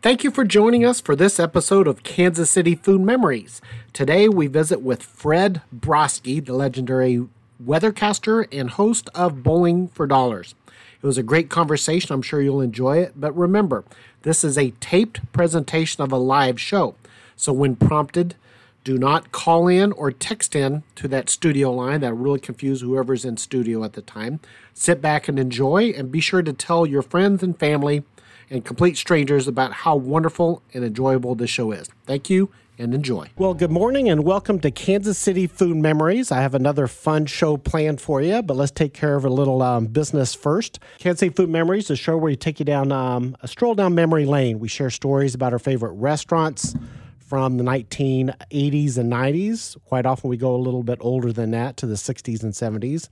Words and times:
Thank 0.00 0.22
you 0.22 0.30
for 0.30 0.44
joining 0.44 0.84
us 0.84 1.00
for 1.00 1.16
this 1.16 1.40
episode 1.40 1.88
of 1.88 2.04
Kansas 2.04 2.48
City 2.48 2.76
Food 2.76 3.00
Memories. 3.00 3.60
Today 3.92 4.28
we 4.28 4.46
visit 4.46 4.80
with 4.80 5.02
Fred 5.02 5.60
Broski, 5.76 6.44
the 6.44 6.52
legendary 6.52 7.26
weathercaster 7.60 8.46
and 8.52 8.70
host 8.70 9.10
of 9.12 9.42
Bowling 9.42 9.88
for 9.88 10.06
Dollars. 10.06 10.54
It 11.02 11.04
was 11.04 11.18
a 11.18 11.24
great 11.24 11.50
conversation. 11.50 12.14
I'm 12.14 12.22
sure 12.22 12.40
you'll 12.40 12.60
enjoy 12.60 12.98
it. 12.98 13.14
But 13.16 13.36
remember, 13.36 13.82
this 14.22 14.44
is 14.44 14.56
a 14.56 14.70
taped 14.78 15.32
presentation 15.32 16.00
of 16.04 16.12
a 16.12 16.16
live 16.16 16.60
show. 16.60 16.94
So 17.34 17.52
when 17.52 17.74
prompted, 17.74 18.36
do 18.84 18.98
not 18.98 19.32
call 19.32 19.66
in 19.66 19.90
or 19.90 20.12
text 20.12 20.54
in 20.54 20.84
to 20.94 21.08
that 21.08 21.28
studio 21.28 21.72
line. 21.72 22.02
That 22.02 22.14
really 22.14 22.38
confuse 22.38 22.82
whoever's 22.82 23.24
in 23.24 23.36
studio 23.36 23.82
at 23.82 23.94
the 23.94 24.02
time. 24.02 24.38
Sit 24.74 25.02
back 25.02 25.26
and 25.26 25.40
enjoy, 25.40 25.86
and 25.90 26.12
be 26.12 26.20
sure 26.20 26.42
to 26.42 26.52
tell 26.52 26.86
your 26.86 27.02
friends 27.02 27.42
and 27.42 27.58
family 27.58 28.04
and 28.50 28.64
complete 28.64 28.96
strangers 28.96 29.46
about 29.48 29.72
how 29.72 29.96
wonderful 29.96 30.62
and 30.72 30.84
enjoyable 30.84 31.34
this 31.34 31.50
show 31.50 31.72
is. 31.72 31.88
Thank 32.06 32.30
you 32.30 32.50
and 32.78 32.94
enjoy. 32.94 33.28
Well, 33.36 33.54
good 33.54 33.70
morning 33.70 34.08
and 34.08 34.24
welcome 34.24 34.60
to 34.60 34.70
Kansas 34.70 35.18
City 35.18 35.46
Food 35.46 35.76
Memories. 35.76 36.30
I 36.30 36.40
have 36.40 36.54
another 36.54 36.86
fun 36.86 37.26
show 37.26 37.56
planned 37.56 38.00
for 38.00 38.22
you, 38.22 38.40
but 38.42 38.56
let's 38.56 38.70
take 38.70 38.94
care 38.94 39.16
of 39.16 39.24
a 39.24 39.28
little 39.28 39.62
um, 39.62 39.86
business 39.86 40.34
first. 40.34 40.78
Kansas 40.98 41.20
City 41.20 41.34
Food 41.34 41.50
Memories, 41.50 41.90
a 41.90 41.96
show 41.96 42.16
where 42.16 42.26
we 42.26 42.36
take 42.36 42.60
you 42.60 42.64
down 42.64 42.92
um, 42.92 43.36
a 43.42 43.48
stroll 43.48 43.74
down 43.74 43.94
memory 43.94 44.26
lane. 44.26 44.60
We 44.60 44.68
share 44.68 44.90
stories 44.90 45.34
about 45.34 45.52
our 45.52 45.58
favorite 45.58 45.92
restaurants 45.92 46.76
from 47.18 47.58
the 47.58 47.64
1980s 47.64 48.96
and 48.96 49.12
90s. 49.12 49.76
Quite 49.84 50.06
often 50.06 50.30
we 50.30 50.36
go 50.36 50.54
a 50.54 50.56
little 50.56 50.82
bit 50.82 50.98
older 51.00 51.32
than 51.32 51.50
that 51.50 51.76
to 51.78 51.86
the 51.86 51.96
60s 51.96 52.42
and 52.42 52.52
70s. 52.52 53.08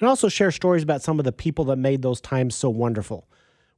And 0.00 0.08
also 0.08 0.28
share 0.28 0.50
stories 0.50 0.82
about 0.82 1.02
some 1.02 1.20
of 1.20 1.24
the 1.24 1.32
people 1.32 1.66
that 1.66 1.76
made 1.76 2.02
those 2.02 2.20
times 2.20 2.56
so 2.56 2.70
wonderful 2.70 3.28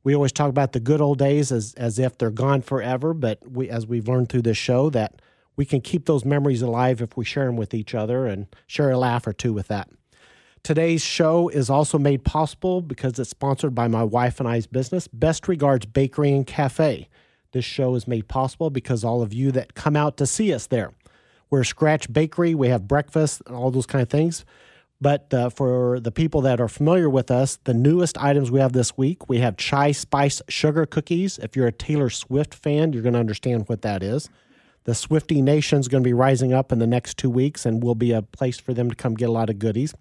we 0.04 0.14
always 0.14 0.32
talk 0.32 0.50
about 0.50 0.72
the 0.72 0.80
good 0.80 1.00
old 1.00 1.18
days 1.18 1.50
as 1.50 1.74
as 1.74 1.98
if 1.98 2.16
they're 2.16 2.30
gone 2.30 2.62
forever, 2.62 3.14
but 3.14 3.40
we 3.50 3.68
as 3.68 3.86
we've 3.86 4.06
learned 4.06 4.28
through 4.28 4.42
this 4.42 4.58
show 4.58 4.90
that 4.90 5.20
we 5.56 5.64
can 5.64 5.80
keep 5.80 6.05
those 6.05 6.24
memories 6.24 6.62
alive 6.62 7.00
if 7.00 7.16
we 7.16 7.24
share 7.24 7.47
them 7.47 7.56
with 7.56 7.74
each 7.74 7.94
other 7.94 8.27
and 8.27 8.47
share 8.66 8.91
a 8.91 8.98
laugh 8.98 9.27
or 9.27 9.32
two 9.32 9.52
with 9.52 9.69
that. 9.69 9.88
Today's 10.62 11.02
show 11.02 11.48
is 11.48 11.69
also 11.69 11.98
made 11.98 12.25
possible 12.25 12.80
because 12.80 13.19
it's 13.19 13.30
sponsored 13.30 13.75
by 13.75 13.86
my 13.86 14.02
wife 14.02 14.41
and 14.41 14.48
I's 14.48 14.66
business, 14.66 15.06
Best 15.08 15.47
Regards 15.47 15.86
Bakery 15.86 16.32
and 16.32 16.47
Cafe. 16.47 17.08
This 17.52 17.64
show 17.64 17.94
is 17.94 18.08
made 18.08 18.28
possible 18.28 18.70
because 18.70 19.05
all 19.05 19.22
of 19.22 19.32
you 19.32 19.52
that 19.52 19.75
come 19.75 19.94
out 19.94 20.16
to 20.16 20.27
see 20.27 20.52
us 20.52 20.66
there. 20.66 20.92
We're 21.50 21.64
scratch 21.64 22.12
bakery, 22.12 22.55
we 22.55 22.69
have 22.69 22.88
breakfast 22.88 23.42
and 23.47 23.55
all 23.55 23.70
those 23.70 23.86
kind 23.86 24.02
of 24.02 24.08
things. 24.08 24.44
But 25.00 25.34
uh, 25.34 25.50
for 25.50 26.00
the 26.00 26.12
people 26.12 26.41
that 26.42 26.61
are 26.61 26.69
familiar 26.69 27.11
with 27.11 27.31
us, 27.31 27.59
the 27.64 27.75
newest 27.75 28.17
items 28.19 28.50
we 28.50 28.61
have 28.61 28.73
this 28.73 28.97
week, 28.97 29.28
we 29.28 29.39
have 29.39 29.56
chai 29.56 29.92
spice 29.92 30.41
sugar 30.48 30.87
cookies. 30.87 31.39
If 31.39 31.56
you're 31.56 31.67
a 31.67 31.73
Taylor 31.73 32.11
Swift 32.11 32.55
fan, 32.55 32.92
you're 32.92 33.03
going 33.03 33.15
to 33.15 33.20
understand 33.20 33.69
what 33.69 33.83
that 33.83 34.03
is. 34.03 34.31
The 34.84 34.95
Swifty 34.95 35.41
Nation 35.41 35.78
is 35.78 35.89
going 35.89 36.03
to 36.03 36.09
be 36.09 36.12
rising 36.12 36.53
up 36.53 36.70
in 36.70 36.78
the 36.78 36.87
next 36.87 37.17
two 37.17 37.31
weeks 37.31 37.67
and 37.67 37.83
will 37.83 37.95
be 37.95 38.12
a 38.12 38.22
place 38.22 38.59
for 38.59 38.75
them 38.75 38.91
to 38.91 38.95
come 38.95 39.15
get 39.15 39.28
a 39.28 39.33
lot 39.33 39.50
of 39.50 39.59
goodies. 39.59 39.95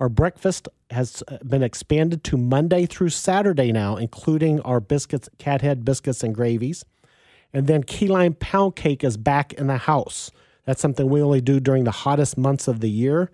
Our 0.00 0.08
breakfast 0.08 0.68
has 0.90 1.22
uh, 1.28 1.38
been 1.44 1.62
expanded 1.62 2.24
to 2.24 2.36
Monday 2.36 2.86
through 2.86 3.10
Saturday 3.10 3.70
now, 3.72 3.96
including 3.96 4.60
our 4.62 4.80
biscuits, 4.80 5.28
cathead 5.38 5.84
biscuits 5.84 6.22
and 6.22 6.34
gravies. 6.34 6.84
And 7.52 7.66
then 7.66 7.82
key 7.82 8.08
lime 8.08 8.34
pound 8.34 8.76
cake 8.76 9.04
is 9.04 9.16
back 9.16 9.52
in 9.52 9.66
the 9.66 9.76
house. 9.76 10.30
That's 10.64 10.80
something 10.80 11.08
we 11.08 11.20
only 11.20 11.40
do 11.40 11.60
during 11.60 11.84
the 11.84 11.90
hottest 11.90 12.38
months 12.38 12.66
of 12.66 12.80
the 12.80 12.90
year. 12.90 13.30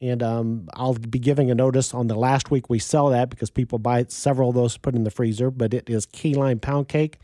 And 0.00 0.22
um, 0.22 0.68
I'll 0.74 0.94
be 0.94 1.18
giving 1.18 1.50
a 1.50 1.54
notice 1.54 1.92
on 1.92 2.06
the 2.06 2.14
last 2.14 2.50
week 2.50 2.70
we 2.70 2.78
sell 2.78 3.10
that 3.10 3.28
because 3.28 3.50
people 3.50 3.78
buy 3.78 4.06
several 4.08 4.48
of 4.48 4.54
those 4.54 4.78
put 4.78 4.94
in 4.94 5.04
the 5.04 5.10
freezer. 5.10 5.50
But 5.50 5.74
it 5.74 5.90
is 5.90 6.06
key 6.06 6.34
lime 6.34 6.58
pound 6.58 6.88
cake 6.88 7.18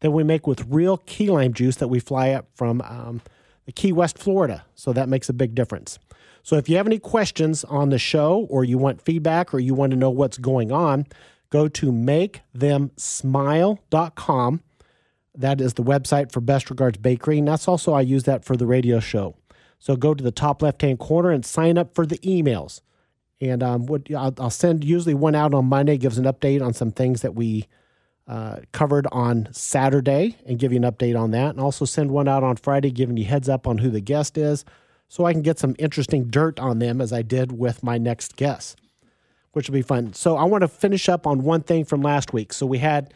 that 0.00 0.10
we 0.10 0.24
make 0.24 0.46
with 0.46 0.64
real 0.68 0.96
key 0.98 1.30
lime 1.30 1.52
juice 1.52 1.76
that 1.76 1.88
we 1.88 2.00
fly 2.00 2.30
up 2.30 2.46
from 2.54 2.80
um, 2.82 3.20
the 3.66 3.72
Key 3.72 3.92
West, 3.92 4.18
Florida. 4.18 4.64
So 4.74 4.92
that 4.92 5.08
makes 5.08 5.28
a 5.28 5.32
big 5.32 5.54
difference. 5.54 6.00
So 6.42 6.56
if 6.56 6.68
you 6.68 6.76
have 6.76 6.86
any 6.86 6.98
questions 6.98 7.62
on 7.64 7.88
the 7.90 7.98
show 7.98 8.48
or 8.50 8.64
you 8.64 8.78
want 8.78 9.00
feedback 9.00 9.54
or 9.54 9.60
you 9.60 9.74
want 9.74 9.92
to 9.92 9.96
know 9.96 10.10
what's 10.10 10.38
going 10.38 10.72
on, 10.72 11.06
go 11.50 11.68
to 11.68 11.92
makethemsmile.com. 11.92 14.60
That 15.34 15.60
is 15.60 15.74
the 15.74 15.84
website 15.84 16.32
for 16.32 16.40
Best 16.40 16.68
Regards 16.68 16.98
Bakery. 16.98 17.38
And 17.38 17.46
that's 17.46 17.68
also, 17.68 17.94
I 17.94 18.00
use 18.00 18.24
that 18.24 18.44
for 18.44 18.56
the 18.56 18.66
radio 18.66 18.98
show. 19.00 19.36
So 19.82 19.96
go 19.96 20.14
to 20.14 20.22
the 20.22 20.30
top 20.30 20.62
left 20.62 20.80
hand 20.80 21.00
corner 21.00 21.32
and 21.32 21.44
sign 21.44 21.76
up 21.76 21.92
for 21.92 22.06
the 22.06 22.18
emails. 22.18 22.82
And 23.40 23.64
um, 23.64 23.86
what 23.86 24.02
I'll, 24.14 24.32
I'll, 24.38 24.48
send 24.48 24.84
usually 24.84 25.12
one 25.12 25.34
out 25.34 25.54
on 25.54 25.64
Monday, 25.64 25.98
gives 25.98 26.18
an 26.18 26.24
update 26.24 26.64
on 26.64 26.72
some 26.72 26.92
things 26.92 27.22
that 27.22 27.34
we 27.34 27.66
uh, 28.28 28.58
covered 28.70 29.08
on 29.10 29.48
Saturday 29.50 30.36
and 30.46 30.56
give 30.56 30.70
you 30.72 30.76
an 30.76 30.84
update 30.84 31.20
on 31.20 31.32
that. 31.32 31.50
And 31.50 31.58
also 31.58 31.84
send 31.84 32.12
one 32.12 32.28
out 32.28 32.44
on 32.44 32.54
Friday, 32.54 32.92
giving 32.92 33.16
you 33.16 33.24
heads 33.24 33.48
up 33.48 33.66
on 33.66 33.78
who 33.78 33.90
the 33.90 34.00
guest 34.00 34.38
is 34.38 34.64
so 35.08 35.24
I 35.24 35.32
can 35.32 35.42
get 35.42 35.58
some 35.58 35.74
interesting 35.80 36.30
dirt 36.30 36.60
on 36.60 36.78
them 36.78 37.00
as 37.00 37.12
I 37.12 37.22
did 37.22 37.50
with 37.50 37.82
my 37.82 37.98
next 37.98 38.36
guest, 38.36 38.80
which 39.50 39.68
will 39.68 39.74
be 39.74 39.82
fun. 39.82 40.12
So 40.12 40.36
I 40.36 40.44
want 40.44 40.62
to 40.62 40.68
finish 40.68 41.08
up 41.08 41.26
on 41.26 41.42
one 41.42 41.64
thing 41.64 41.84
from 41.84 42.02
last 42.02 42.32
week. 42.32 42.52
So 42.52 42.66
we 42.66 42.78
had 42.78 43.12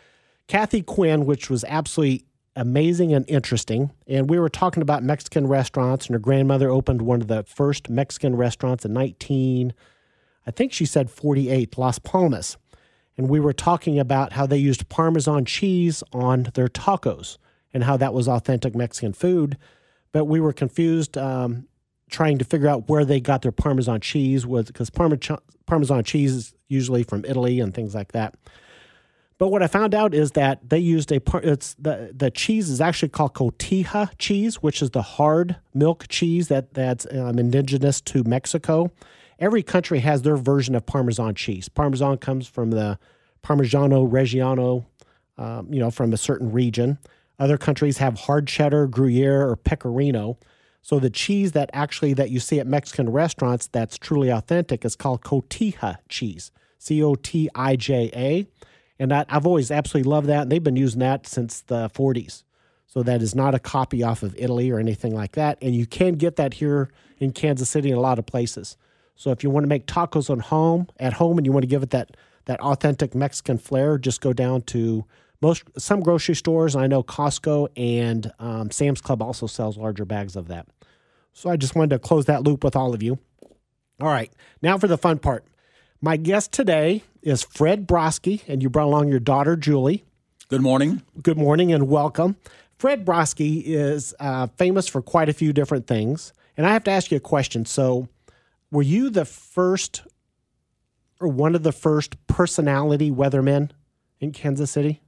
Kathy 0.49 0.83
Quinn, 0.83 1.27
which 1.27 1.49
was 1.49 1.63
absolutely 1.69 2.27
amazing 2.57 3.13
and 3.13 3.29
interesting. 3.29 3.93
And 4.09 4.29
we 4.29 4.39
were 4.39 4.49
talking 4.49 4.83
about 4.83 5.03
Mexican 5.03 5.47
restaurants, 5.47 6.07
and 6.07 6.15
her 6.15 6.21
grandmother 6.21 6.71
opened 6.71 7.03
one 7.03 7.21
of 7.21 7.29
the 7.29 7.45
first 7.45 7.89
Mexican 7.91 8.35
restaurants 8.35 8.85
in 8.85 8.93
19, 8.93 9.75
I 10.47 10.51
think 10.51 10.73
she 10.73 10.87
said 10.87 11.11
48, 11.11 11.77
Las 11.77 11.99
Palmas. 11.99 12.57
And 13.19 13.29
we 13.29 13.41
were 13.41 13.53
talking 13.53 13.99
about 13.99 14.33
how 14.33 14.47
they 14.47 14.57
used 14.57 14.89
Parmesan 14.89 15.45
cheese 15.45 16.03
on 16.13 16.49
their 16.55 16.69
tacos 16.69 17.39
and 17.73 17.85
how 17.85 17.97
that 17.97 18.15
was 18.15 18.29
authentic 18.29 18.75
Mexican 18.75 19.13
food. 19.13 19.57
But 20.13 20.27
we 20.27 20.41
were 20.41 20.53
confused 20.53 21.19
um, 21.19 21.67
trying 22.11 22.39
to 22.39 22.45
figure 22.45 22.69
out 22.69 22.89
where 22.89 23.05
they 23.05 23.21
got 23.21 23.43
their 23.43 23.53
Parmesan 23.53 24.01
cheese 24.01 24.47
was 24.47 24.67
because 24.67 24.91
Parmesan, 24.91 25.39
Parmesan 25.67 26.05
cheese 26.05 26.33
is 26.33 26.55
usually 26.69 27.03
from 27.03 27.25
Italy 27.25 27.61
and 27.61 27.75
things 27.75 27.95
like 27.95 28.13
that. 28.13 28.35
But 29.39 29.49
what 29.49 29.63
I 29.63 29.67
found 29.67 29.95
out 29.95 30.15
is 30.15 30.33
that 30.33 30.67
they 30.69 30.79
used 30.79 31.13
a 31.13 31.21
part. 31.21 31.45
It's 31.45 31.75
the 31.75 32.11
the 32.15 32.31
cheese 32.31 32.71
is 32.71 32.81
actually 32.81 33.11
called 33.11 33.35
cotija 33.35 34.11
cheese, 34.19 34.63
which 34.63 34.81
is 34.81 34.91
the 34.91 35.03
hard 35.03 35.57
milk 35.75 36.07
cheese 36.09 36.49
that 36.49 36.73
that's 36.73 37.07
um, 37.13 37.39
indigenous 37.39 38.01
to 38.03 38.25
Mexico. 38.25 38.91
Every 39.39 39.63
country 39.63 39.99
has 39.99 40.23
their 40.23 40.37
version 40.37 40.75
of 40.75 40.87
Parmesan 40.87 41.35
cheese. 41.35 41.69
Parmesan 41.69 42.17
comes 42.17 42.47
from 42.49 42.71
the 42.71 42.99
Parmigiano 43.43 44.11
Reggiano, 44.11 44.87
um, 45.37 45.71
you 45.71 45.81
know, 45.81 45.91
from 45.91 46.15
a 46.15 46.17
certain 46.17 46.51
region. 46.51 46.99
Other 47.39 47.59
countries 47.59 47.99
have 47.99 48.21
hard 48.21 48.47
cheddar, 48.47 48.87
Gruyere, 48.87 49.47
or 49.47 49.57
Pecorino. 49.57 50.39
So 50.81 50.99
the 50.99 51.11
cheese 51.11 51.53
that 51.53 51.69
actually 51.75 52.15
that 52.15 52.31
you 52.31 52.41
see 52.41 52.59
at 52.59 52.67
Mexican 52.67 53.11
restaurants 53.11 53.67
that's 53.67 53.99
truly 53.99 54.31
authentic 54.31 54.85
is 54.85 54.97
called 54.97 55.21
cotija 55.21 55.99
cheese. 56.09 56.51
C 56.79 57.03
O 57.03 57.15
T 57.15 57.51
I 57.55 57.77
J 57.77 58.11
A 58.15 58.47
and 58.99 59.13
I, 59.13 59.25
have 59.29 59.47
always 59.47 59.71
absolutely 59.71 60.11
loved 60.11 60.29
that. 60.29 60.43
And 60.43 60.53
they've 60.53 60.63
been 60.63 60.77
using 60.77 61.01
that 61.01 61.27
since 61.27 61.61
the 61.61 61.91
40s. 61.91 62.45
So 62.87 63.03
that 63.03 63.21
is 63.21 63.35
not 63.35 63.55
a 63.55 63.59
copy 63.59 64.03
off 64.03 64.23
of 64.23 64.35
Italy 64.39 64.71
or 64.71 64.79
anything 64.79 65.15
like 65.15 65.33
that. 65.33 65.59
And 65.61 65.75
you 65.75 65.87
can 65.87 66.15
get 66.15 66.37
that 66.37 66.55
here 66.55 66.91
in 67.19 67.33
Kansas 67.33 67.69
City 67.69 67.91
in 67.91 67.97
a 67.97 68.01
lot 68.01 68.19
of 68.19 68.27
places. 68.27 68.77
So 69.17 69.31
if 69.31 69.43
you 69.43 69.51
want 69.51 69.65
to 69.65 69.69
make 69.69 69.87
tacos 69.87 70.31
on 70.31 70.41
home 70.41 70.89
at 70.99 71.15
home 71.15 71.39
and 71.39 71.47
you 71.47 71.53
want 71.53 71.63
to 71.63 71.69
give 71.69 71.83
it 71.83 71.91
that 71.91 72.17
that 72.45 72.61
authentic 72.61 73.13
Mexican 73.13 73.59
flair, 73.59 73.99
just 73.99 74.21
go 74.21 74.33
down 74.33 74.63
to 74.63 75.05
most 75.43 75.65
some 75.77 76.01
grocery 76.01 76.37
stores. 76.37 76.77
I 76.77 76.87
know 76.87 77.03
Costco 77.03 77.69
and 77.77 78.33
um, 78.39 78.71
Sam's 78.71 79.01
Club 79.01 79.21
also 79.21 79.47
sells 79.47 79.77
larger 79.77 80.05
bags 80.05 80.37
of 80.37 80.49
that. 80.49 80.67
So 81.33 81.51
I 81.51 81.57
just 81.57 81.75
wanted 81.75 81.91
to 81.91 81.99
close 81.99 82.27
that 82.27 82.45
loop 82.45 82.63
with 82.63 82.77
all 82.77 82.95
of 82.95 83.03
you. 83.03 83.19
All 84.01 84.09
right, 84.09 84.33
now 84.63 84.79
for 84.79 84.87
the 84.87 84.99
fun 84.99 85.19
part. 85.19 85.45
My 86.03 86.19
guest 86.19 86.53
today 86.53 87.05
is 87.23 87.43
Fred 87.43 87.89
Broski, 87.89 88.43
and 88.47 88.63
you 88.63 88.69
brought 88.69 88.85
along 88.85 89.09
your 89.09 89.19
daughter, 89.19 89.57
Julie. 89.57 90.05
Good 90.49 90.61
morning. 90.61 91.03
Good 91.23 91.39
morning 91.39 91.73
and 91.73 91.89
welcome. 91.89 92.37
Fred 92.79 93.07
Broski 93.07 93.63
is 93.65 94.15
uh, 94.21 94.49
famous 94.59 94.87
for 94.87 95.01
quite 95.01 95.31
a 95.31 95.33
few 95.33 95.55
different 95.55 95.87
things. 95.87 96.35
And 96.57 96.67
I 96.67 96.73
have 96.75 96.85
to 96.85 96.91
ask 96.91 97.11
you 97.11 97.17
a 97.17 97.21
question. 97.21 97.65
So, 97.65 98.09
were 98.71 98.83
you 98.83 99.09
the 99.09 99.25
first 99.25 100.03
or 101.19 101.29
one 101.29 101.55
of 101.55 101.63
the 101.63 101.73
first 101.73 102.15
personality 102.27 103.11
weathermen 103.11 103.71
in 104.21 104.33
Kansas 104.33 104.71
City? 104.71 105.01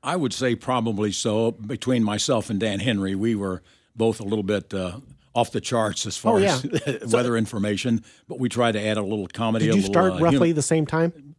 I 0.00 0.14
would 0.14 0.32
say 0.32 0.54
probably 0.54 1.10
so. 1.10 1.50
Between 1.50 2.04
myself 2.04 2.50
and 2.50 2.60
Dan 2.60 2.78
Henry, 2.78 3.16
we 3.16 3.34
were 3.34 3.62
both 3.96 4.20
a 4.20 4.24
little 4.24 4.44
bit 4.44 4.72
uh, 4.72 5.00
off 5.36 5.52
the 5.52 5.60
charts 5.60 6.06
as 6.06 6.16
far 6.16 6.36
oh, 6.36 6.38
yeah. 6.38 6.58
as 6.86 7.12
weather 7.12 7.32
so, 7.32 7.34
information, 7.34 8.02
but 8.26 8.40
we 8.40 8.48
try 8.48 8.72
to 8.72 8.80
add 8.80 8.96
a 8.96 9.02
little 9.02 9.26
comedy. 9.28 9.66
Did 9.66 9.74
you 9.74 9.82
little, 9.82 9.92
start 9.92 10.12
uh, 10.14 10.18
roughly 10.18 10.52
the 10.52 10.62
same 10.62 10.86
time? 10.86 11.36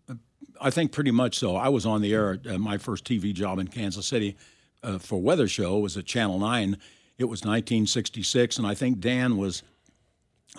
I 0.61 0.69
think 0.69 0.91
pretty 0.91 1.09
much 1.11 1.39
so. 1.39 1.55
I 1.55 1.69
was 1.69 1.85
on 1.85 2.01
the 2.01 2.13
air. 2.13 2.39
Uh, 2.47 2.59
my 2.59 2.77
first 2.77 3.05
TV 3.05 3.33
job 3.33 3.57
in 3.57 3.67
Kansas 3.67 4.05
City 4.05 4.37
uh, 4.83 4.99
for 4.99 5.19
Weather 5.19 5.47
Show 5.47 5.79
was 5.79 5.97
at 5.97 6.05
Channel 6.05 6.37
Nine. 6.37 6.77
It 7.17 7.25
was 7.25 7.41
1966, 7.41 8.59
and 8.59 8.67
I 8.67 8.75
think 8.75 8.99
Dan 8.99 9.35
was, 9.35 9.63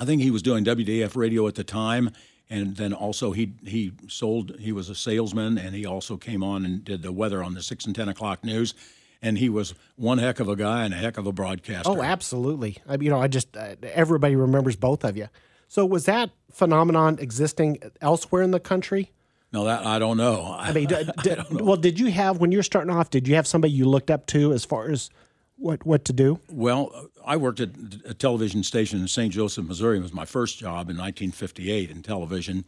I 0.01 0.05
think 0.05 0.21
he 0.21 0.33
was 0.33 0.43
doing 0.43 0.65
WDAF 0.65 1.15
radio 1.15 1.47
at 1.47 1.55
the 1.55 1.63
time, 1.63 2.11
and 2.51 2.77
then 2.77 2.93
also 2.93 3.31
he 3.31 3.53
he 3.65 3.93
sold. 4.09 4.59
He 4.59 4.73
was 4.73 4.89
a 4.89 4.97
salesman, 4.97 5.59
and 5.59 5.77
he 5.77 5.87
also 5.87 6.17
came 6.17 6.43
on 6.43 6.65
and 6.65 6.85
did 6.85 7.03
the 7.03 7.13
weather 7.13 7.45
on 7.45 7.55
the 7.55 7.63
six 7.63 7.87
and 7.87 7.95
ten 7.95 8.09
o'clock 8.09 8.43
news. 8.43 8.75
And 9.23 9.39
he 9.39 9.49
was 9.49 9.75
one 9.97 10.19
heck 10.19 10.41
of 10.41 10.49
a 10.49 10.57
guy 10.57 10.85
and 10.85 10.95
a 10.95 10.97
heck 10.97 11.19
of 11.19 11.27
a 11.27 11.33
broadcaster. 11.33 11.91
Oh, 11.91 12.03
absolutely. 12.03 12.79
I, 12.89 12.97
you 12.97 13.11
know, 13.11 13.21
I 13.21 13.29
just 13.29 13.57
uh, 13.57 13.75
everybody 13.83 14.37
remembers 14.37 14.77
both 14.77 15.05
of 15.05 15.17
you. 15.17 15.29
So 15.69 15.85
was 15.85 16.07
that 16.07 16.31
phenomenon 16.51 17.19
existing 17.21 17.79
elsewhere 18.01 18.43
in 18.43 18.53
the 18.53 18.61
country? 18.61 19.13
No, 19.53 19.65
that 19.65 19.85
I 19.87 19.99
don't 19.99 20.17
know. 20.17 20.55
I 20.59 20.73
mean, 20.73 20.89
d- 20.89 21.05
d- 21.23 21.37
well, 21.51 21.77
did 21.77 21.99
you 21.99 22.11
have 22.11 22.39
when 22.39 22.53
you 22.53 22.59
were 22.59 22.63
starting 22.63 22.91
off? 22.95 23.11
Did 23.11 23.27
you 23.29 23.35
have 23.35 23.47
somebody 23.47 23.73
you 23.73 23.87
looked 23.87 24.11
up 24.11 24.27
to 24.29 24.53
as 24.53 24.65
far 24.65 24.91
as 24.91 25.11
what 25.57 25.85
what 25.85 26.05
to 26.07 26.13
do? 26.13 26.41
Well, 26.51 27.11
I 27.25 27.37
worked 27.37 27.61
at 27.61 27.71
a 28.05 28.15
television 28.15 28.63
station 28.63 29.01
in 29.01 29.09
St. 29.09 29.33
Joseph, 29.33 29.67
Missouri. 29.67 29.99
It 29.99 30.03
was 30.03 30.13
my 30.15 30.25
first 30.25 30.59
job 30.59 30.89
in 30.91 30.97
1958 30.97 31.91
in 31.91 32.03
television, 32.03 32.65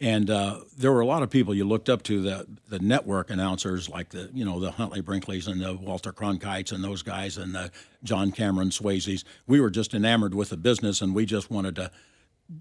and 0.00 0.28
uh, 0.28 0.60
there 0.76 0.92
were 0.92 1.00
a 1.00 1.06
lot 1.06 1.22
of 1.22 1.30
people 1.30 1.54
you 1.54 1.64
looked 1.64 1.88
up 1.88 2.02
to 2.04 2.20
the 2.20 2.46
the 2.68 2.78
network 2.78 3.30
announcers 3.30 3.88
like 3.88 4.10
the 4.10 4.30
you 4.34 4.44
know 4.44 4.60
the 4.60 4.72
Huntley 4.72 5.02
Brinkleys 5.02 5.46
and 5.46 5.60
the 5.60 5.74
Walter 5.74 6.12
Cronkites 6.12 6.72
and 6.72 6.82
those 6.82 7.02
guys 7.02 7.36
and 7.38 7.54
the 7.54 7.70
John 8.02 8.32
Cameron 8.32 8.70
Swayzes. 8.70 9.24
We 9.46 9.60
were 9.60 9.70
just 9.70 9.94
enamored 9.94 10.34
with 10.34 10.50
the 10.50 10.56
business, 10.56 11.00
and 11.00 11.14
we 11.14 11.26
just 11.26 11.50
wanted 11.50 11.76
to 11.76 11.90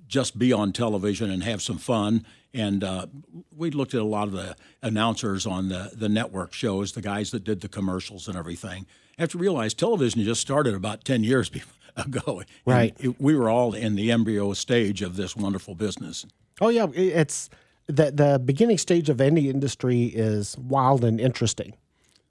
just 0.08 0.38
be 0.40 0.54
on 0.54 0.72
television 0.72 1.30
and 1.30 1.44
have 1.44 1.62
some 1.62 1.78
fun. 1.78 2.26
And 2.54 2.84
uh, 2.84 3.08
we 3.56 3.72
looked 3.72 3.94
at 3.94 4.02
a 4.02 4.06
lot 4.06 4.28
of 4.28 4.34
the 4.34 4.56
announcers 4.82 5.46
on 5.46 5.70
the, 5.70 5.92
the 5.94 6.10
network 6.10 6.54
shows, 6.54 6.94
the 6.94 7.02
guys 7.02 7.32
that 7.32 7.44
did 7.44 7.62
the 7.62 7.68
commercials 7.68 8.28
and 8.28 8.38
everything. 8.38 8.86
I 9.18 9.24
have 9.24 9.30
to 9.30 9.38
realize 9.38 9.74
television 9.74 10.24
just 10.24 10.42
started 10.42 10.74
about 10.74 11.04
10 11.04 11.24
years 11.24 11.52
ago. 11.98 12.44
Right. 12.66 12.96
It, 13.00 13.20
we 13.20 13.36
were 13.36 13.50
all 13.50 13.74
in 13.74 13.96
the 13.96 14.12
embryo 14.12 14.54
stage 14.54 15.02
of 15.02 15.16
this 15.16 15.36
wonderful 15.36 15.76
business. 15.76 16.26
Oh, 16.64 16.70
yeah. 16.70 16.88
It's 16.94 17.50
the, 17.88 18.12
the 18.12 18.42
beginning 18.44 18.78
stage 18.78 19.10
of 19.10 19.20
any 19.20 19.50
industry 19.50 20.06
is 20.06 20.58
wild 20.58 21.04
and 21.04 21.20
interesting. 21.20 21.74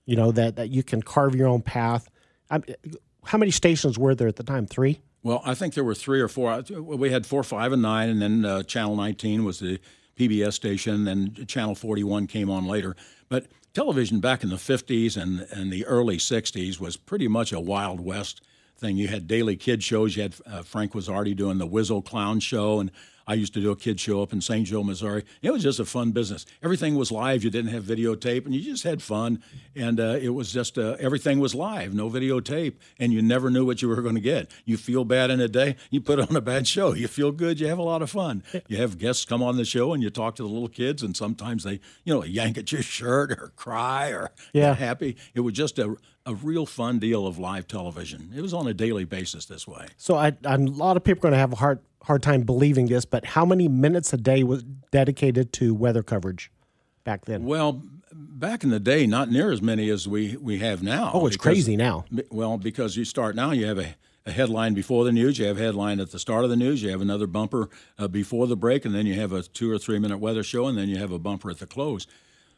You 0.07 0.17
know, 0.17 0.33
that, 0.33 0.57
that 0.57 0.71
you 0.71 0.83
can 0.83 1.03
carve 1.03 1.35
your 1.35 1.49
own 1.49 1.61
path. 1.61 2.09
I'm, 2.49 2.65
how 3.25 3.37
many 3.37 3.51
stations 3.51 3.99
were 3.99 4.15
there 4.15 4.29
at 4.29 4.37
the 4.37 4.43
time? 4.43 4.67
Three? 4.67 5.03
Well, 5.23 5.43
I 5.45 5.55
think 5.55 5.75
there 5.75 5.85
were 5.85 5.95
three 5.95 6.21
or 6.21 6.29
four. 6.29 6.63
We 6.81 7.11
had 7.11 7.27
four, 7.27 7.43
five, 7.45 7.73
and 7.73 7.83
nine, 7.83 8.09
and 8.09 8.23
then 8.23 8.45
uh, 8.45 8.63
Channel 8.63 8.97
19 8.97 9.45
was 9.45 9.61
the 9.61 9.79
PBS 10.19 10.55
station, 10.55 11.07
and 11.07 11.47
Channel 11.47 11.75
41 11.75 12.27
came 12.27 12.51
on 12.51 12.67
later. 12.67 12.97
But 13.29 13.49
television 13.75 14.21
back 14.21 14.43
in 14.43 14.49
the 14.49 14.57
50s 14.57 15.21
and, 15.21 15.47
and 15.51 15.71
the 15.71 15.85
early 15.85 16.17
60s 16.17 16.81
was 16.81 16.97
pretty 16.97 17.29
much 17.29 17.53
a 17.53 17.61
Wild 17.61 18.01
West 18.01 18.41
thing. 18.83 18.99
You 18.99 19.09
had 19.09 19.27
daily 19.27 19.57
kid 19.57 19.83
shows. 19.83 20.17
You 20.17 20.25
had 20.25 20.35
uh, 20.45 20.63
Frank 20.63 20.95
was 20.95 21.09
already 21.09 21.35
doing 21.35 21.57
the 21.57 21.67
Whizzo 21.67 22.05
Clown 22.05 22.41
Show, 22.41 22.81
and 22.81 22.91
I 23.27 23.35
used 23.35 23.55
to 23.55 23.61
do 23.61 23.71
a 23.71 23.77
kid 23.77 24.01
show 24.01 24.21
up 24.23 24.33
in 24.33 24.41
St. 24.41 24.67
Joe, 24.67 24.83
Missouri. 24.83 25.25
It 25.43 25.53
was 25.53 25.63
just 25.63 25.79
a 25.79 25.85
fun 25.85 26.11
business. 26.11 26.45
Everything 26.63 26.97
was 26.97 27.13
live. 27.13 27.45
You 27.45 27.51
didn't 27.51 27.71
have 27.71 27.85
videotape, 27.85 28.45
and 28.45 28.55
you 28.55 28.61
just 28.61 28.83
had 28.83 29.01
fun. 29.01 29.43
And 29.77 30.01
uh, 30.01 30.19
it 30.21 30.31
was 30.31 30.53
just 30.53 30.79
uh, 30.79 30.97
everything 30.99 31.39
was 31.39 31.55
live, 31.55 31.95
no 31.95 32.11
videotape, 32.11 32.75
and 32.99 33.13
you 33.13 33.23
never 33.23 33.51
knew 33.51 33.65
what 33.65 33.81
you 33.81 33.89
were 33.89 34.03
going 34.03 34.17
to 34.17 34.21
get. 34.21 34.51
You 34.65 34.77
feel 34.77 35.05
bad 35.05 35.31
in 35.31 35.41
a 35.41 35.49
day, 35.49 35.77
you 35.91 36.01
put 36.01 36.19
on 36.19 36.35
a 36.35 36.41
bad 36.41 36.67
show. 36.67 36.95
You 36.95 37.09
feel 37.09 37.33
good, 37.33 37.61
you 37.61 37.69
have 37.69 37.79
a 37.79 37.83
lot 37.83 38.03
of 38.03 38.11
fun. 38.11 38.43
You 38.67 38.79
have 38.79 38.99
guests 38.99 39.25
come 39.25 39.43
on 39.43 39.57
the 39.57 39.65
show, 39.65 39.95
and 39.95 40.03
you 40.03 40.11
talk 40.11 40.35
to 40.37 40.43
the 40.43 40.49
little 40.49 40.69
kids, 40.69 41.03
and 41.03 41.17
sometimes 41.17 41.65
they, 41.65 41.81
you 42.05 42.13
know, 42.13 42.25
yank 42.25 42.59
at 42.59 42.73
your 42.73 42.83
shirt 42.83 43.31
or 43.31 43.53
cry 43.55 44.09
or 44.09 44.31
yeah. 44.53 44.71
get 44.71 44.79
happy. 44.79 45.17
It 45.35 45.41
was 45.41 45.55
just 45.55 45.79
a 45.79 45.97
a 46.27 46.35
real 46.35 46.67
fun 46.67 46.99
deal 46.99 47.27
of 47.27 47.39
live 47.39 47.67
television. 47.67 48.33
It 48.35 48.43
was 48.43 48.55
on 48.55 48.67
a 48.67 48.75
daily 48.75 49.05
basis 49.05 49.47
this 49.47 49.67
way. 49.67 49.87
So 49.97 50.17
I, 50.17 50.33
a 50.45 50.59
lot 50.59 50.97
of 50.97 51.05
people 51.05 51.21
are 51.21 51.23
going 51.23 51.33
to 51.33 51.39
have 51.39 51.53
a 51.53 51.57
hard 51.57 51.81
hard 52.03 52.23
time 52.23 52.43
believing 52.43 52.87
this, 52.87 53.05
but 53.05 53.25
how 53.25 53.45
many 53.45 53.69
minutes 53.69 54.13
a 54.13 54.17
day 54.17 54.43
was 54.43 54.65
dedicated 54.91 55.53
to 55.55 55.75
weather 55.75 56.03
coverage 56.03 56.51
back 57.05 57.25
then? 57.27 57.45
Well, 57.45 57.81
back 58.13 58.65
in 58.65 58.71
the 58.71 58.81
day, 58.81 59.07
not 59.07 59.31
near 59.31 59.53
as 59.53 59.63
many 59.63 59.89
as 59.89 60.09
we, 60.09 60.37
we 60.37 60.59
have 60.59 60.83
now. 60.83 61.13
Oh, 61.15 61.27
it's 61.27 61.37
because, 61.37 61.45
crazy 61.45 61.77
now. 61.77 62.05
Well, 62.31 62.59
because 62.59 62.97
you 62.97 63.05
start 63.05 63.37
now, 63.37 63.53
you 63.53 63.67
have 63.67 63.79
a, 63.79 63.95
a, 64.27 64.33
headline 64.33 64.75
before 64.75 65.05
the 65.05 65.13
news, 65.13 65.39
you 65.39 65.47
have 65.47 65.59
a 65.59 65.63
headline 65.63 66.01
at 66.01 66.11
the 66.11 66.19
start 66.19 66.45
of 66.45 66.51
the 66.51 66.57
news, 66.57 66.83
you 66.83 66.91
have 66.91 67.01
another 67.01 67.27
bumper 67.27 67.71
uh, 67.99 68.09
before 68.09 68.47
the 68.47 68.57
break, 68.57 68.85
and 68.85 68.95
then 68.95 69.07
you 69.07 69.15
have 69.15 69.33
a 69.33 69.43
two 69.43 69.71
or 69.71 69.79
three 69.79 69.99
minute 69.99 70.19
weather 70.19 70.43
show, 70.43 70.67
and 70.67 70.77
then 70.77 70.89
you 70.89 70.97
have 70.97 71.13
a 71.13 71.19
bumper 71.19 71.51
at 71.51 71.59
the 71.59 71.67
close. 71.67 72.07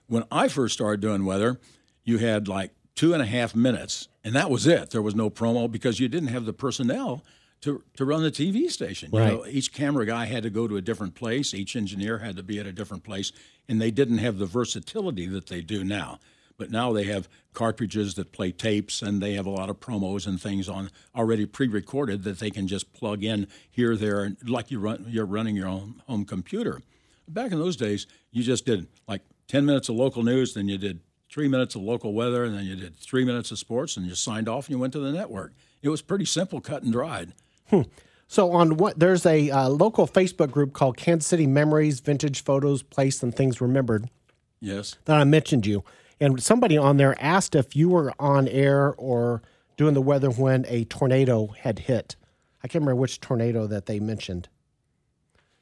When 0.07 0.25
I 0.31 0.49
first 0.49 0.75
started 0.75 1.01
doing 1.01 1.25
weather, 1.25 1.61
you 2.03 2.19
had 2.19 2.49
like 2.49 2.73
two 2.95 3.13
and 3.13 3.23
a 3.23 3.27
half 3.27 3.55
minutes, 3.55 4.09
and 4.23 4.35
that 4.35 4.51
was 4.51 4.67
it. 4.67 4.91
There 4.91 5.03
was 5.03 5.15
no 5.15 5.31
promo 5.31 5.71
because 5.71 6.01
you 6.01 6.09
didn't 6.09 6.29
have 6.29 6.45
the 6.45 6.53
personnel 6.53 7.25
to, 7.63 7.83
to 7.97 8.05
run 8.05 8.23
the 8.23 8.31
TV 8.31 8.71
station. 8.71 9.11
Right. 9.11 9.33
You 9.33 9.39
know, 9.39 9.47
each 9.47 9.73
camera 9.73 10.05
guy 10.07 10.27
had 10.27 10.43
to 10.43 10.51
go 10.51 10.69
to 10.69 10.77
a 10.77 10.83
different 10.83 11.15
place, 11.15 11.55
each 11.55 11.77
engineer 11.77 12.19
had 12.19 12.37
to 12.37 12.43
be 12.43 12.59
at 12.59 12.67
a 12.67 12.73
different 12.73 13.05
place, 13.05 13.33
and 13.69 13.81
they 13.81 13.91
didn't 13.91 14.19
have 14.19 14.39
the 14.39 14.47
versatility 14.47 15.27
that 15.27 15.47
they 15.47 15.61
do 15.63 15.83
now. 15.83 16.19
But 16.57 16.71
now 16.71 16.93
they 16.93 17.05
have 17.05 17.29
cartridges 17.53 18.15
that 18.15 18.33
play 18.33 18.53
tapes, 18.53 19.03
and 19.03 19.21
they 19.21 19.33
have 19.33 19.47
a 19.47 19.51
lot 19.51 19.71
of 19.71 19.81
promos 19.81 20.27
and 20.27 20.41
things 20.41 20.69
on 20.69 20.91
already 21.17 21.47
pre-recorded 21.47 22.23
that 22.25 22.39
they 22.39 22.51
can 22.51 22.69
just 22.69 22.93
plug 22.93 23.25
in 23.25 23.49
here, 23.71 23.97
there, 23.97 24.37
like 24.47 24.71
you 24.71 24.79
run, 24.79 25.05
you're 25.09 25.27
running 25.27 25.57
your 25.57 25.67
own 25.67 26.03
home 26.07 26.25
computer. 26.25 26.81
Back 27.27 27.51
in 27.51 27.59
those 27.59 27.77
days, 27.77 28.07
you 28.31 28.45
just 28.45 28.67
did 28.67 28.87
like 29.09 29.23
10 29.49 29.65
minutes 29.65 29.89
of 29.89 29.97
local 29.97 30.23
news, 30.23 30.55
then 30.55 30.69
you 30.69 30.79
did 30.79 31.01
three 31.35 31.49
minutes 31.49 31.75
of 31.75 31.83
local 31.83 32.15
weather, 32.15 32.45
and 32.45 32.57
then 32.57 32.65
you 32.65 32.77
did 32.77 32.97
three 32.97 33.25
minutes 33.25 33.51
of 33.51 33.59
sports, 33.59 33.97
and 33.97 34.07
you 34.07 34.15
signed 34.15 34.49
off 34.49 34.69
and 34.69 34.77
you 34.77 34.79
went 34.79 34.93
to 34.93 35.01
the 35.01 35.11
network. 35.11 35.53
It 35.83 35.89
was 35.89 36.01
pretty 36.01 36.27
simple, 36.27 36.61
cut 36.61 36.85
and 36.85 36.93
dried. 36.93 37.33
Hmm. 37.71 37.83
So 38.29 38.53
on 38.53 38.77
what 38.77 39.01
there's 39.01 39.27
a 39.27 39.51
uh, 39.51 39.69
local 39.69 40.07
Facebook 40.07 40.53
group 40.53 40.73
called 40.73 40.97
Kansas 40.97 41.27
City 41.27 41.49
Memories, 41.49 41.99
Vintage 41.99 42.45
Photos, 42.45 42.85
Place 42.85 43.21
and 43.21 43.35
Things 43.35 43.61
Remembered. 43.61 44.09
Yes. 44.61 44.95
That 45.07 45.17
I 45.17 45.25
mentioned 45.25 45.67
you, 45.67 45.83
and 46.21 46.41
somebody 46.41 46.79
on 46.79 46.99
there 46.99 47.21
asked 47.21 47.57
if 47.57 47.75
you 47.75 47.89
were 47.89 48.13
on 48.21 48.47
air 48.47 48.95
or 48.97 49.43
doing 49.77 49.95
the 49.95 50.01
weather 50.01 50.31
when 50.31 50.65
a 50.69 50.85
tornado 50.85 51.49
had 51.49 51.81
hit. 51.81 52.15
I 52.63 52.69
can't 52.69 52.83
remember 52.83 53.01
which 53.01 53.21
tornado 53.21 53.67
that 53.67 53.87
they 53.87 53.99
mentioned. 53.99 54.49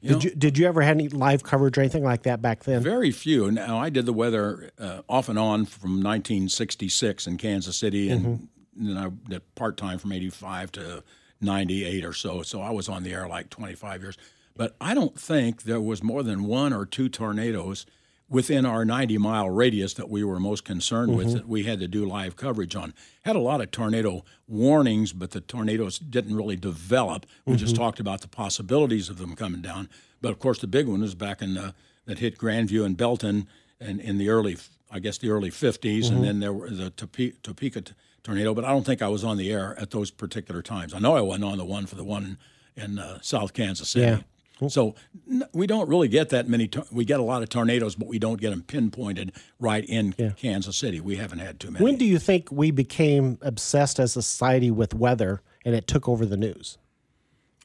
You 0.02 0.08
did 0.08 0.14
know, 0.14 0.20
you 0.22 0.30
did 0.36 0.58
you 0.58 0.66
ever 0.66 0.82
have 0.82 0.96
any 0.96 1.08
live 1.08 1.44
coverage 1.44 1.78
or 1.78 1.80
anything 1.80 2.02
like 2.02 2.24
that 2.24 2.42
back 2.42 2.64
then? 2.64 2.82
Very 2.82 3.12
few. 3.12 3.50
Now 3.52 3.78
I 3.78 3.88
did 3.88 4.04
the 4.04 4.12
weather 4.12 4.72
uh, 4.78 5.02
off 5.08 5.28
and 5.28 5.38
on 5.38 5.64
from 5.64 6.02
1966 6.02 7.28
in 7.28 7.38
Kansas 7.38 7.76
City, 7.76 8.10
and 8.10 8.26
mm-hmm. 8.26 8.86
then 8.88 8.96
I 8.96 9.10
did 9.30 9.54
part 9.54 9.76
time 9.76 9.98
from 9.98 10.12
'85 10.12 10.72
to 10.72 11.04
98 11.40 12.04
or 12.04 12.12
so. 12.12 12.42
So 12.42 12.60
I 12.60 12.70
was 12.70 12.88
on 12.88 13.04
the 13.04 13.12
air 13.12 13.28
like 13.28 13.48
25 13.50 14.02
years. 14.02 14.18
But 14.54 14.76
I 14.80 14.92
don't 14.92 15.18
think 15.18 15.62
there 15.62 15.80
was 15.80 16.02
more 16.02 16.22
than 16.22 16.44
one 16.44 16.72
or 16.72 16.84
two 16.84 17.08
tornadoes 17.08 17.86
within 18.32 18.64
our 18.64 18.82
90 18.82 19.18
mile 19.18 19.50
radius 19.50 19.92
that 19.94 20.08
we 20.08 20.24
were 20.24 20.40
most 20.40 20.64
concerned 20.64 21.10
mm-hmm. 21.10 21.18
with 21.18 21.32
that 21.34 21.46
we 21.46 21.64
had 21.64 21.78
to 21.78 21.86
do 21.86 22.06
live 22.06 22.34
coverage 22.34 22.74
on. 22.74 22.94
Had 23.24 23.36
a 23.36 23.40
lot 23.40 23.60
of 23.60 23.70
tornado 23.70 24.24
warnings, 24.48 25.12
but 25.12 25.32
the 25.32 25.42
tornadoes 25.42 25.98
didn't 25.98 26.34
really 26.34 26.56
develop. 26.56 27.26
We 27.44 27.52
mm-hmm. 27.52 27.60
just 27.60 27.76
talked 27.76 28.00
about 28.00 28.22
the 28.22 28.28
possibilities 28.28 29.10
of 29.10 29.18
them 29.18 29.36
coming 29.36 29.60
down. 29.60 29.90
But 30.22 30.32
of 30.32 30.38
course, 30.38 30.58
the 30.58 30.66
big 30.66 30.88
one 30.88 31.02
was 31.02 31.14
back 31.14 31.42
in 31.42 31.54
the, 31.54 31.74
that 32.06 32.20
hit 32.20 32.38
Grandview 32.38 32.86
and 32.86 32.96
Belton 32.96 33.48
and 33.78 34.00
in 34.00 34.16
the 34.16 34.30
early, 34.30 34.56
I 34.90 34.98
guess, 34.98 35.18
the 35.18 35.28
early 35.28 35.50
50s, 35.50 36.04
mm-hmm. 36.04 36.16
and 36.16 36.24
then 36.24 36.40
there 36.40 36.54
were 36.54 36.70
the 36.70 36.88
Topeka, 36.88 37.36
Topeka 37.42 37.82
tornado, 38.22 38.54
but 38.54 38.64
I 38.64 38.70
don't 38.70 38.86
think 38.86 39.02
I 39.02 39.08
was 39.08 39.24
on 39.24 39.36
the 39.36 39.52
air 39.52 39.78
at 39.78 39.90
those 39.90 40.10
particular 40.10 40.62
times. 40.62 40.94
I 40.94 41.00
know 41.00 41.16
I 41.16 41.20
wasn't 41.20 41.44
on 41.44 41.58
the 41.58 41.64
one 41.64 41.86
for 41.86 41.96
the 41.96 42.04
one 42.04 42.38
in 42.76 42.98
uh, 42.98 43.18
South 43.20 43.52
Kansas 43.52 43.90
City. 43.90 44.06
Yeah. 44.06 44.20
So 44.68 44.94
n- 45.30 45.44
we 45.52 45.66
don't 45.66 45.88
really 45.88 46.08
get 46.08 46.30
that 46.30 46.48
many. 46.48 46.68
To- 46.68 46.86
we 46.92 47.04
get 47.04 47.20
a 47.20 47.22
lot 47.22 47.42
of 47.42 47.48
tornadoes, 47.48 47.94
but 47.94 48.08
we 48.08 48.18
don't 48.18 48.40
get 48.40 48.50
them 48.50 48.62
pinpointed 48.62 49.32
right 49.58 49.84
in 49.84 50.14
yeah. 50.18 50.30
Kansas 50.30 50.76
City. 50.76 51.00
We 51.00 51.16
haven't 51.16 51.40
had 51.40 51.60
too 51.60 51.70
many. 51.70 51.84
When 51.84 51.96
do 51.96 52.04
you 52.04 52.18
think 52.18 52.50
we 52.50 52.70
became 52.70 53.38
obsessed 53.42 53.98
as 53.98 54.16
a 54.16 54.22
society 54.22 54.70
with 54.70 54.94
weather 54.94 55.42
and 55.64 55.74
it 55.74 55.86
took 55.86 56.08
over 56.08 56.26
the 56.26 56.36
news? 56.36 56.78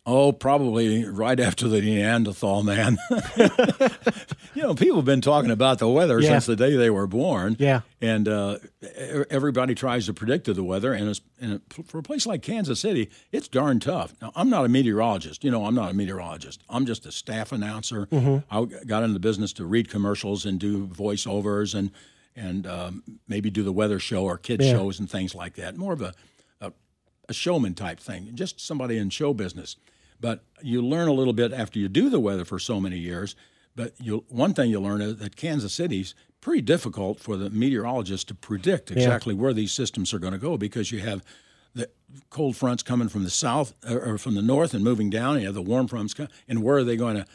Oh, 0.09 0.31
probably 0.31 1.03
right 1.03 1.37
after 1.37 1.67
the 1.67 1.81
Neanderthal 1.81 2.63
man. 2.63 2.97
you 4.55 4.63
know, 4.63 4.73
people 4.73 4.95
have 4.95 5.05
been 5.05 5.19
talking 5.19 5.51
about 5.51 5.79
the 5.79 5.89
weather 5.89 6.21
yeah. 6.21 6.29
since 6.29 6.45
the 6.45 6.55
day 6.55 6.77
they 6.77 6.89
were 6.89 7.07
born. 7.07 7.57
Yeah. 7.59 7.81
And 7.99 8.25
uh, 8.29 8.59
everybody 9.29 9.75
tries 9.75 10.05
to 10.05 10.13
predict 10.13 10.45
the 10.45 10.63
weather. 10.63 10.93
And, 10.93 11.19
and, 11.41 11.59
for 11.87 11.97
a 11.97 12.03
place 12.03 12.25
like 12.25 12.41
Kansas 12.41 12.79
City, 12.79 13.09
it's 13.33 13.49
darn 13.49 13.81
tough. 13.81 14.13
Now, 14.21 14.31
I'm 14.33 14.49
not 14.49 14.63
a 14.63 14.69
meteorologist. 14.69 15.43
You 15.43 15.51
know, 15.51 15.65
I'm 15.65 15.75
not 15.75 15.91
a 15.91 15.93
meteorologist. 15.93 16.63
I'm 16.69 16.85
just 16.85 17.05
a 17.05 17.11
staff 17.11 17.51
announcer. 17.51 18.05
Mm-hmm. 18.05 18.37
I 18.49 18.85
got 18.85 19.03
into 19.03 19.13
the 19.13 19.19
business 19.19 19.51
to 19.53 19.65
read 19.65 19.89
commercials 19.89 20.45
and 20.45 20.57
do 20.57 20.87
voiceovers 20.87 21.75
and, 21.75 21.91
and 22.33 22.65
um, 22.65 23.03
maybe 23.27 23.49
do 23.49 23.61
the 23.61 23.73
weather 23.73 23.99
show 23.99 24.23
or 24.23 24.37
kid 24.37 24.61
yeah. 24.61 24.71
shows 24.71 25.01
and 25.01 25.11
things 25.11 25.35
like 25.35 25.55
that. 25.55 25.75
More 25.75 25.91
of 25.91 26.01
a, 26.01 26.13
a, 26.61 26.71
a 27.27 27.33
showman 27.33 27.73
type 27.73 27.99
thing, 27.99 28.31
just 28.35 28.61
somebody 28.61 28.97
in 28.97 29.09
show 29.09 29.33
business. 29.33 29.75
But 30.19 30.43
you 30.61 30.81
learn 30.81 31.07
a 31.07 31.13
little 31.13 31.33
bit 31.33 31.53
after 31.53 31.79
you 31.79 31.87
do 31.87 32.09
the 32.09 32.19
weather 32.19 32.45
for 32.45 32.59
so 32.59 32.79
many 32.79 32.97
years. 32.97 33.35
But 33.75 33.93
you, 34.01 34.25
one 34.29 34.53
thing 34.53 34.71
you 34.71 34.79
learn 34.79 35.01
is 35.01 35.17
that 35.17 35.35
Kansas 35.35 35.73
City's 35.73 36.15
pretty 36.41 36.61
difficult 36.61 37.19
for 37.19 37.37
the 37.37 37.49
meteorologist 37.49 38.27
to 38.29 38.35
predict 38.35 38.89
exactly 38.89 39.35
yeah. 39.35 39.41
where 39.41 39.53
these 39.53 39.71
systems 39.71 40.13
are 40.13 40.19
going 40.19 40.33
to 40.33 40.39
go 40.39 40.57
because 40.57 40.91
you 40.91 40.99
have 40.99 41.23
the 41.75 41.89
cold 42.31 42.55
fronts 42.55 42.81
coming 42.81 43.07
from 43.07 43.23
the 43.23 43.29
south 43.29 43.73
or 43.87 44.17
from 44.17 44.33
the 44.33 44.41
north 44.41 44.73
and 44.73 44.83
moving 44.83 45.09
down, 45.09 45.33
and 45.33 45.41
you 45.41 45.47
have 45.47 45.55
the 45.55 45.61
warm 45.61 45.87
fronts, 45.87 46.15
and 46.47 46.63
where 46.63 46.77
are 46.77 46.83
they 46.83 46.97
going 46.97 47.17
to 47.17 47.25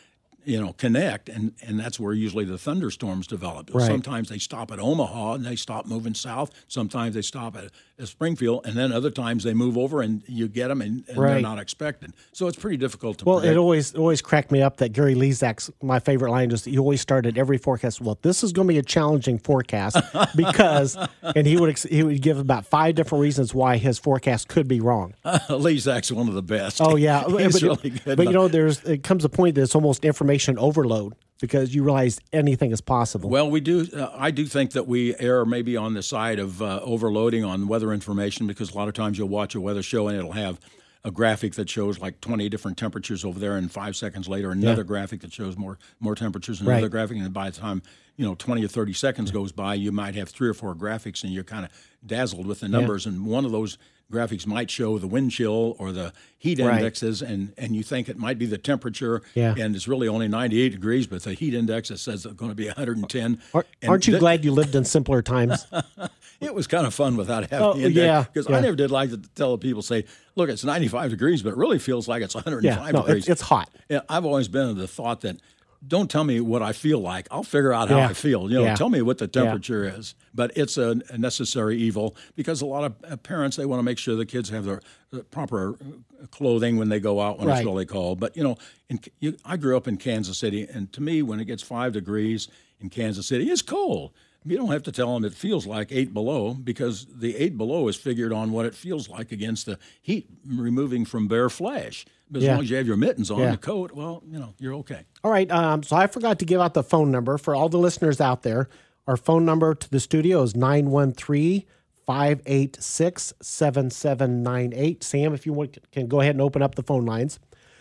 you 0.44 0.60
know, 0.60 0.72
connect, 0.72 1.28
and, 1.28 1.52
and 1.62 1.78
that's 1.78 2.00
where 2.00 2.12
usually 2.12 2.44
the 2.44 2.58
thunderstorms 2.58 3.26
develop. 3.26 3.70
Right. 3.72 3.86
Sometimes 3.86 4.28
they 4.28 4.38
stop 4.38 4.72
at 4.72 4.78
Omaha 4.78 5.34
and 5.34 5.44
they 5.44 5.56
stop 5.56 5.86
moving 5.86 6.14
south. 6.14 6.50
Sometimes 6.68 7.14
they 7.14 7.22
stop 7.22 7.56
at, 7.56 7.70
at 7.98 8.08
Springfield, 8.08 8.66
and 8.66 8.74
then 8.76 8.92
other 8.92 9.10
times 9.10 9.44
they 9.44 9.54
move 9.54 9.78
over 9.78 10.02
and 10.02 10.22
you 10.26 10.48
get 10.48 10.68
them 10.68 10.82
and, 10.82 11.04
and 11.08 11.18
they're 11.18 11.40
not 11.40 11.58
expected. 11.58 12.12
So 12.32 12.48
it's 12.48 12.58
pretty 12.58 12.76
difficult 12.76 13.18
to 13.18 13.24
Well, 13.24 13.38
predict. 13.38 13.56
it 13.56 13.58
always 13.58 13.94
always 13.94 14.20
cracked 14.20 14.50
me 14.50 14.62
up 14.62 14.78
that 14.78 14.90
Gary 14.90 15.14
Lezak's 15.14 15.70
my 15.82 15.98
favorite 16.00 16.30
line 16.30 16.50
is 16.50 16.64
he 16.64 16.78
always 16.78 17.00
started 17.00 17.38
every 17.38 17.58
forecast. 17.58 18.00
Well, 18.00 18.18
this 18.22 18.42
is 18.42 18.52
going 18.52 18.66
to 18.66 18.74
be 18.74 18.78
a 18.78 18.82
challenging 18.82 19.38
forecast 19.38 19.96
because, 20.36 20.96
and 21.22 21.46
he 21.46 21.56
would 21.56 21.70
ex- 21.70 21.84
he 21.84 22.02
would 22.02 22.20
give 22.20 22.38
about 22.38 22.66
five 22.66 22.94
different 22.94 23.22
reasons 23.22 23.54
why 23.54 23.76
his 23.76 23.98
forecast 23.98 24.48
could 24.48 24.66
be 24.66 24.80
wrong. 24.80 25.14
Lezak's 25.24 26.10
one 26.10 26.28
of 26.28 26.34
the 26.34 26.42
best. 26.42 26.80
Oh 26.80 26.96
yeah, 26.96 27.24
he's 27.28 27.60
but, 27.60 27.62
really 27.62 27.90
good. 27.90 28.16
But 28.16 28.26
you 28.26 28.32
know, 28.32 28.48
there's 28.48 28.82
it 28.84 29.02
comes 29.04 29.24
a 29.24 29.28
point 29.28 29.54
that 29.54 29.62
it's 29.62 29.74
almost 29.74 30.04
information 30.04 30.31
overload 30.58 31.14
because 31.40 31.74
you 31.74 31.82
realize 31.82 32.18
anything 32.32 32.70
is 32.70 32.80
possible. 32.80 33.28
Well, 33.28 33.50
we 33.50 33.60
do. 33.60 33.86
Uh, 33.94 34.10
I 34.14 34.30
do 34.30 34.46
think 34.46 34.72
that 34.72 34.86
we 34.86 35.14
err 35.16 35.44
maybe 35.44 35.76
on 35.76 35.94
the 35.94 36.02
side 36.02 36.38
of 36.38 36.62
uh, 36.62 36.80
overloading 36.82 37.44
on 37.44 37.66
weather 37.68 37.92
information 37.92 38.46
because 38.46 38.72
a 38.72 38.76
lot 38.76 38.88
of 38.88 38.94
times 38.94 39.18
you'll 39.18 39.28
watch 39.28 39.54
a 39.54 39.60
weather 39.60 39.82
show 39.82 40.08
and 40.08 40.16
it'll 40.16 40.32
have 40.32 40.60
a 41.04 41.10
graphic 41.10 41.54
that 41.54 41.68
shows 41.68 41.98
like 41.98 42.20
20 42.20 42.48
different 42.48 42.78
temperatures 42.78 43.24
over 43.24 43.38
there, 43.40 43.56
and 43.56 43.72
five 43.72 43.96
seconds 43.96 44.28
later 44.28 44.52
another 44.52 44.84
graphic 44.84 45.20
that 45.22 45.32
shows 45.32 45.56
more 45.58 45.76
more 45.98 46.14
temperatures, 46.14 46.60
and 46.60 46.68
another 46.68 46.84
Right. 46.84 46.90
graphic, 46.92 47.16
and 47.18 47.32
by 47.32 47.50
the 47.50 47.56
time 47.58 47.82
you 48.16 48.24
know 48.24 48.36
20 48.36 48.64
or 48.64 48.68
30 48.68 48.92
seconds 48.92 49.32
goes 49.32 49.50
by, 49.50 49.74
you 49.74 49.90
might 49.90 50.14
have 50.14 50.28
three 50.28 50.48
or 50.48 50.54
four 50.54 50.76
graphics, 50.76 51.24
and 51.24 51.32
you're 51.32 51.42
kind 51.42 51.64
of 51.64 51.72
dazzled 52.06 52.46
with 52.46 52.60
the 52.60 52.68
numbers, 52.68 53.04
and 53.04 53.26
one 53.26 53.44
of 53.44 53.50
those 53.50 53.78
graphics 54.10 54.46
might 54.46 54.70
show 54.70 54.98
the 54.98 55.06
wind 55.06 55.30
chill 55.30 55.76
or 55.78 55.92
the 55.92 56.12
heat 56.38 56.58
Right. 56.58 56.78
indexes 56.78 57.22
and 57.22 57.52
and 57.56 57.74
you 57.76 57.82
think 57.82 58.08
it 58.08 58.18
might 58.18 58.38
be 58.38 58.46
the 58.46 58.58
temperature 58.58 59.22
Yeah. 59.34 59.54
and 59.58 59.74
it's 59.76 59.86
really 59.88 60.06
only 60.08 60.28
98 60.28 60.70
degrees 60.70 61.06
but 61.06 61.22
the 61.22 61.34
heat 61.34 61.54
index 61.54 61.88
says 61.88 62.26
it's 62.26 62.34
going 62.34 62.50
to 62.50 62.54
be 62.54 62.66
110 62.66 63.40
Aren't, 63.54 63.66
aren't 63.86 64.06
you 64.06 64.12
th- 64.14 64.20
glad 64.20 64.44
you 64.44 64.52
lived 64.52 64.74
in 64.74 64.84
simpler 64.84 65.22
times? 65.22 65.66
it 66.40 66.54
was 66.54 66.66
kind 66.66 66.86
of 66.86 66.92
fun 66.94 67.16
without 67.16 67.48
having 67.50 67.58
Oh, 67.66 67.72
the 67.74 67.84
index. 67.86 67.96
yeah, 67.96 68.24
Because 68.32 68.48
yeah. 68.50 68.56
I 68.56 68.60
never 68.60 68.76
did 68.76 68.90
like 68.90 69.10
to 69.10 69.18
tell 69.34 69.56
people, 69.56 69.80
say, 69.82 70.04
look, 70.34 70.48
it's 70.50 70.64
95 70.64 71.10
degrees, 71.10 71.42
but 71.42 71.50
it 71.50 71.56
really 71.56 71.78
feels 71.78 72.08
like 72.08 72.22
it's 72.22 72.34
105 72.34 72.64
yeah, 72.64 72.90
no, 72.90 73.02
degrees. 73.02 73.22
it's, 73.24 73.28
it's 73.30 73.42
hot. 73.42 73.70
Yeah, 73.88 74.00
I've 74.08 74.24
always 74.26 74.48
been 74.48 74.68
of 74.68 74.76
the 74.76 74.88
thought 74.88 75.20
that 75.22 75.36
don't 75.86 76.10
tell 76.10 76.22
me 76.24 76.40
what 76.40 76.62
I 76.62 76.72
feel 76.72 77.00
like. 77.00 77.26
I'll 77.30 77.42
figure 77.42 77.72
out 77.72 77.88
how 77.88 77.96
Yeah. 77.98 78.08
I 78.08 78.12
feel. 78.14 78.48
You 78.50 78.58
know, 78.58 78.64
Yeah. 78.64 78.74
tell 78.76 78.88
me 78.88 79.02
what 79.02 79.18
the 79.18 79.26
temperature 79.26 79.84
is. 79.84 80.14
But 80.34 80.52
it's 80.56 80.76
a, 80.78 81.00
a 81.10 81.18
necessary 81.18 81.76
evil 81.78 82.16
because 82.36 82.62
a 82.62 82.66
lot 82.66 82.84
of 82.84 82.94
uh, 83.12 83.16
parents 83.16 83.56
they 83.56 83.66
want 83.66 83.80
to 83.80 83.82
make 83.82 83.98
sure 83.98 84.14
the 84.14 84.24
kids 84.26 84.48
have 84.50 84.64
their 84.64 84.80
the 85.10 85.24
proper 85.24 85.74
uh, 85.74 86.26
clothing 86.30 86.76
when 86.78 86.88
they 86.88 87.00
go 87.00 87.20
out 87.20 87.38
when 87.38 87.48
Right. 87.48 87.58
it's 87.58 87.66
really 87.66 87.84
cold. 87.86 88.20
But 88.20 88.36
you 88.36 88.42
know, 88.44 88.56
in, 88.88 89.00
you, 89.20 89.36
I 89.44 89.56
grew 89.56 89.76
up 89.76 89.88
in 89.88 89.96
Kansas 89.96 90.38
City, 90.38 90.62
and 90.72 90.92
to 90.92 91.02
me, 91.02 91.20
when 91.22 91.40
it 91.40 91.44
gets 91.46 91.62
five 91.62 91.92
degrees 91.92 92.48
in 92.80 92.88
Kansas 92.88 93.26
City, 93.26 93.50
it's 93.50 93.62
cold. 93.62 94.12
You 94.44 94.56
don't 94.56 94.72
have 94.72 94.82
to 94.84 94.92
tell 94.92 95.14
them 95.14 95.24
it 95.24 95.34
feels 95.34 95.66
like 95.68 95.92
eight 95.92 96.12
below 96.12 96.54
because 96.54 97.06
the 97.06 97.36
eight 97.36 97.56
below 97.56 97.86
is 97.88 97.94
figured 97.96 98.32
on 98.32 98.50
what 98.50 98.66
it 98.66 98.74
feels 98.74 99.08
like 99.08 99.30
against 99.30 99.66
the 99.66 99.78
heat 100.00 100.28
removing 100.44 101.04
from 101.04 101.28
bare 101.28 101.48
flesh. 101.48 102.04
As 102.34 102.42
Yeah. 102.42 102.54
long 102.54 102.62
as 102.64 102.70
you 102.70 102.76
have 102.76 102.86
your 102.86 102.96
mittens 102.96 103.30
on, 103.30 103.40
Yeah. 103.40 103.50
the 103.52 103.56
coat, 103.58 103.92
well, 103.92 104.22
you 104.30 104.38
know, 104.38 104.54
you're 104.58 104.74
okay. 104.76 105.00
All 105.24 105.30
right. 105.30 105.50
Um, 105.50 105.82
so 105.82 105.96
I 105.96 106.06
forgot 106.06 106.38
to 106.38 106.44
give 106.44 106.60
out 106.60 106.74
the 106.74 106.82
phone 106.82 107.10
number 107.10 107.36
for 107.38 107.54
all 107.54 107.68
the 107.68 107.78
listeners 107.78 108.20
out 108.20 108.42
there. 108.42 108.68
Our 109.06 109.16
phone 109.16 109.44
number 109.44 109.74
to 109.74 109.90
the 109.90 110.00
studio 110.00 110.42
is 110.42 110.54
913 110.54 111.64
586 112.06 113.32
7798. 113.42 115.02
Sam, 115.04 115.34
if 115.34 115.46
you 115.46 115.52
want, 115.52 115.78
can 115.92 116.06
go 116.08 116.20
ahead 116.20 116.34
and 116.34 116.40
open 116.42 116.62
up 116.62 116.74
the 116.74 116.82
phone 116.82 117.04
lines. 117.04 117.38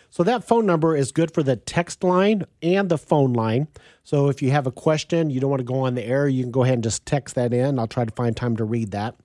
So 0.09 0.23
that 0.23 0.43
phone 0.43 0.65
number 0.65 0.95
is 0.95 1.11
good 1.13 1.33
for 1.33 1.41
the 1.41 1.55
text 1.55 2.03
line 2.03 2.43
and 2.61 2.89
the 2.89 2.97
phone 2.97 3.31
line. 3.33 3.67
So 4.03 4.27
if 4.27 4.41
you 4.41 4.51
have 4.51 4.67
a 4.67 4.71
question, 4.71 5.29
you 5.29 5.39
don't 5.39 5.49
want 5.49 5.61
to 5.61 5.65
go 5.65 5.79
on 5.79 5.95
the 5.95 6.03
air, 6.05 6.27
you 6.27 6.43
can 6.43 6.51
go 6.51 6.63
ahead 6.63 6.73
and 6.75 6.83
just 6.83 7.05
text 7.05 7.35
that 7.35 7.53
in. 7.53 7.79
I'll 7.79 7.87
try 7.87 8.03
to 8.03 8.11
find 8.13 8.35
time 8.35 8.57
to 8.57 8.65
read 8.65 8.91
that. 8.91 9.15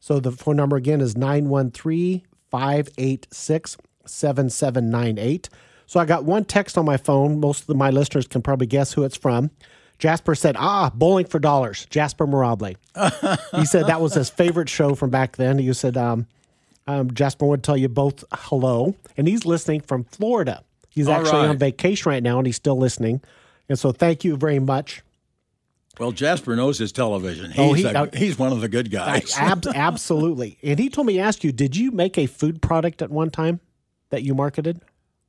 So 0.00 0.18
the 0.18 0.32
phone 0.32 0.56
number 0.56 0.76
again 0.76 1.00
is 1.00 1.16
913 1.16 2.22
586 2.50 3.76
7798. 4.06 5.48
So 5.86 6.00
I 6.00 6.04
got 6.04 6.24
one 6.24 6.44
text 6.44 6.78
on 6.78 6.84
my 6.84 6.96
phone. 6.96 7.40
Most 7.40 7.68
of 7.68 7.76
my 7.76 7.90
listeners 7.90 8.26
can 8.26 8.42
probably 8.42 8.66
guess 8.66 8.92
who 8.92 9.04
it's 9.04 9.16
from. 9.16 9.50
Jasper 9.98 10.34
said, 10.34 10.56
Ah, 10.58 10.90
bowling 10.94 11.26
for 11.26 11.38
dollars, 11.38 11.86
Jasper 11.90 12.26
Mirabile. 12.26 12.76
he 13.58 13.64
said 13.64 13.86
that 13.86 14.00
was 14.00 14.14
his 14.14 14.28
favorite 14.30 14.68
show 14.68 14.94
from 14.94 15.10
back 15.10 15.36
then. 15.36 15.58
He 15.58 15.72
said, 15.72 15.96
um, 15.96 16.26
um, 16.86 17.12
Jasper 17.14 17.46
would 17.46 17.62
tell 17.62 17.76
you 17.76 17.88
both 17.88 18.24
hello. 18.32 18.94
And 19.16 19.28
he's 19.28 19.44
listening 19.46 19.80
from 19.80 20.04
Florida. 20.04 20.62
He's 20.90 21.08
All 21.08 21.14
actually 21.14 21.48
on 21.48 21.58
vacation 21.58 22.10
right 22.10 22.22
now 22.22 22.38
and 22.38 22.46
he's 22.46 22.56
still 22.56 22.76
listening. 22.76 23.20
And 23.68 23.78
so 23.78 23.92
thank 23.92 24.24
you 24.24 24.36
very 24.36 24.58
much. 24.58 25.02
Well, 25.98 26.10
Jasper 26.12 26.56
knows 26.56 26.78
his 26.78 26.90
television. 26.90 27.52
He's, 27.52 27.58
Oh, 27.58 27.72
he- 27.72 27.84
a- 27.84 28.02
uh, 28.02 28.06
he's 28.14 28.36
one 28.38 28.52
of 28.52 28.60
the 28.60 28.68
good 28.68 28.90
guys. 28.90 29.32
Ab- 29.38 29.64
absolutely. 29.74 30.58
And 30.62 30.78
he 30.78 30.88
told 30.90 31.06
me 31.06 31.14
to 31.14 31.20
ask 31.20 31.44
you, 31.44 31.52
did 31.52 31.76
you 31.76 31.92
make 31.92 32.18
a 32.18 32.26
food 32.26 32.60
product 32.60 33.00
at 33.00 33.10
one 33.10 33.30
time 33.30 33.60
that 34.14 34.22
you 34.22 34.34
marketed? 34.34 34.80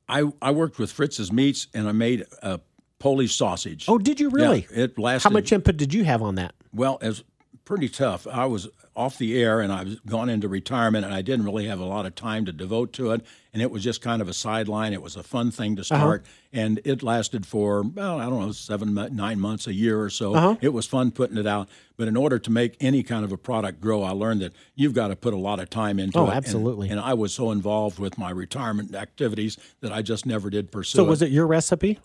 I, 0.08 0.30
I 0.40 0.52
worked 0.52 0.78
with 0.78 0.92
Fritz's 0.92 1.32
Meats 1.32 1.66
and 1.74 1.88
I 1.88 1.92
made 1.92 2.24
a 2.40 2.60
Polish 3.00 3.34
sausage. 3.34 3.86
Oh, 3.88 3.98
did 3.98 4.20
you 4.20 4.30
really? 4.30 4.66
Yeah, 4.70 4.84
it 4.84 4.98
lasted. 4.98 5.28
How 5.28 5.32
much 5.32 5.52
input 5.52 5.76
did 5.76 5.92
you 5.92 6.04
have 6.04 6.22
on 6.22 6.36
that? 6.36 6.54
Well, 6.72 6.98
was 7.02 7.24
pretty 7.66 7.88
tough. 7.88 8.26
I 8.26 8.46
was 8.46 8.68
off 8.94 9.18
the 9.18 9.38
air 9.38 9.60
and 9.60 9.70
I 9.70 9.82
was 9.82 10.00
gone 10.00 10.30
into 10.30 10.48
retirement 10.48 11.04
and 11.04 11.12
I 11.12 11.20
didn't 11.20 11.44
really 11.44 11.66
have 11.66 11.80
a 11.80 11.84
lot 11.84 12.06
of 12.06 12.14
time 12.14 12.46
to 12.46 12.52
devote 12.52 12.94
to 12.94 13.10
it. 13.10 13.26
And 13.52 13.60
it 13.60 13.70
was 13.70 13.82
just 13.82 14.00
kind 14.00 14.22
of 14.22 14.28
a 14.28 14.32
sideline. 14.32 14.92
It 14.94 15.02
was 15.02 15.16
a 15.16 15.22
fun 15.22 15.50
thing 15.50 15.76
to 15.76 15.82
uh-huh. 15.82 15.84
start. 15.84 16.26
And 16.52 16.80
it 16.84 17.02
lasted 17.02 17.44
for, 17.44 17.82
well, 17.82 18.18
I 18.18 18.30
don't 18.30 18.40
know, 18.40 18.52
seven, 18.52 18.94
nine 18.94 19.40
months, 19.40 19.66
a 19.66 19.74
year 19.74 20.00
or 20.00 20.08
so. 20.08 20.34
Uh-huh. 20.34 20.56
It 20.62 20.70
was 20.70 20.86
fun 20.86 21.10
putting 21.10 21.36
it 21.36 21.46
out. 21.46 21.68
But 21.96 22.08
in 22.08 22.16
order 22.16 22.38
to 22.38 22.50
make 22.50 22.76
any 22.80 23.02
kind 23.02 23.24
of 23.24 23.32
a 23.32 23.36
product 23.36 23.80
grow, 23.80 24.02
I 24.02 24.12
learned 24.12 24.40
that 24.42 24.52
you've 24.76 24.94
got 24.94 25.08
to 25.08 25.16
put 25.16 25.34
a 25.34 25.38
lot 25.38 25.58
of 25.58 25.68
time 25.68 25.98
into 25.98 26.18
Oh, 26.18 26.24
it. 26.24 26.28
And- 26.28 26.36
absolutely. 26.36 26.88
And, 26.88 27.00
I 27.00 27.14
was 27.14 27.34
so 27.34 27.50
involved 27.50 27.98
with 27.98 28.16
my 28.16 28.30
retirement 28.30 28.94
activities 28.94 29.58
that 29.80 29.92
I 29.92 30.02
just 30.02 30.24
never 30.24 30.50
did 30.50 30.72
pursue 30.72 30.96
So 30.96 31.04
it. 31.04 31.08
was 31.08 31.22
it 31.22 31.30
your 31.30 31.46
recipe? 31.46 31.98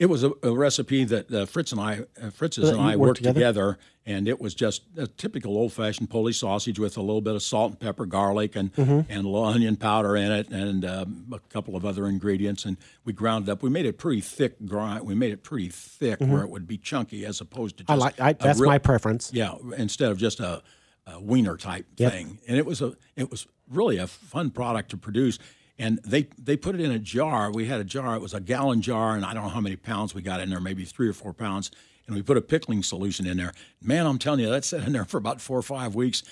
It 0.00 0.06
was 0.06 0.24
a, 0.24 0.32
a 0.42 0.52
recipe 0.52 1.04
that 1.04 1.32
uh, 1.32 1.46
Fritz 1.46 1.70
and 1.70 1.80
I, 1.80 2.00
uh, 2.20 2.30
Fritz's 2.30 2.68
and 2.70 2.80
I 2.80 2.96
worked 2.96 2.98
worked 2.98 3.16
together? 3.18 3.34
together. 3.34 3.78
and 4.04 4.26
it 4.26 4.40
was 4.40 4.52
just 4.52 4.82
a 4.96 5.06
typical 5.06 5.56
old-fashioned 5.56 6.10
Polish 6.10 6.40
sausage 6.40 6.80
with 6.80 6.96
a 6.96 7.00
little 7.00 7.20
bit 7.20 7.36
of 7.36 7.42
salt 7.44 7.70
and 7.70 7.80
pepper, 7.80 8.04
garlic, 8.04 8.56
and 8.56 8.72
Mm-hmm. 8.74 9.08
and 9.08 9.24
a 9.24 9.28
little 9.28 9.44
onion 9.44 9.76
powder 9.76 10.16
in 10.16 10.32
it, 10.32 10.48
and 10.48 10.84
um, 10.84 11.26
a 11.32 11.38
couple 11.52 11.76
of 11.76 11.84
other 11.86 12.08
ingredients. 12.08 12.64
And 12.64 12.76
we 13.04 13.12
ground 13.12 13.48
it 13.48 13.52
up. 13.52 13.62
We 13.62 13.70
made 13.70 13.86
it 13.86 13.96
pretty 13.96 14.20
thick 14.20 14.56
grind. 14.66 15.04
We 15.06 15.14
made 15.14 15.32
it 15.32 15.44
pretty 15.44 15.68
thick 15.68 16.18
where 16.20 16.42
it 16.42 16.50
would 16.50 16.66
be 16.66 16.76
chunky, 16.76 17.24
as 17.24 17.40
opposed 17.40 17.76
to 17.78 17.84
just 17.84 17.90
Mm-hmm. 17.92 18.02
I 18.02 18.04
like 18.04 18.20
I, 18.20 18.32
that's 18.32 18.58
real- 18.58 18.70
my 18.70 18.78
preference. 18.78 19.30
yeah, 19.32 19.54
instead 19.78 20.10
of 20.10 20.18
just 20.18 20.40
a, 20.40 20.60
a 21.06 21.20
wiener 21.20 21.56
type 21.56 21.86
thing. 21.96 22.40
And 22.48 22.56
it 22.58 22.66
was 22.66 22.82
a 22.82 22.94
it 23.14 23.30
was 23.30 23.46
really 23.70 23.98
a 23.98 24.08
fun 24.08 24.50
product 24.50 24.90
to 24.90 24.96
produce. 24.96 25.38
And 25.78 25.98
they 26.04 26.28
they 26.38 26.56
put 26.56 26.74
it 26.76 26.80
in 26.80 26.90
a 26.92 26.98
jar. 26.98 27.50
We 27.50 27.66
had 27.66 27.80
a 27.80 27.84
jar. 27.84 28.14
It 28.14 28.22
was 28.22 28.32
a 28.34 28.40
gallon 28.40 28.80
jar, 28.80 29.16
and 29.16 29.24
I 29.24 29.34
don't 29.34 29.44
know 29.44 29.48
how 29.50 29.60
many 29.60 29.76
pounds 29.76 30.14
we 30.14 30.22
got 30.22 30.40
in 30.40 30.50
there, 30.50 30.60
maybe 30.60 30.84
three 30.84 31.08
or 31.08 31.12
four 31.12 31.32
pounds. 31.32 31.70
And 32.06 32.14
we 32.14 32.22
put 32.22 32.36
a 32.36 32.40
pickling 32.42 32.82
solution 32.82 33.26
in 33.26 33.38
there. 33.38 33.52
Man, 33.82 34.06
I'm 34.06 34.18
telling 34.18 34.40
you, 34.40 34.50
that 34.50 34.64
sat 34.64 34.86
in 34.86 34.92
there 34.92 35.04
for 35.06 35.16
about 35.16 35.40
four 35.40 35.58
or 35.58 35.62
five 35.62 35.94
weeks. 35.94 36.22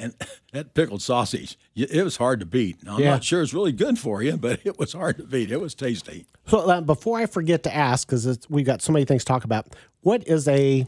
And 0.00 0.14
that 0.52 0.74
pickled 0.74 1.02
sausage, 1.02 1.58
it 1.76 2.02
was 2.02 2.16
hard 2.16 2.40
to 2.40 2.46
beat. 2.46 2.82
Now, 2.84 2.96
I'm 2.96 3.02
Yeah. 3.02 3.10
not 3.10 3.24
sure 3.24 3.42
it's 3.42 3.52
really 3.52 3.72
good 3.72 3.98
for 3.98 4.22
you, 4.22 4.36
but 4.36 4.60
it 4.64 4.78
was 4.78 4.92
hard 4.94 5.18
to 5.18 5.24
beat. 5.24 5.50
It 5.50 5.60
was 5.60 5.74
tasty. 5.74 6.24
So 6.46 6.60
uh, 6.70 6.80
before 6.80 7.18
I 7.18 7.26
forget 7.26 7.62
to 7.64 7.74
ask, 7.74 8.08
because 8.08 8.38
we've 8.48 8.64
got 8.64 8.80
so 8.80 8.92
many 8.92 9.04
things 9.04 9.22
to 9.24 9.26
talk 9.26 9.44
about, 9.44 9.74
what 10.00 10.26
is 10.26 10.48
a? 10.48 10.86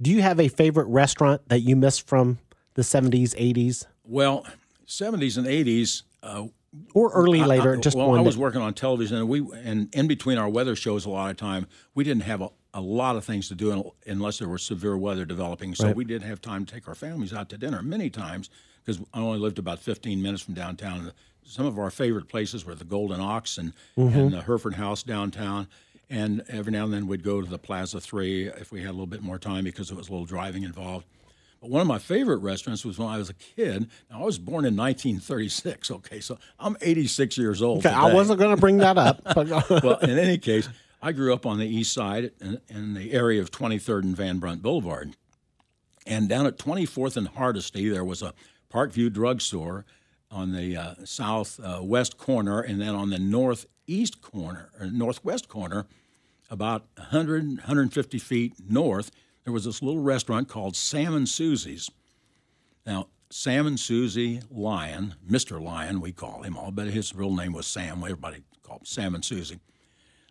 Do 0.00 0.10
you 0.10 0.22
have 0.22 0.38
a 0.40 0.48
favorite 0.48 0.86
restaurant 0.86 1.46
that 1.48 1.60
you 1.60 1.74
miss 1.76 1.98
from 1.98 2.38
the 2.74 2.84
seventies, 2.84 3.34
eighties, 3.36 3.86
Well, 4.04 4.46
70s 4.86 5.36
and 5.36 5.46
80s, 5.46 6.02
uh, 6.22 6.44
or 6.94 7.10
early 7.12 7.42
later? 7.42 7.76
I- 7.76 7.80
just 7.80 7.96
well. 7.96 8.14
I 8.14 8.20
was 8.20 8.34
that- 8.36 8.40
working 8.40 8.60
on 8.60 8.74
television, 8.74 9.16
and 9.18 9.28
we 9.28 9.46
and 9.64 9.92
in 9.94 10.06
between 10.06 10.38
our 10.38 10.48
weather 10.48 10.76
shows, 10.76 11.04
a 11.06 11.10
lot 11.10 11.30
of 11.30 11.36
time 11.36 11.66
we 11.94 12.04
didn't 12.04 12.22
have 12.24 12.40
a, 12.40 12.48
a 12.74 12.80
lot 12.80 13.16
of 13.16 13.24
things 13.24 13.48
to 13.48 13.54
do 13.54 13.72
un- 13.72 13.84
unless 14.06 14.38
there 14.38 14.48
was 14.48 14.62
severe 14.62 14.96
weather 14.96 15.24
developing. 15.24 15.74
So 15.74 15.92
we 15.92 16.04
did 16.04 16.22
have 16.22 16.40
time 16.40 16.64
to 16.66 16.74
take 16.74 16.88
our 16.88 16.94
families 16.94 17.32
out 17.32 17.48
to 17.50 17.58
dinner 17.58 17.82
many 17.82 18.10
times 18.10 18.50
because 18.84 19.00
I 19.12 19.20
only 19.20 19.38
lived 19.38 19.58
about 19.58 19.78
15 19.80 20.22
minutes 20.22 20.42
from 20.42 20.54
downtown. 20.54 21.12
Some 21.44 21.66
of 21.66 21.78
our 21.78 21.90
favorite 21.90 22.28
places 22.28 22.64
were 22.64 22.74
the 22.76 22.84
Golden 22.84 23.20
Ox 23.20 23.58
and, 23.58 23.72
Mm-hmm. 23.98 24.18
and 24.18 24.32
the 24.32 24.42
Hereford 24.42 24.74
House 24.74 25.02
downtown. 25.02 25.66
And 26.08 26.42
every 26.48 26.72
now 26.72 26.84
and 26.84 26.92
then 26.92 27.06
we'd 27.06 27.22
go 27.22 27.40
to 27.40 27.48
the 27.48 27.58
Plaza 27.58 28.00
Three 28.00 28.46
if 28.48 28.72
we 28.72 28.80
had 28.80 28.90
a 28.90 28.92
little 28.92 29.06
bit 29.06 29.22
more 29.22 29.38
time 29.38 29.62
because 29.64 29.90
it 29.92 29.96
was 29.96 30.08
a 30.08 30.12
little 30.12 30.26
driving 30.26 30.64
involved. 30.64 31.06
But 31.60 31.70
one 31.70 31.82
of 31.82 31.86
my 31.86 31.98
favorite 31.98 32.38
restaurants 32.38 32.84
was 32.84 32.98
when 32.98 33.08
I 33.08 33.18
was 33.18 33.28
a 33.28 33.34
kid. 33.34 33.90
Now 34.10 34.22
I 34.22 34.24
was 34.24 34.38
born 34.38 34.64
in 34.64 34.76
1936. 34.76 35.90
Okay, 35.90 36.20
so 36.20 36.38
I'm 36.58 36.76
86 36.80 37.36
years 37.36 37.60
old. 37.60 37.84
Okay, 37.84 37.94
I 37.94 38.14
wasn't 38.14 38.38
going 38.38 38.54
to 38.54 38.60
bring 38.60 38.78
that 38.78 38.96
up. 38.96 39.20
well, 39.36 39.98
in 39.98 40.18
any 40.18 40.38
case, 40.38 40.68
I 41.02 41.12
grew 41.12 41.34
up 41.34 41.44
on 41.44 41.58
the 41.58 41.66
east 41.66 41.92
side 41.92 42.32
in, 42.40 42.60
in 42.68 42.94
the 42.94 43.12
area 43.12 43.42
of 43.42 43.50
23rd 43.50 44.02
and 44.02 44.16
Van 44.16 44.38
Brunt 44.38 44.62
Boulevard. 44.62 45.16
And 46.06 46.28
down 46.28 46.46
at 46.46 46.56
24th 46.56 47.16
and 47.16 47.28
Hardesty, 47.28 47.88
there 47.88 48.04
was 48.04 48.22
a 48.22 48.32
Parkview 48.72 49.12
drugstore 49.12 49.84
on 50.30 50.52
the 50.52 50.76
uh, 50.76 50.94
southwest 51.04 52.16
corner, 52.16 52.60
and 52.60 52.80
then 52.80 52.94
on 52.94 53.10
the 53.10 53.18
northeast 53.18 54.22
corner 54.22 54.70
or 54.78 54.86
northwest 54.86 55.48
corner, 55.48 55.86
about 56.48 56.86
100, 56.96 57.44
150 57.58 58.18
feet 58.18 58.54
north, 58.68 59.10
there 59.44 59.52
was 59.52 59.64
this 59.64 59.82
little 59.82 60.02
restaurant 60.02 60.48
called 60.48 60.76
Sam 60.76 61.14
and 61.14 61.28
Susie's. 61.28 61.90
Now, 62.86 63.08
Sam 63.30 63.66
and 63.66 63.78
Susie 63.78 64.40
Lyon, 64.50 65.14
Mr. 65.28 65.62
Lyon, 65.62 66.00
we 66.00 66.12
call 66.12 66.42
him 66.42 66.56
all, 66.56 66.70
but 66.70 66.88
his 66.88 67.14
real 67.14 67.34
name 67.34 67.52
was 67.52 67.66
Sam. 67.66 67.98
Everybody 67.98 68.42
called 68.62 68.80
him 68.80 68.86
Sam 68.86 69.14
and 69.14 69.24
Susie. 69.24 69.60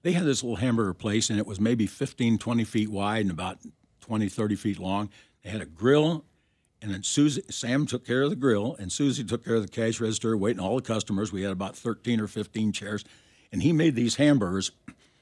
They 0.02 0.12
had 0.14 0.26
this 0.26 0.44
little 0.44 0.58
hamburger 0.58 0.94
place, 0.94 1.30
and 1.30 1.40
it 1.40 1.48
was 1.48 1.60
maybe 1.60 1.86
15, 1.86 2.38
20 2.38 2.64
feet 2.64 2.90
wide 2.90 3.22
and 3.22 3.32
about 3.32 3.60
20, 4.02 4.30
30 4.30 4.56
feet 4.56 4.80
long. 4.80 5.10
They 5.44 5.50
had 5.50 5.62
a 5.62 5.66
grill, 5.66 6.26
and 6.82 6.92
then 6.92 7.04
Susie, 7.04 7.44
Sam 7.50 7.86
took 7.86 8.06
care 8.06 8.24
of 8.24 8.30
the 8.30 8.36
grill, 8.36 8.76
and 8.80 8.92
Susie 8.92 9.24
took 9.24 9.44
care 9.44 9.56
of 9.56 9.62
the 9.62 9.68
cash 9.68 10.00
register, 10.00 10.36
waiting 10.38 10.62
all 10.62 10.76
the 10.76 10.82
customers. 10.82 11.32
We 11.32 11.42
had 11.42 11.52
about 11.52 11.76
13 11.76 12.20
or 12.20 12.28
15 12.28 12.72
chairs, 12.72 13.04
and 13.52 13.62
he 13.62 13.74
made 13.74 13.96
these 13.96 14.16
hamburgers 14.16 14.72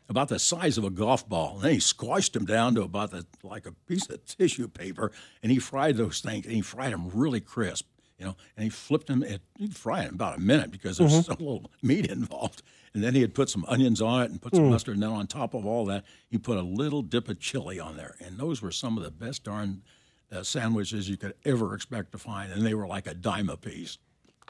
about 0.09 0.29
the 0.29 0.39
size 0.39 0.77
of 0.77 0.83
a 0.83 0.89
golf 0.89 1.27
ball. 1.27 1.55
And 1.55 1.63
then 1.63 1.73
he 1.73 1.79
squashed 1.79 2.33
them 2.33 2.45
down 2.45 2.75
to 2.75 2.83
about 2.83 3.11
the, 3.11 3.25
like 3.43 3.65
a 3.65 3.71
piece 3.71 4.09
of 4.09 4.23
tissue 4.25 4.67
paper, 4.67 5.11
and 5.43 5.51
he 5.51 5.59
fried 5.59 5.97
those 5.97 6.21
things, 6.21 6.45
and 6.45 6.55
he 6.55 6.61
fried 6.61 6.93
them 6.93 7.09
really 7.13 7.41
crisp, 7.41 7.87
you 8.17 8.25
know, 8.25 8.35
and 8.55 8.63
he 8.63 8.69
flipped 8.69 9.07
them, 9.07 9.23
at, 9.23 9.41
he'd 9.57 9.75
fry 9.75 10.03
it 10.03 10.09
in 10.09 10.15
about 10.15 10.37
a 10.37 10.41
minute 10.41 10.71
because 10.71 10.97
there's 10.97 11.11
mm-hmm. 11.11 11.21
so 11.33 11.33
little 11.33 11.71
meat 11.81 12.05
involved. 12.07 12.61
And 12.93 13.03
then 13.03 13.13
he 13.13 13.21
had 13.21 13.35
put 13.35 13.49
some 13.49 13.65
onions 13.67 14.01
on 14.01 14.23
it 14.23 14.31
and 14.31 14.41
put 14.41 14.55
some 14.55 14.65
mm. 14.65 14.71
mustard, 14.71 14.95
and 14.95 15.03
then 15.03 15.11
on 15.11 15.27
top 15.27 15.53
of 15.53 15.65
all 15.65 15.85
that, 15.85 16.03
he 16.29 16.37
put 16.39 16.57
a 16.57 16.63
little 16.63 17.03
dip 17.03 17.29
of 17.29 17.39
chili 17.39 17.79
on 17.79 17.95
there. 17.95 18.15
And 18.19 18.39
those 18.39 18.61
were 18.61 18.71
some 18.71 18.97
of 18.97 19.03
the 19.03 19.11
best 19.11 19.43
darn 19.43 19.83
uh, 20.31 20.41
sandwiches 20.41 21.07
you 21.07 21.15
could 21.15 21.35
ever 21.45 21.75
expect 21.75 22.11
to 22.13 22.17
find, 22.17 22.51
and 22.51 22.65
they 22.65 22.73
were 22.73 22.87
like 22.87 23.05
a 23.05 23.13
dime 23.13 23.49
a 23.49 23.57
piece. 23.57 23.99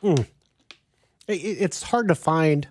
Mm. 0.02 0.28
It- 1.28 1.34
it's 1.34 1.84
hard 1.84 2.08
to 2.08 2.16
find. 2.16 2.70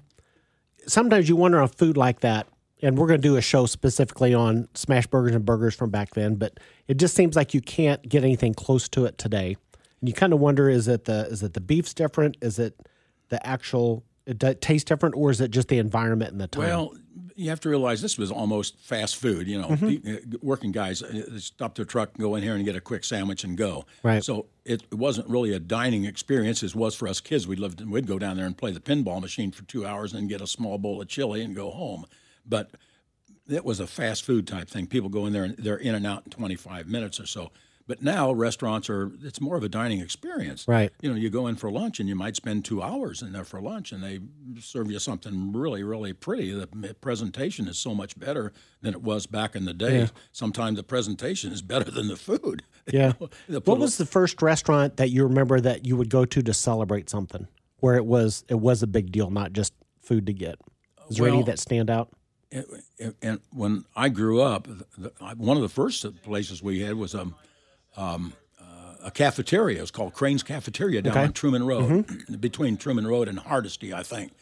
Sometimes 0.86 1.28
you 1.28 1.36
wonder 1.36 1.60
on 1.60 1.68
food 1.68 1.96
like 1.96 2.20
that, 2.20 2.46
and 2.82 2.98
we're 2.98 3.06
going 3.06 3.20
to 3.20 3.28
do 3.28 3.36
a 3.36 3.42
show 3.42 3.66
specifically 3.66 4.34
on 4.34 4.68
smash 4.74 5.06
burgers 5.06 5.34
and 5.34 5.44
burgers 5.44 5.74
from 5.74 5.90
back 5.90 6.14
then. 6.14 6.34
But 6.34 6.58
it 6.88 6.98
just 6.98 7.14
seems 7.14 7.36
like 7.36 7.54
you 7.54 7.60
can't 7.60 8.06
get 8.08 8.22
anything 8.22 8.54
close 8.54 8.88
to 8.90 9.04
it 9.06 9.18
today. 9.18 9.56
And 10.00 10.08
you 10.08 10.14
kind 10.14 10.32
of 10.32 10.40
wonder: 10.40 10.68
is 10.68 10.88
it 10.88 11.04
the 11.04 11.26
is 11.26 11.42
it 11.42 11.54
the 11.54 11.60
beef's 11.60 11.94
different? 11.94 12.36
Is 12.40 12.58
it 12.58 12.78
the 13.28 13.44
actual? 13.46 14.04
It 14.26 14.38
d- 14.38 14.54
tastes 14.54 14.84
different, 14.84 15.14
or 15.14 15.30
is 15.30 15.40
it 15.40 15.52
just 15.52 15.68
the 15.68 15.78
environment 15.78 16.32
and 16.32 16.40
the 16.40 16.48
time? 16.48 16.64
Well, 16.64 16.94
you 17.36 17.50
have 17.50 17.60
to 17.60 17.68
realize 17.68 18.02
this 18.02 18.18
was 18.18 18.32
almost 18.32 18.78
fast 18.80 19.16
food. 19.16 19.46
You 19.46 19.60
know, 19.60 19.76
the, 19.76 20.00
uh, 20.04 20.38
working 20.42 20.72
guys 20.72 21.02
uh, 21.02 21.38
stop 21.38 21.76
their 21.76 21.84
truck, 21.84 22.10
and 22.14 22.20
go 22.20 22.34
in 22.34 22.42
here 22.42 22.54
and 22.54 22.64
get 22.64 22.74
a 22.74 22.80
quick 22.80 23.04
sandwich 23.04 23.44
and 23.44 23.56
go. 23.56 23.84
Right. 24.02 24.24
So 24.24 24.46
it, 24.64 24.82
it 24.90 24.94
wasn't 24.94 25.28
really 25.28 25.52
a 25.52 25.60
dining 25.60 26.06
experience 26.06 26.62
as 26.62 26.74
was 26.74 26.94
for 26.94 27.06
us 27.06 27.20
kids. 27.20 27.46
We 27.46 27.56
lived, 27.56 27.84
we'd 27.86 28.06
go 28.06 28.18
down 28.18 28.36
there 28.36 28.46
and 28.46 28.56
play 28.56 28.72
the 28.72 28.80
pinball 28.80 29.20
machine 29.20 29.52
for 29.52 29.62
two 29.64 29.86
hours 29.86 30.12
and 30.12 30.22
then 30.22 30.28
get 30.28 30.40
a 30.40 30.46
small 30.46 30.78
bowl 30.78 31.00
of 31.00 31.08
chili 31.08 31.42
and 31.42 31.54
go 31.54 31.70
home. 31.70 32.06
But 32.48 32.70
it 33.48 33.64
was 33.64 33.80
a 33.80 33.86
fast 33.86 34.24
food 34.24 34.46
type 34.46 34.68
thing. 34.68 34.86
People 34.86 35.08
go 35.08 35.26
in 35.26 35.32
there 35.32 35.44
and 35.44 35.56
they're 35.56 35.76
in 35.76 35.94
and 35.94 36.06
out 36.06 36.24
in 36.24 36.30
25 36.30 36.88
minutes 36.88 37.20
or 37.20 37.26
so. 37.26 37.50
But 37.88 38.02
now 38.02 38.32
restaurants 38.32 38.90
are, 38.90 39.12
it's 39.22 39.40
more 39.40 39.56
of 39.56 39.62
a 39.62 39.68
dining 39.68 40.00
experience. 40.00 40.66
Right. 40.66 40.90
You 41.00 41.08
know, 41.08 41.14
you 41.14 41.30
go 41.30 41.46
in 41.46 41.54
for 41.54 41.70
lunch 41.70 42.00
and 42.00 42.08
you 42.08 42.16
might 42.16 42.34
spend 42.34 42.64
two 42.64 42.82
hours 42.82 43.22
in 43.22 43.30
there 43.30 43.44
for 43.44 43.60
lunch 43.60 43.92
and 43.92 44.02
they 44.02 44.18
serve 44.60 44.90
you 44.90 44.98
something 44.98 45.52
really, 45.52 45.84
really 45.84 46.12
pretty. 46.12 46.50
The 46.50 46.96
presentation 47.00 47.68
is 47.68 47.78
so 47.78 47.94
much 47.94 48.18
better 48.18 48.52
than 48.80 48.92
it 48.92 49.02
was 49.02 49.26
back 49.26 49.54
in 49.54 49.66
the 49.66 49.74
day. 49.74 50.08
Sometimes 50.32 50.78
the 50.78 50.82
presentation 50.82 51.52
is 51.52 51.62
better 51.62 51.88
than 51.88 52.08
the 52.08 52.16
food. 52.16 52.64
yeah. 52.92 53.12
What 53.46 53.78
was 53.78 53.98
the 53.98 54.06
first 54.06 54.42
restaurant 54.42 54.96
that 54.96 55.10
you 55.10 55.22
remember 55.22 55.60
that 55.60 55.86
you 55.86 55.96
would 55.96 56.10
go 56.10 56.24
to 56.24 56.42
to 56.42 56.52
celebrate 56.52 57.08
something, 57.08 57.46
where 57.78 57.94
it 57.94 58.04
was 58.04 58.44
it 58.48 58.58
was 58.58 58.82
a 58.82 58.88
big 58.88 59.12
deal, 59.12 59.30
not 59.30 59.52
just 59.52 59.72
food 60.00 60.26
to 60.26 60.32
get? 60.32 60.56
Is 61.08 61.18
there 61.18 61.28
any 61.28 61.44
that 61.44 61.60
stand 61.60 61.88
out? 61.88 62.10
And- 62.98 63.14
and 63.22 63.40
when 63.52 63.84
I 63.94 64.08
grew 64.08 64.40
up, 64.40 64.66
one 65.36 65.56
of 65.56 65.62
the 65.62 65.68
first 65.68 66.04
places 66.22 66.62
we 66.62 66.80
had 66.80 66.94
was 66.94 67.14
um, 67.14 67.34
um, 67.96 68.32
uh, 68.60 68.94
a 69.04 69.10
cafeteria. 69.10 69.78
It 69.78 69.80
was 69.82 69.90
called 69.90 70.14
Crane's 70.14 70.42
Cafeteria 70.42 71.02
down 71.02 71.12
Okay. 71.12 71.22
on 71.24 71.32
Truman 71.32 71.64
Road, 71.66 72.06
between 72.40 72.76
Truman 72.76 73.06
Road 73.06 73.28
and 73.28 73.38
Hardesty, 73.38 73.92
I 73.94 74.02
think. 74.02 74.32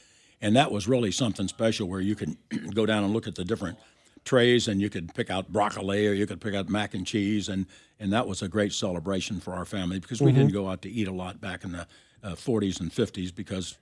And 0.40 0.56
that 0.56 0.70
was 0.70 0.86
really 0.88 1.10
something 1.10 1.48
special 1.48 1.88
where 1.88 2.00
you 2.00 2.14
could 2.14 2.36
go 2.74 2.86
down 2.86 3.04
and 3.04 3.12
look 3.12 3.26
at 3.26 3.34
the 3.34 3.44
different 3.44 3.78
trays 4.24 4.68
and 4.68 4.80
you 4.80 4.88
could 4.88 5.14
pick 5.14 5.30
out 5.30 5.52
broccoli 5.52 6.06
or 6.06 6.12
you 6.12 6.26
could 6.26 6.40
pick 6.40 6.54
out 6.54 6.68
mac 6.68 6.94
and 6.94 7.06
cheese. 7.06 7.48
And, 7.48 7.66
and 8.00 8.12
that 8.12 8.26
was 8.26 8.42
a 8.42 8.48
great 8.48 8.72
celebration 8.72 9.38
for 9.40 9.52
our 9.54 9.64
family 9.66 9.98
because 10.00 10.20
we 10.22 10.32
didn't 10.32 10.52
go 10.52 10.68
out 10.68 10.82
to 10.82 10.90
eat 10.90 11.08
a 11.08 11.12
lot 11.12 11.40
back 11.40 11.62
in 11.64 11.72
the 11.72 11.86
uh, 12.22 12.30
40s 12.34 12.80
and 12.80 12.90
50s 12.90 13.34
because 13.34 13.76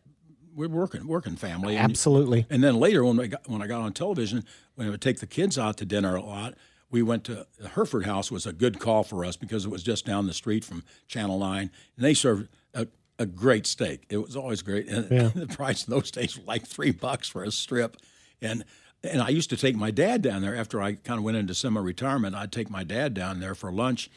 we're 0.54 0.68
working, 0.68 1.06
working 1.06 1.36
family. 1.36 1.76
Absolutely. 1.76 2.46
and 2.50 2.62
then 2.62 2.76
later, 2.76 3.04
when 3.04 3.18
I 3.20 3.26
got 3.26 3.48
when 3.48 3.62
I 3.62 3.66
got 3.66 3.80
on 3.80 3.92
television, 3.92 4.44
when 4.74 4.86
I 4.86 4.90
would 4.90 5.00
take 5.00 5.20
the 5.20 5.26
kids 5.26 5.58
out 5.58 5.76
to 5.78 5.84
dinner 5.84 6.14
a 6.14 6.22
lot, 6.22 6.54
we 6.90 7.02
went 7.02 7.24
to 7.24 7.46
the 7.58 7.68
Hereford 7.70 8.06
House 8.06 8.30
was 8.30 8.46
a 8.46 8.52
good 8.52 8.78
call 8.78 9.02
for 9.02 9.24
us 9.24 9.36
because 9.36 9.64
it 9.64 9.70
was 9.70 9.82
just 9.82 10.04
down 10.04 10.26
the 10.26 10.34
street 10.34 10.64
from 10.64 10.84
Channel 11.08 11.38
Nine, 11.38 11.70
and 11.96 12.04
they 12.04 12.14
served 12.14 12.48
a, 12.74 12.86
a 13.18 13.26
great 13.26 13.66
steak. 13.66 14.04
It 14.10 14.18
was 14.18 14.36
always 14.36 14.62
great, 14.62 14.88
and 14.88 15.08
the 15.34 15.46
price 15.46 15.86
in 15.86 15.90
those 15.92 16.10
days 16.10 16.36
was 16.36 16.46
like 16.46 16.66
three 16.66 16.92
bucks 16.92 17.28
for 17.28 17.42
a 17.42 17.50
strip, 17.50 17.96
and. 18.40 18.64
And 19.04 19.20
I 19.20 19.30
used 19.30 19.50
to 19.50 19.56
take 19.56 19.74
my 19.74 19.90
dad 19.90 20.22
down 20.22 20.42
there 20.42 20.54
after 20.54 20.80
I 20.80 20.92
kind 20.92 21.18
of 21.18 21.24
went 21.24 21.36
into 21.36 21.54
semi-retirement. 21.54 22.36
I'd 22.36 22.52
take 22.52 22.70
my 22.70 22.84
dad 22.84 23.14
down 23.14 23.40
there 23.40 23.56
for 23.56 23.72
lunch 23.72 24.08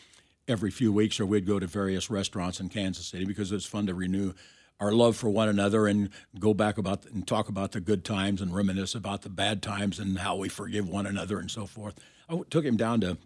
every 0.48 0.70
few 0.70 0.94
weeks, 0.94 1.20
or 1.20 1.26
we'd 1.26 1.48
go 1.48 1.58
to 1.58 1.66
various 1.66 2.12
restaurants 2.12 2.60
in 2.60 2.70
Kansas 2.70 3.08
City 3.08 3.26
because 3.26 3.52
it 3.52 3.56
was 3.56 3.66
fun 3.66 3.88
to 3.88 3.96
renew 3.96 4.34
our 4.80 4.92
love 4.92 5.16
for 5.16 5.30
one 5.30 5.48
another 5.48 5.88
and 5.88 6.10
go 6.40 6.54
back 6.54 6.78
about 6.78 7.06
and 7.06 7.26
talk 7.28 7.48
about 7.50 7.72
the 7.72 7.80
good 7.80 8.04
times 8.04 8.42
and 8.42 8.54
reminisce 8.54 8.94
about 8.96 9.22
the 9.22 9.30
bad 9.30 9.62
times 9.62 10.00
and 10.00 10.20
how 10.20 10.36
we 10.36 10.50
forgive 10.50 10.88
one 10.90 11.06
another 11.06 11.40
and 11.40 11.50
so 11.50 11.66
forth. 11.66 11.96
I 12.30 12.40
took 12.50 12.66
him 12.66 12.76
down 12.76 13.02
to 13.02 13.18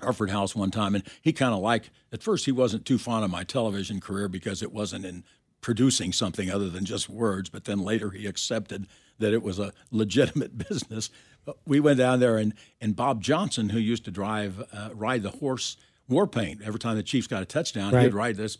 Hereford 0.00 0.30
House 0.30 0.54
one 0.56 0.70
time, 0.70 0.94
and 0.94 1.04
he 1.20 1.32
kind 1.32 1.52
of 1.52 1.60
liked. 1.60 1.90
At 2.12 2.22
first, 2.22 2.46
he 2.46 2.52
wasn't 2.52 2.86
too 2.86 2.96
fond 2.96 3.24
of 3.24 3.30
my 3.30 3.44
television 3.44 4.00
career 4.00 4.28
because 4.28 4.62
it 4.62 4.72
wasn't 4.72 5.04
in 5.04 5.24
producing 5.60 6.10
something 6.12 6.50
other 6.50 6.70
than 6.70 6.86
just 6.86 7.10
words. 7.10 7.50
But 7.50 7.64
then 7.64 7.80
later, 7.80 8.10
he 8.10 8.26
accepted 8.26 8.86
that 9.18 9.34
it 9.34 9.42
was 9.42 9.58
a 9.58 9.72
legitimate 9.90 10.56
business. 10.70 11.10
But 11.44 11.58
we 11.66 11.80
went 11.80 11.98
down 11.98 12.20
there, 12.20 12.38
and 12.38 12.54
and 12.80 12.96
Bob 12.96 13.22
Johnson, 13.22 13.68
who 13.70 13.78
used 13.78 14.06
to 14.06 14.10
drive 14.10 14.64
uh, 14.72 14.88
ride 14.94 15.22
the 15.22 15.30
horse 15.32 15.76
Warpaint, 16.10 16.62
every 16.62 16.80
time 16.80 16.96
the 16.96 17.02
Chiefs 17.02 17.26
got 17.26 17.42
a 17.42 17.46
touchdown, 17.46 17.92
Right. 17.92 18.04
he'd 18.04 18.14
ride 18.14 18.36
this 18.36 18.56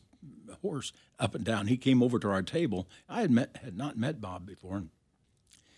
horse 0.62 0.92
up 1.18 1.34
and 1.34 1.44
down. 1.44 1.66
He 1.66 1.76
came 1.76 2.02
over 2.02 2.18
to 2.18 2.30
our 2.30 2.42
table. 2.42 2.88
I 3.08 3.20
had 3.22 3.30
met 3.30 3.56
had 3.62 3.76
not 3.76 3.96
met 3.96 4.20
Bob 4.20 4.46
before. 4.46 4.76
And 4.76 4.90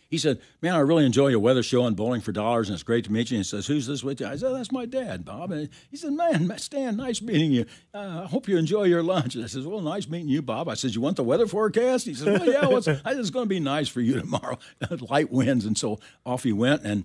he 0.08 0.18
said, 0.18 0.40
"Man, 0.60 0.74
I 0.74 0.80
really 0.80 1.06
enjoy 1.06 1.28
your 1.28 1.38
weather 1.38 1.62
show 1.62 1.84
on 1.84 1.94
Bowling 1.94 2.20
for 2.20 2.32
Dollars, 2.32 2.68
and 2.68 2.74
it's 2.74 2.82
great 2.82 3.04
to 3.06 3.12
meet 3.12 3.30
you." 3.30 3.36
And 3.38 3.44
he 3.44 3.48
says, 3.48 3.66
"Who's 3.66 3.86
this 3.86 4.04
with 4.04 4.20
you?" 4.20 4.26
I 4.26 4.36
said, 4.36 4.52
"That's 4.52 4.70
my 4.70 4.84
dad, 4.84 5.24
Bob." 5.24 5.52
And 5.52 5.70
he 5.90 5.96
said, 5.96 6.12
"Man, 6.12 6.52
Stan, 6.58 6.96
nice 6.96 7.22
meeting 7.22 7.52
you. 7.52 7.64
Uh, 7.94 8.22
I 8.24 8.26
hope 8.26 8.46
you 8.46 8.58
enjoy 8.58 8.84
your 8.84 9.02
lunch." 9.02 9.34
And 9.34 9.44
I 9.44 9.46
says, 9.46 9.66
"Well, 9.66 9.80
nice 9.80 10.08
meeting 10.08 10.28
you, 10.28 10.42
Bob." 10.42 10.68
I 10.68 10.74
says, 10.74 10.94
"You 10.94 11.00
want 11.00 11.16
the 11.16 11.24
weather 11.24 11.46
forecast?" 11.46 12.04
He 12.04 12.14
says, 12.14 12.26
"Well, 12.26 12.46
yeah, 12.46 12.66
what's, 12.66 12.88
I 12.88 12.96
said, 12.96 13.18
it's 13.18 13.30
going 13.30 13.46
to 13.46 13.48
be 13.48 13.60
nice 13.60 13.88
for 13.88 14.02
you 14.02 14.20
tomorrow. 14.20 14.58
Light 15.08 15.32
winds." 15.32 15.64
And 15.64 15.78
so 15.78 15.98
off 16.26 16.42
he 16.42 16.52
went, 16.52 16.82
and 16.82 17.04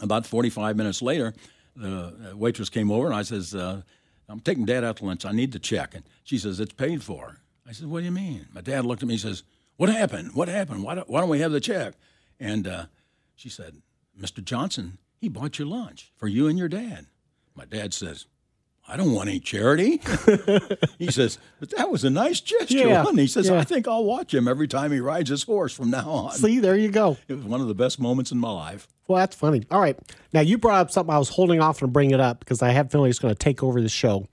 about 0.00 0.26
45 0.26 0.76
minutes 0.76 1.02
later, 1.02 1.34
the 1.76 2.32
uh, 2.32 2.36
waitress 2.36 2.68
came 2.68 2.90
over 2.90 3.06
and 3.06 3.14
I 3.14 3.22
says, 3.22 3.54
uh, 3.54 3.82
I'm 4.28 4.40
taking 4.40 4.64
dad 4.64 4.84
out 4.84 4.96
to 4.98 5.04
lunch. 5.04 5.24
I 5.24 5.32
need 5.32 5.52
the 5.52 5.58
check. 5.58 5.94
And 5.94 6.04
she 6.22 6.38
says, 6.38 6.60
It's 6.60 6.72
paid 6.72 7.02
for. 7.02 7.38
I 7.68 7.72
said, 7.72 7.88
What 7.88 8.00
do 8.00 8.04
you 8.06 8.12
mean? 8.12 8.46
My 8.52 8.60
dad 8.60 8.84
looked 8.84 9.02
at 9.02 9.08
me 9.08 9.14
and 9.14 9.20
says, 9.20 9.42
What 9.76 9.88
happened? 9.88 10.34
What 10.34 10.48
happened? 10.48 10.82
Why 10.82 10.94
don't, 10.94 11.08
why 11.08 11.20
don't 11.20 11.28
we 11.28 11.40
have 11.40 11.52
the 11.52 11.60
check? 11.60 11.94
And 12.40 12.66
uh, 12.66 12.86
she 13.34 13.48
said, 13.48 13.82
Mr. 14.20 14.42
Johnson, 14.42 14.98
he 15.16 15.28
bought 15.28 15.58
your 15.58 15.68
lunch 15.68 16.12
for 16.16 16.28
you 16.28 16.46
and 16.48 16.58
your 16.58 16.68
dad. 16.68 17.06
My 17.54 17.64
dad 17.64 17.94
says, 17.94 18.26
I 18.86 18.96
don't 18.96 19.12
want 19.12 19.30
any 19.30 19.40
charity. 19.40 20.00
he 20.98 21.10
says, 21.10 21.38
but 21.58 21.70
that 21.70 21.90
was 21.90 22.04
a 22.04 22.10
nice 22.10 22.40
gesture. 22.40 22.76
Yeah, 22.76 23.00
wasn't 23.00 23.18
it?" 23.18 23.22
He 23.22 23.28
says, 23.28 23.48
yeah. 23.48 23.58
I 23.58 23.64
think 23.64 23.88
I'll 23.88 24.04
watch 24.04 24.34
him 24.34 24.46
every 24.46 24.68
time 24.68 24.92
he 24.92 25.00
rides 25.00 25.30
his 25.30 25.42
horse 25.42 25.72
from 25.72 25.90
now 25.90 26.10
on. 26.10 26.32
See, 26.32 26.58
there 26.58 26.76
you 26.76 26.90
go. 26.90 27.16
It 27.26 27.34
was 27.34 27.44
one 27.44 27.62
of 27.62 27.68
the 27.68 27.74
best 27.74 27.98
moments 27.98 28.30
in 28.30 28.38
my 28.38 28.50
life. 28.50 28.86
Well, 29.08 29.18
that's 29.18 29.34
funny. 29.36 29.64
All 29.70 29.80
right. 29.80 29.98
Now, 30.32 30.40
you 30.40 30.58
brought 30.58 30.80
up 30.80 30.90
something 30.90 31.14
I 31.14 31.18
was 31.18 31.30
holding 31.30 31.60
off 31.60 31.78
to 31.78 31.86
bring 31.86 32.10
it 32.10 32.20
up 32.20 32.40
because 32.40 32.62
I 32.62 32.70
have 32.70 32.86
a 32.86 32.88
feeling 32.90 33.10
it's 33.10 33.18
going 33.18 33.34
to 33.34 33.38
take 33.38 33.62
over 33.62 33.80
the 33.80 33.88
show. 33.88 34.28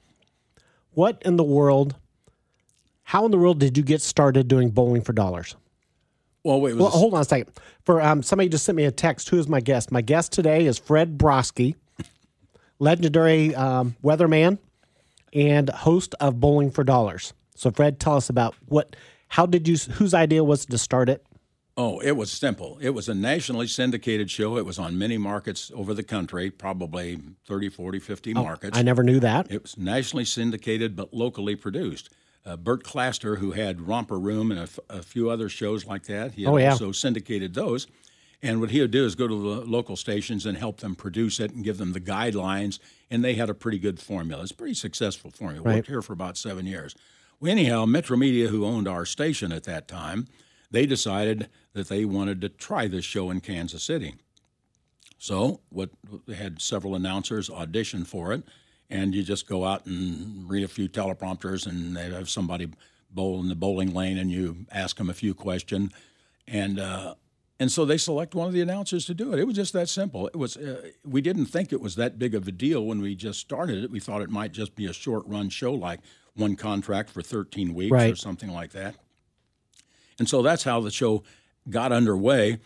What 0.92 1.22
in 1.26 1.38
the 1.38 1.44
world, 1.44 1.96
how 3.04 3.24
in 3.26 3.32
the 3.32 3.38
world 3.38 3.60
did 3.60 3.78
you 3.78 3.84
get 3.84 4.02
started 4.02 4.48
doing 4.50 4.70
bowling 4.70 5.02
for 5.02 5.14
dollars? 5.14 5.56
Well, 6.44 6.60
wait, 6.60 6.76
Well, 6.76 6.90
hold 6.90 7.14
on 7.14 7.22
a 7.22 7.26
second. 7.26 7.54
For 7.86 8.02
um, 8.02 8.24
somebody 8.24 8.50
just 8.50 8.66
sent 8.66 8.76
me 8.76 8.86
a 8.86 8.92
text. 8.92 9.30
Who 9.30 9.38
is 9.40 9.48
my 9.48 9.62
guest? 9.62 9.92
My 9.92 10.02
guest 10.02 10.32
today 10.34 10.66
is 10.66 10.78
Fred 10.78 11.18
Broski, 11.18 11.76
legendary 12.86 13.56
um, 13.56 13.96
weatherman 14.04 14.58
and 15.34 15.70
host 15.70 16.16
of 16.20 16.40
Bowling 16.40 16.72
for 16.72 16.84
Dollars. 16.84 17.34
So, 17.56 17.72
Fred, 17.72 18.00
tell 18.00 18.16
us 18.18 18.30
about 18.30 18.56
what, 18.66 18.96
how 19.30 19.46
did 19.46 19.68
you, 19.68 19.78
whose 19.94 20.14
idea 20.14 20.44
was 20.44 20.66
to 20.66 20.78
start 20.78 21.08
it? 21.08 21.26
Oh, 21.78 22.00
it 22.00 22.18
was 22.18 22.30
simple. 22.32 22.78
It 22.82 22.90
was 22.90 23.08
a 23.08 23.14
nationally 23.14 23.68
syndicated 23.68 24.30
show. 24.30 24.58
It 24.58 24.66
was 24.66 24.78
on 24.78 24.98
many 24.98 25.18
markets 25.18 25.72
over 25.74 25.94
the 25.94 26.04
country, 26.04 26.50
probably 26.52 27.18
30, 27.48 27.70
40, 27.70 28.00
50 28.00 28.34
markets. 28.34 28.78
I 28.78 28.82
never 28.82 29.04
knew 29.04 29.20
that. 29.22 29.50
It 29.52 29.62
was 29.62 29.78
nationally 29.78 30.26
syndicated 30.26 30.96
but 30.98 31.14
locally 31.14 31.56
produced. 31.56 32.10
Uh, 32.46 32.58
Bert 32.58 32.84
Claster, 32.84 33.38
who 33.38 33.52
had 33.52 33.88
Romper 33.88 34.20
Room 34.20 34.52
and 34.52 34.60
a, 34.60 34.64
f- 34.64 34.80
a 34.90 35.02
few 35.04 35.30
other 35.30 35.48
shows 35.48 35.86
like 35.86 36.04
that, 36.08 36.34
he 36.34 36.44
had 36.44 36.52
Oh, 36.52 36.58
yeah. 36.58 36.72
also 36.72 36.92
syndicated 36.92 37.54
those. 37.54 37.88
And 38.44 38.60
what 38.60 38.72
he 38.72 38.82
would 38.82 38.92
do 38.92 39.06
is 39.06 39.14
go 39.16 39.28
to 39.28 39.56
the 39.56 39.62
local 39.66 39.96
stations 39.96 40.46
and 40.46 40.58
help 40.58 40.80
them 40.80 40.96
produce 40.96 41.40
it 41.40 41.52
and 41.52 41.64
give 41.64 41.78
them 41.78 41.94
the 41.94 42.02
guidelines. 42.02 42.80
And 43.10 43.24
they 43.24 43.36
had 43.36 43.50
a 43.50 43.54
pretty 43.54 43.78
good 43.78 44.00
formula. 44.00 44.42
It's 44.42 44.52
a 44.52 44.56
pretty 44.56 44.74
successful 44.74 45.30
formula. 45.30 45.64
Right. 45.64 45.76
Worked 45.76 45.88
here 45.88 46.02
for 46.02 46.14
about 46.14 46.38
seven 46.38 46.66
years. 46.66 46.96
Well, 47.40 47.52
anyhow, 47.52 47.86
Metromedia, 47.86 48.48
who 48.48 48.66
owned 48.66 48.88
our 48.88 49.06
station 49.06 49.52
at 49.52 49.64
that 49.66 49.88
time, 49.88 50.28
they 50.72 50.86
decided 50.86 51.50
that 51.74 51.90
they 51.90 52.06
wanted 52.06 52.42
to 52.42 52.50
try 52.50 52.88
this 52.88 53.06
show 53.06 53.30
in 53.30 53.42
Kansas 53.42 53.84
City. 53.84 54.16
So, 55.18 55.60
what 55.70 55.92
they 56.28 56.34
had 56.34 56.62
several 56.62 56.96
announcers 56.96 57.50
audition 57.50 58.06
for 58.06 58.34
it, 58.34 58.44
and 58.90 59.14
you 59.14 59.22
just 59.22 59.48
go 59.48 59.66
out 59.66 59.86
and 59.86 60.50
read 60.50 60.64
a 60.64 60.68
few 60.68 60.90
teleprompters, 60.90 61.68
and 61.68 61.96
they 61.96 62.10
have 62.10 62.30
somebody 62.30 62.70
bowl 63.12 63.40
in 63.40 63.48
the 63.48 63.56
bowling 63.56 63.94
lane, 63.94 64.18
and 64.18 64.32
you 64.32 64.66
ask 64.72 64.98
them 64.98 65.10
a 65.10 65.14
few 65.14 65.36
questions, 65.36 65.92
and 66.48 66.80
uh, 66.80 67.16
and 67.62 67.72
so 67.72 67.86
they 67.86 67.98
select 67.98 68.34
one 68.34 68.48
of 68.48 68.54
the 68.54 68.62
announcers 68.62 69.06
to 69.06 69.14
do 69.14 69.32
it. 69.34 69.40
It 69.40 69.46
was 69.46 69.56
just 69.56 69.72
that 69.74 69.88
simple. 69.88 70.26
It 70.26 70.36
was 70.36 70.58
uh, 70.58 70.90
we 71.06 71.22
didn't 71.22 71.46
think 71.46 71.72
it 71.72 71.80
was 71.80 71.96
that 71.96 72.18
big 72.18 72.34
of 72.34 72.48
a 72.48 72.52
deal 72.52 72.84
when 72.84 73.02
we 73.02 73.14
just 73.14 73.40
started 73.40 73.84
it. 73.84 73.92
We 73.92 74.00
thought 74.00 74.24
it 74.24 74.32
might 74.32 74.52
just 74.52 74.74
be 74.76 74.88
a 74.88 74.94
short 74.94 75.28
run 75.28 75.50
show, 75.50 75.72
like 75.72 76.00
one 76.34 76.56
contract 76.56 77.12
for 77.12 77.22
13 77.22 77.76
weeks 77.76 77.92
or 78.10 78.16
something 78.16 78.50
like 78.50 78.72
that. 78.72 78.96
And 80.18 80.28
so 80.28 80.42
that's 80.42 80.64
how 80.64 80.82
the 80.82 80.90
show 80.90 81.22
got 81.70 81.92
underway. 81.92 82.58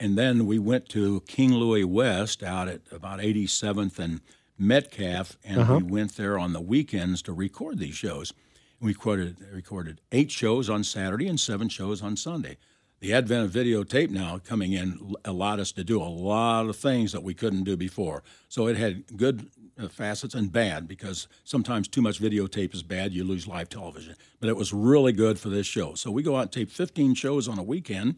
And 0.00 0.18
then 0.18 0.46
we 0.46 0.58
went 0.58 0.88
to 0.88 1.20
King 1.28 1.54
Louie 1.54 1.84
West 1.84 2.42
out 2.42 2.66
at 2.66 2.80
about 2.90 3.20
87th 3.20 4.00
and 4.00 4.20
Metcalf, 4.58 5.36
and 5.44 5.58
we 5.76 5.82
went 5.84 6.16
there 6.16 6.36
on 6.36 6.54
the 6.54 6.60
weekends 6.60 7.22
to 7.22 7.32
record 7.32 7.78
these 7.78 7.94
shows. 7.94 8.32
We 8.80 8.88
recorded, 8.88 9.36
recorded 9.52 10.00
eight 10.10 10.32
shows 10.32 10.68
on 10.68 10.82
Saturday 10.82 11.28
and 11.28 11.38
seven 11.38 11.68
shows 11.68 12.02
on 12.02 12.16
Sunday. 12.16 12.56
The 13.00 13.14
advent 13.14 13.46
of 13.46 13.52
videotape 13.52 14.10
now 14.10 14.38
coming 14.38 14.72
in 14.74 15.14
allowed 15.24 15.58
us 15.58 15.72
to 15.72 15.84
do 15.84 16.02
a 16.02 16.04
lot 16.04 16.66
of 16.66 16.76
things 16.76 17.12
that 17.12 17.22
we 17.22 17.32
couldn't 17.32 17.64
do 17.64 17.74
before. 17.76 18.22
So 18.48 18.66
it 18.66 18.76
had 18.76 19.16
good 19.16 19.48
uh, 19.78 19.88
facets 19.88 20.34
and 20.34 20.52
bad 20.52 20.86
because 20.86 21.26
sometimes 21.42 21.88
too 21.88 22.02
much 22.02 22.20
videotape 22.20 22.74
is 22.74 22.82
bad. 22.82 23.14
You 23.14 23.24
lose 23.24 23.48
live 23.48 23.70
television. 23.70 24.16
But 24.38 24.50
it 24.50 24.56
was 24.56 24.74
really 24.74 25.12
good 25.12 25.38
for 25.38 25.48
this 25.48 25.66
show. 25.66 25.94
So 25.94 26.10
we 26.10 26.22
go 26.22 26.36
out 26.36 26.42
and 26.42 26.52
tape 26.52 26.70
15 26.70 27.14
shows 27.14 27.48
on 27.48 27.58
a 27.58 27.62
weekend 27.62 28.16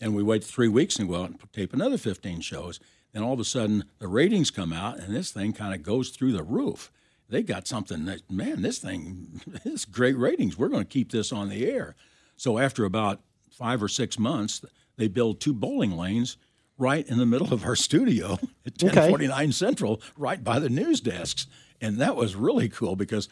and 0.00 0.14
we 0.14 0.22
wait 0.22 0.44
three 0.44 0.68
weeks 0.68 0.96
and 0.96 1.08
go 1.08 1.22
out 1.22 1.30
and 1.30 1.52
tape 1.52 1.72
another 1.72 1.98
15 1.98 2.40
shows. 2.40 2.78
Then 3.12 3.24
all 3.24 3.32
of 3.32 3.40
a 3.40 3.44
sudden, 3.44 3.84
the 3.98 4.08
ratings 4.08 4.50
come 4.50 4.72
out, 4.72 4.98
and 4.98 5.14
this 5.14 5.30
thing 5.30 5.52
kind 5.52 5.72
of 5.72 5.84
goes 5.84 6.10
through 6.10 6.32
the 6.32 6.42
roof. 6.42 6.90
They 7.28 7.42
got 7.42 7.68
something 7.68 8.04
that, 8.06 8.28
man, 8.28 8.62
this 8.62 8.78
thing, 8.78 9.40
this 9.64 9.84
great 9.84 10.18
ratings. 10.18 10.58
We're 10.58 10.68
going 10.68 10.84
to 10.84 10.88
keep 10.88 11.12
this 11.12 11.32
on 11.32 11.48
the 11.48 11.68
air. 11.70 11.94
So 12.36 12.58
after 12.58 12.84
about 12.84 13.20
five 13.56 13.82
or 13.82 13.88
six 13.88 14.18
months, 14.18 14.62
they 14.96 15.08
build 15.08 15.40
two 15.40 15.52
bowling 15.54 15.96
lanes 15.96 16.36
right 16.76 17.06
in 17.08 17.18
the 17.18 17.26
middle 17.26 17.52
of 17.52 17.64
our 17.64 17.76
studio 17.76 18.32
at 18.66 18.74
Okay. 18.82 18.86
1049 18.86 19.52
Central, 19.52 20.02
right 20.16 20.42
by 20.42 20.58
the 20.58 20.68
news 20.68 21.00
desks. 21.00 21.46
And 21.80 21.98
that 21.98 22.16
was 22.16 22.34
really 22.34 22.68
cool 22.68 22.96
because 22.96 23.28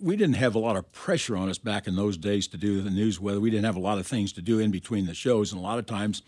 we 0.00 0.16
didn't 0.16 0.36
have 0.36 0.54
a 0.54 0.58
lot 0.60 0.76
of 0.76 0.92
pressure 0.92 1.36
on 1.36 1.48
us 1.48 1.58
back 1.58 1.86
in 1.88 1.96
those 1.96 2.16
days 2.16 2.46
to 2.48 2.56
do 2.56 2.80
the 2.82 2.90
news 2.90 3.20
weather. 3.20 3.40
We 3.40 3.50
didn't 3.50 3.64
have 3.64 3.76
a 3.76 3.80
lot 3.80 3.98
of 3.98 4.06
things 4.06 4.32
to 4.34 4.42
do 4.42 4.58
in 4.60 4.70
between 4.70 5.06
the 5.06 5.14
shows, 5.14 5.52
and 5.52 5.58
a 5.60 5.62
lot 5.64 5.78
of 5.78 5.86
times 5.86 6.22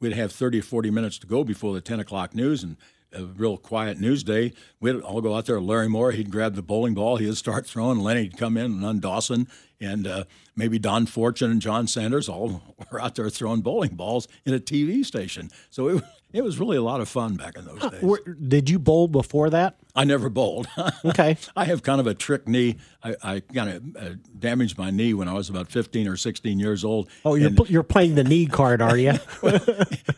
we'd 0.00 0.12
have 0.12 0.32
30 0.32 0.58
or 0.58 0.62
40 0.62 0.90
minutes 0.90 1.18
to 1.18 1.26
go 1.26 1.42
before 1.44 1.72
the 1.72 1.80
10 1.80 2.00
o'clock 2.00 2.34
news 2.34 2.62
and 2.62 2.76
a 3.14 3.24
real 3.24 3.56
quiet 3.58 3.98
news 4.00 4.22
day. 4.24 4.52
We'd 4.80 5.00
all 5.00 5.20
go 5.20 5.34
out 5.36 5.44
there. 5.46 5.60
Larry 5.60 5.88
Moore, 5.88 6.12
he'd 6.12 6.30
grab 6.30 6.54
the 6.54 6.62
bowling 6.62 6.94
ball, 6.94 7.16
he'd 7.18 7.36
start 7.36 7.66
throwing. 7.66 7.98
Lenny'd 8.00 8.36
come 8.38 8.56
in 8.56 8.64
and 8.66 8.82
Len 8.82 9.00
Dawson 9.00 9.48
and 9.80 10.06
uh, 10.06 10.24
maybe 10.56 10.78
Don 10.78 11.06
Fortune 11.06 11.50
and 11.50 11.60
John 11.62 11.86
Sanders 11.86 12.28
all 12.28 12.62
were 12.90 13.00
out 13.00 13.14
there 13.14 13.28
throwing 13.30 13.60
bowling 13.60 13.94
balls 13.96 14.28
in 14.44 14.54
a 14.54 14.58
TV 14.60 15.04
station. 15.04 15.50
So 15.70 15.88
it, 15.88 16.04
it 16.32 16.44
was 16.44 16.58
really 16.58 16.76
a 16.76 16.82
lot 16.82 17.00
of 17.00 17.08
fun 17.08 17.36
back 17.36 17.56
in 17.56 17.64
those 17.64 17.80
days. 17.90 18.18
Did 18.48 18.70
you 18.70 18.78
bowl 18.78 19.08
before 19.08 19.50
that? 19.50 19.76
I 19.94 20.04
never 20.04 20.28
bowled. 20.30 20.68
Okay. 21.04 21.36
I 21.56 21.64
have 21.64 21.82
kind 21.82 22.00
of 22.00 22.06
a 22.06 22.14
trick 22.14 22.46
knee. 22.46 22.76
I, 23.02 23.16
I 23.22 23.40
kind 23.40 23.68
of 23.70 23.96
uh, 23.96 24.10
damaged 24.38 24.78
my 24.78 24.90
knee 24.90 25.14
when 25.14 25.26
I 25.28 25.32
was 25.32 25.50
about 25.50 25.68
15 25.68 26.06
or 26.06 26.16
16 26.16 26.60
years 26.60 26.84
old. 26.84 27.08
Oh, 27.24 27.34
you're 27.34 27.50
pl- 27.50 27.66
you're 27.66 27.82
playing 27.82 28.14
the 28.14 28.22
knee 28.24 28.46
card, 28.46 28.80
are 28.80 28.96
you? 28.96 29.14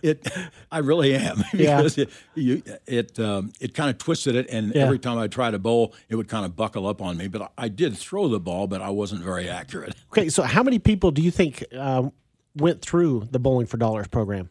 it, 0.02 0.30
I 0.70 0.78
really 0.78 1.14
am 1.14 1.42
Yeah. 1.52 1.82
it 1.82 2.10
you, 2.34 2.62
it 2.86 3.18
um, 3.18 3.52
it 3.60 3.74
kind 3.74 3.88
of 3.90 3.98
twisted 3.98 4.34
it, 4.34 4.46
and 4.50 4.74
Yeah. 4.74 4.82
every 4.82 4.98
time 4.98 5.18
I 5.18 5.26
tried 5.28 5.52
to 5.52 5.58
bowl, 5.58 5.94
it 6.08 6.16
would 6.16 6.28
kind 6.28 6.44
of 6.44 6.54
buckle 6.54 6.86
up 6.86 7.00
on 7.00 7.16
me. 7.16 7.28
But 7.28 7.42
I, 7.42 7.48
I 7.64 7.68
did 7.68 7.96
throw 7.96 8.28
the 8.28 8.40
ball, 8.40 8.66
but 8.66 8.82
I 8.82 8.90
wasn't 8.90 9.22
very 9.24 9.48
accurate. 9.48 9.94
okay, 10.12 10.23
so 10.30 10.42
how 10.42 10.62
many 10.62 10.78
people 10.78 11.10
do 11.10 11.22
you 11.22 11.30
think 11.30 11.64
um, 11.76 12.12
went 12.56 12.80
through 12.82 13.28
the 13.30 13.38
Bowling 13.38 13.66
for 13.66 13.76
Dollars 13.76 14.06
program? 14.08 14.48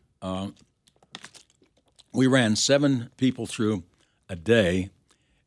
We 2.14 2.28
ran 2.28 2.56
seven 2.56 3.10
people 3.18 3.46
through 3.48 3.84
a 4.30 4.36
day, 4.36 4.92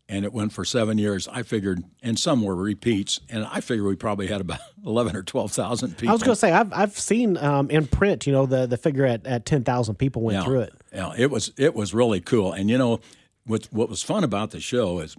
and 0.09 0.25
it 0.25 0.33
went 0.33 0.53
for 0.53 0.65
seven 0.65 0.99
years. 0.99 1.29
I 1.29 1.43
figured, 1.45 1.85
and 2.03 2.19
some 2.19 2.43
were 2.43 2.57
repeats, 2.57 3.21
and 3.29 3.45
I 3.45 3.61
figure 3.61 3.85
we 3.85 3.95
probably 3.95 4.27
had 4.27 4.41
about 4.41 4.59
11 4.85 5.15
or 5.15 5.23
12,000 5.23 5.93
people. 5.97 6.09
I 6.09 6.13
was 6.13 6.23
going 6.25 6.35
to 6.35 6.41
say 6.41 6.51
I've 6.53 6.73
I've 6.73 6.99
seen 6.99 7.37
um, 7.37 7.71
in 7.71 7.87
print, 7.87 8.27
you 8.27 8.33
know, 8.33 8.47
the 8.47 8.67
the 8.67 8.77
figure 8.77 9.07
at, 9.07 9.25
at 9.27 9.47
ten 9.47 9.63
thousand 9.63 9.95
people 9.97 10.23
went 10.23 10.39
Yeah. 10.39 10.45
through 10.45 10.61
it. 10.63 10.75
Yeah, 10.93 11.13
it 11.17 11.31
was 11.31 11.53
it 11.57 11.75
was 11.75 11.95
really 11.95 12.21
cool. 12.21 12.53
And 12.53 12.69
you 12.69 12.79
know, 12.79 12.99
what 13.45 13.69
what 13.71 13.89
was 13.89 14.03
fun 14.03 14.25
about 14.25 14.51
the 14.51 14.59
show 14.61 14.99
is 14.99 15.17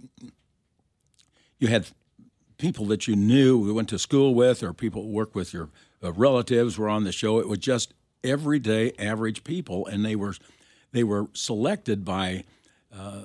you 1.58 1.68
had 1.68 1.86
people 2.58 2.84
that 2.86 3.06
you 3.06 3.16
knew, 3.16 3.58
we 3.58 3.72
went 3.72 3.88
to 3.88 3.98
school 3.98 4.34
with, 4.34 4.62
or 4.62 4.72
people 4.72 5.02
who 5.02 5.08
work 5.08 5.34
with 5.34 5.52
your 5.52 5.70
uh, 6.02 6.12
relatives 6.12 6.76
were 6.76 6.88
on 6.88 7.04
the 7.04 7.12
show. 7.12 7.38
It 7.38 7.48
was 7.48 7.58
just 7.58 7.94
everyday 8.22 8.92
average 8.98 9.44
people, 9.44 9.86
and 9.86 10.04
they 10.04 10.16
were 10.16 10.34
they 10.92 11.04
were 11.04 11.28
selected 11.32 12.04
by 12.04 12.44
uh, 12.96 13.24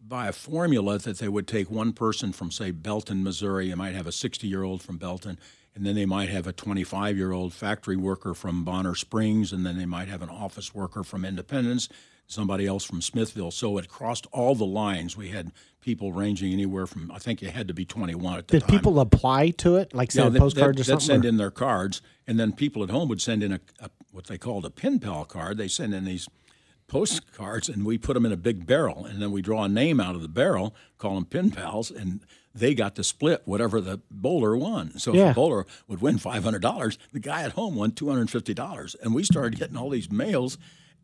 by 0.00 0.28
a 0.28 0.32
formula 0.32 0.98
that 0.98 1.18
they 1.18 1.28
would 1.28 1.46
take 1.46 1.70
one 1.70 1.92
person 1.92 2.32
from 2.32 2.50
say 2.50 2.70
Belton, 2.70 3.22
Missouri. 3.22 3.68
You 3.68 3.76
might 3.76 3.94
have 3.94 4.06
a 4.06 4.12
60 4.12 4.46
year 4.46 4.62
old 4.62 4.82
from 4.82 4.98
Belton, 4.98 5.38
and 5.74 5.86
then 5.86 5.94
they 5.94 6.06
might 6.06 6.28
have 6.28 6.46
a 6.46 6.52
25 6.52 7.16
year 7.16 7.32
old 7.32 7.52
factory 7.52 7.96
worker 7.96 8.34
from 8.34 8.64
Bonner 8.64 8.94
Springs, 8.94 9.52
and 9.52 9.64
then 9.64 9.78
they 9.78 9.86
might 9.86 10.08
have 10.08 10.22
an 10.22 10.30
office 10.30 10.74
worker 10.74 11.04
from 11.04 11.24
Independence, 11.24 11.88
somebody 12.26 12.66
else 12.66 12.84
from 12.84 13.00
Smithville. 13.02 13.50
So 13.50 13.78
it 13.78 13.88
crossed 13.88 14.26
all 14.32 14.54
the 14.54 14.64
lines. 14.66 15.16
We 15.16 15.28
had 15.28 15.52
people 15.80 16.12
ranging 16.12 16.52
anywhere 16.52 16.86
from 16.86 17.10
I 17.10 17.18
think 17.18 17.42
it 17.42 17.50
had 17.50 17.68
to 17.68 17.74
be 17.74 17.84
21 17.84 18.38
at 18.38 18.48
the 18.48 18.58
Did 18.60 18.66
time. 18.68 18.78
people 18.78 19.00
apply 19.00 19.50
to 19.50 19.76
it, 19.76 19.92
like 19.94 20.12
send 20.12 20.34
they- 20.34 20.38
postcards 20.40 20.76
they'd- 20.76 20.82
or 20.82 20.84
something? 21.00 21.06
Send 21.06 21.24
or- 21.24 21.28
in 21.28 21.36
their 21.36 21.50
cards, 21.50 22.00
and 22.26 22.38
then 22.38 22.52
people 22.52 22.82
at 22.82 22.90
home 22.90 23.08
would 23.08 23.20
send 23.20 23.42
in 23.42 23.52
a, 23.52 23.60
a 23.80 23.90
what 24.12 24.26
they 24.26 24.38
called 24.38 24.64
a 24.64 24.70
pen 24.70 24.98
pal 24.98 25.24
card. 25.24 25.56
They 25.58 25.68
send 25.68 25.92
in 25.94 26.04
these 26.04 26.28
postcards, 26.88 27.68
and 27.68 27.84
we 27.86 27.96
put 27.98 28.14
them 28.14 28.26
in 28.26 28.32
a 28.32 28.36
big 28.36 28.66
barrel, 28.66 29.04
and 29.06 29.20
then 29.20 29.30
we 29.32 29.40
draw 29.42 29.64
a 29.64 29.68
name 29.68 29.98
out 30.00 30.14
of 30.14 30.20
the 30.22 30.28
barrel, 30.28 30.74
call 30.98 31.14
them 31.14 31.24
pen 31.24 31.50
pals, 31.50 31.90
and 31.90 32.20
they 32.54 32.74
got 32.74 32.94
to 32.96 33.02
split 33.04 33.40
whatever 33.46 33.80
the 33.80 34.00
bowler 34.10 34.56
won. 34.56 34.98
So 34.98 35.10
if 35.12 35.16
Yeah. 35.16 35.28
the 35.28 35.34
bowler 35.34 35.66
would 35.88 36.02
win 36.02 36.18
five 36.18 36.44
hundred 36.44 36.60
dollars, 36.62 36.98
the 37.12 37.18
guy 37.20 37.42
at 37.42 37.52
home 37.52 37.74
won 37.76 37.92
two 37.92 38.08
hundred 38.08 38.22
and 38.22 38.30
fifty 38.30 38.52
dollars, 38.54 38.94
and 39.02 39.14
we 39.14 39.24
started 39.24 39.58
getting 39.58 39.76
all 39.76 39.88
these 39.90 40.10
mails. 40.10 40.58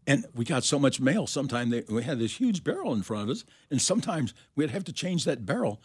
And 0.08 0.24
we 0.34 0.44
got 0.44 0.64
so 0.64 0.78
much 0.78 1.00
mail. 1.00 1.26
Sometimes 1.26 1.70
they, 1.70 1.84
we 1.88 2.02
had 2.02 2.18
this 2.18 2.36
huge 2.36 2.64
barrel 2.64 2.92
in 2.94 3.02
front 3.02 3.24
of 3.24 3.28
us, 3.30 3.44
and 3.70 3.80
sometimes 3.80 4.34
we'd 4.56 4.70
have 4.70 4.82
to 4.84 4.92
change 4.92 5.24
that 5.26 5.44
barrel 5.46 5.80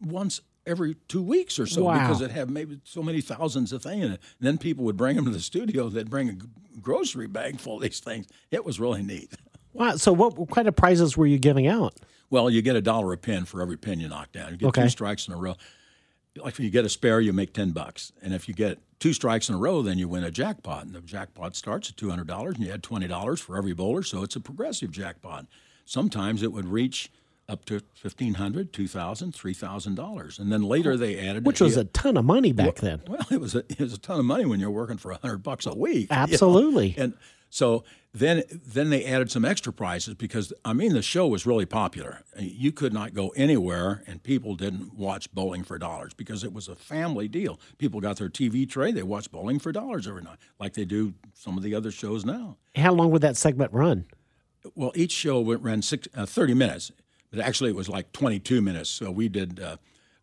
once 0.00 0.40
every 0.66 0.96
two 1.08 1.22
weeks 1.22 1.58
or 1.58 1.66
so 1.66 1.84
Wow. 1.84 2.00
because 2.00 2.20
it 2.20 2.30
had 2.30 2.50
maybe 2.50 2.78
so 2.84 3.02
many 3.02 3.20
thousands 3.20 3.72
of 3.72 3.82
things 3.82 4.04
in 4.04 4.12
it. 4.12 4.20
And 4.40 4.46
then 4.46 4.58
people 4.58 4.84
would 4.84 4.96
bring 4.96 5.16
them 5.16 5.24
to 5.26 5.30
the 5.30 5.40
studio. 5.40 5.88
They'd 5.88 6.10
bring 6.10 6.28
a 6.28 6.78
grocery 6.80 7.26
bag 7.28 7.58
full 7.60 7.76
of 7.76 7.82
these 7.82 8.00
things. 8.00 8.26
It 8.50 8.64
was 8.64 8.78
really 8.80 9.02
neat. 9.02 9.32
Wow. 9.72 9.96
So 9.96 10.12
what, 10.12 10.36
what 10.36 10.50
kind 10.50 10.68
of 10.68 10.76
prizes 10.76 11.16
were 11.16 11.26
you 11.26 11.38
giving 11.38 11.66
out? 11.66 11.94
Well, 12.30 12.48
you 12.50 12.62
get 12.62 12.76
a 12.76 12.82
dollar 12.82 13.12
a 13.12 13.16
pin 13.18 13.44
for 13.44 13.60
every 13.62 13.76
pin 13.76 14.00
you 14.00 14.08
knock 14.08 14.32
down. 14.32 14.52
You 14.52 14.56
get 14.56 14.66
Okay. 14.68 14.82
two 14.82 14.88
strikes 14.88 15.26
in 15.28 15.34
a 15.34 15.36
row. 15.36 15.54
Like 16.36 16.54
if 16.54 16.60
you 16.60 16.70
get 16.70 16.84
a 16.84 16.88
spare, 16.88 17.20
you 17.20 17.32
make 17.32 17.52
ten 17.52 17.72
bucks, 17.72 18.12
and 18.22 18.32
if 18.32 18.48
you 18.48 18.54
get 18.54 18.78
two 18.98 19.12
strikes 19.12 19.48
in 19.48 19.54
a 19.54 19.58
row, 19.58 19.82
then 19.82 19.98
you 19.98 20.08
win 20.08 20.24
a 20.24 20.30
jackpot. 20.30 20.86
And 20.86 20.94
the 20.94 21.00
jackpot 21.02 21.54
starts 21.56 21.90
at 21.90 21.96
two 21.96 22.08
hundred 22.10 22.26
dollars, 22.26 22.56
and 22.56 22.64
you 22.64 22.72
add 22.72 22.82
twenty 22.82 23.06
dollars 23.06 23.40
for 23.40 23.56
every 23.58 23.74
bowler, 23.74 24.02
so 24.02 24.22
it's 24.22 24.36
a 24.36 24.40
progressive 24.40 24.90
jackpot. 24.90 25.46
Sometimes 25.84 26.42
it 26.42 26.52
would 26.52 26.66
reach 26.66 27.10
up 27.48 27.64
to 27.66 27.82
fifteen 27.94 28.34
hundred, 28.34 28.72
two 28.72 28.88
thousand, 28.88 29.34
three 29.34 29.52
thousand 29.52 29.96
dollars, 29.96 30.38
and 30.38 30.50
then 30.50 30.62
later 30.62 30.96
they 30.96 31.18
added 31.18 31.44
Which 31.44 31.60
was 31.60 31.76
a 31.76 31.84
ton 31.84 32.16
of 32.16 32.24
money 32.24 32.52
back 32.52 32.76
then. 32.76 33.02
well, 33.06 33.26
it 33.30 33.40
was 33.40 33.54
a, 33.54 33.58
it 33.68 33.80
was 33.80 33.92
a 33.92 33.98
ton 33.98 34.18
of 34.18 34.24
money 34.24 34.46
when 34.46 34.58
you're 34.58 34.70
working 34.70 34.96
for 34.96 35.10
a 35.10 35.18
hundred 35.18 35.42
bucks 35.42 35.66
a 35.66 35.74
week. 35.74 36.08
you 36.10 36.16
know? 36.16 36.22
Absolutely. 36.22 36.94
And 36.96 37.12
so 37.52 37.84
then 38.14 38.44
then 38.50 38.88
they 38.88 39.04
added 39.04 39.30
some 39.30 39.44
extra 39.44 39.74
prizes 39.74 40.14
because 40.14 40.54
I 40.64 40.72
mean 40.72 40.94
the 40.94 41.02
show 41.02 41.28
was 41.28 41.44
really 41.44 41.66
popular. 41.66 42.22
You 42.38 42.72
could 42.72 42.94
not 42.94 43.12
go 43.12 43.28
anywhere 43.36 44.02
and 44.06 44.22
people 44.22 44.54
didn't 44.54 44.94
watch 44.94 45.30
Bowling 45.34 45.62
for 45.62 45.78
Dollars 45.78 46.14
because 46.14 46.44
it 46.44 46.54
was 46.54 46.66
a 46.66 46.74
family 46.74 47.28
deal. 47.28 47.60
People 47.76 48.00
got 48.00 48.16
their 48.16 48.30
TV 48.30 48.66
tray, 48.66 48.90
they 48.90 49.02
watched 49.02 49.30
Bowling 49.30 49.58
for 49.58 49.70
Dollars 49.70 50.08
every 50.08 50.22
night, 50.22 50.38
like 50.58 50.72
they 50.72 50.86
do 50.86 51.12
some 51.34 51.58
of 51.58 51.62
the 51.62 51.74
other 51.74 51.90
shows 51.90 52.24
now. 52.24 52.56
How 52.74 52.94
long 52.94 53.10
would 53.10 53.20
that 53.20 53.36
segment 53.36 53.70
run? 53.74 54.06
Well, 54.74 54.92
each 54.94 55.12
show 55.12 55.38
went, 55.40 55.60
ran 55.60 55.82
six, 55.82 56.08
uh, 56.14 56.24
30 56.24 56.54
minutes, 56.54 56.90
but 57.30 57.40
actually 57.40 57.68
it 57.68 57.76
was 57.76 57.88
like 57.88 58.12
22 58.12 58.62
minutes. 58.62 58.88
So 58.88 59.10
we 59.10 59.28
did 59.28 59.60
uh, 59.60 59.76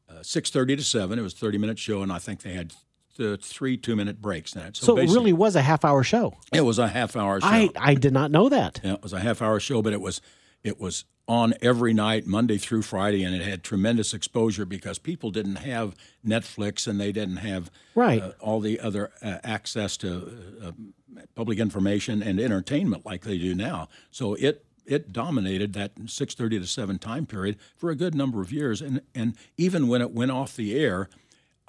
uh, 0.09 0.13
6.30 0.21 0.77
to 0.77 0.83
7. 0.83 1.19
It 1.19 1.21
was 1.21 1.33
a 1.33 1.45
30-minute 1.45 1.77
show, 1.77 2.01
and 2.01 2.11
I 2.11 2.17
think 2.17 2.41
they 2.41 2.53
had 2.53 2.73
uh, 3.19 3.37
three 3.41 3.77
two 3.77 3.95
minute 3.95 4.21
breaks 4.21 4.55
in 4.55 4.61
it. 4.61 4.77
So 4.77 4.97
it 4.97 5.09
really 5.09 5.33
was 5.33 5.55
a 5.55 5.61
half 5.61 5.83
hour 5.85 6.03
show. 6.03 6.35
it 6.53 6.61
was 6.61 6.79
a 6.79 6.87
half 6.87 7.15
hour 7.15 7.39
show. 7.41 7.47
I, 7.47 7.69
I 7.77 7.93
did 7.95 8.13
not 8.13 8.31
know 8.31 8.49
that. 8.49 8.79
Yeah, 8.83 8.93
it 8.93 9.03
was 9.03 9.13
a 9.13 9.19
half 9.19 9.41
hour 9.41 9.59
show, 9.59 9.81
but 9.81 9.93
it 9.93 10.01
was 10.01 10.21
it 10.63 10.79
was 10.79 11.05
on 11.27 11.53
every 11.61 11.93
night, 11.93 12.25
Monday 12.25 12.57
through 12.57 12.81
Friday, 12.81 13.23
and 13.23 13.35
it 13.35 13.43
had 13.43 13.63
tremendous 13.63 14.15
exposure 14.15 14.65
because 14.65 14.97
people 14.97 15.29
didn't 15.29 15.57
have 15.57 15.95
Netflix 16.25 16.87
and 16.87 16.99
they 16.99 17.11
didn't 17.11 17.37
have 17.37 17.69
Right. 17.93 18.21
uh, 18.21 18.31
all 18.39 18.59
the 18.59 18.79
other 18.79 19.11
uh, 19.21 19.37
access 19.43 19.95
to 19.97 20.57
uh, 20.61 20.67
uh, 20.69 20.71
public 21.35 21.59
information 21.59 22.23
and 22.23 22.39
entertainment 22.39 23.05
like 23.05 23.21
they 23.23 23.37
do 23.37 23.53
now. 23.55 23.89
So 24.11 24.33
it 24.35 24.65
it 24.85 25.13
dominated 25.13 25.73
that 25.73 25.93
6:30 25.95 26.59
to 26.61 26.65
7 26.65 26.97
time 26.97 27.27
period 27.27 27.57
for 27.77 27.91
a 27.91 27.95
good 27.95 28.15
number 28.15 28.41
of 28.41 28.51
years, 28.51 28.81
and 28.81 29.01
and 29.13 29.35
even 29.55 29.87
when 29.87 30.01
it 30.01 30.11
went 30.11 30.31
off 30.31 30.55
the 30.55 30.75
air. 30.77 31.09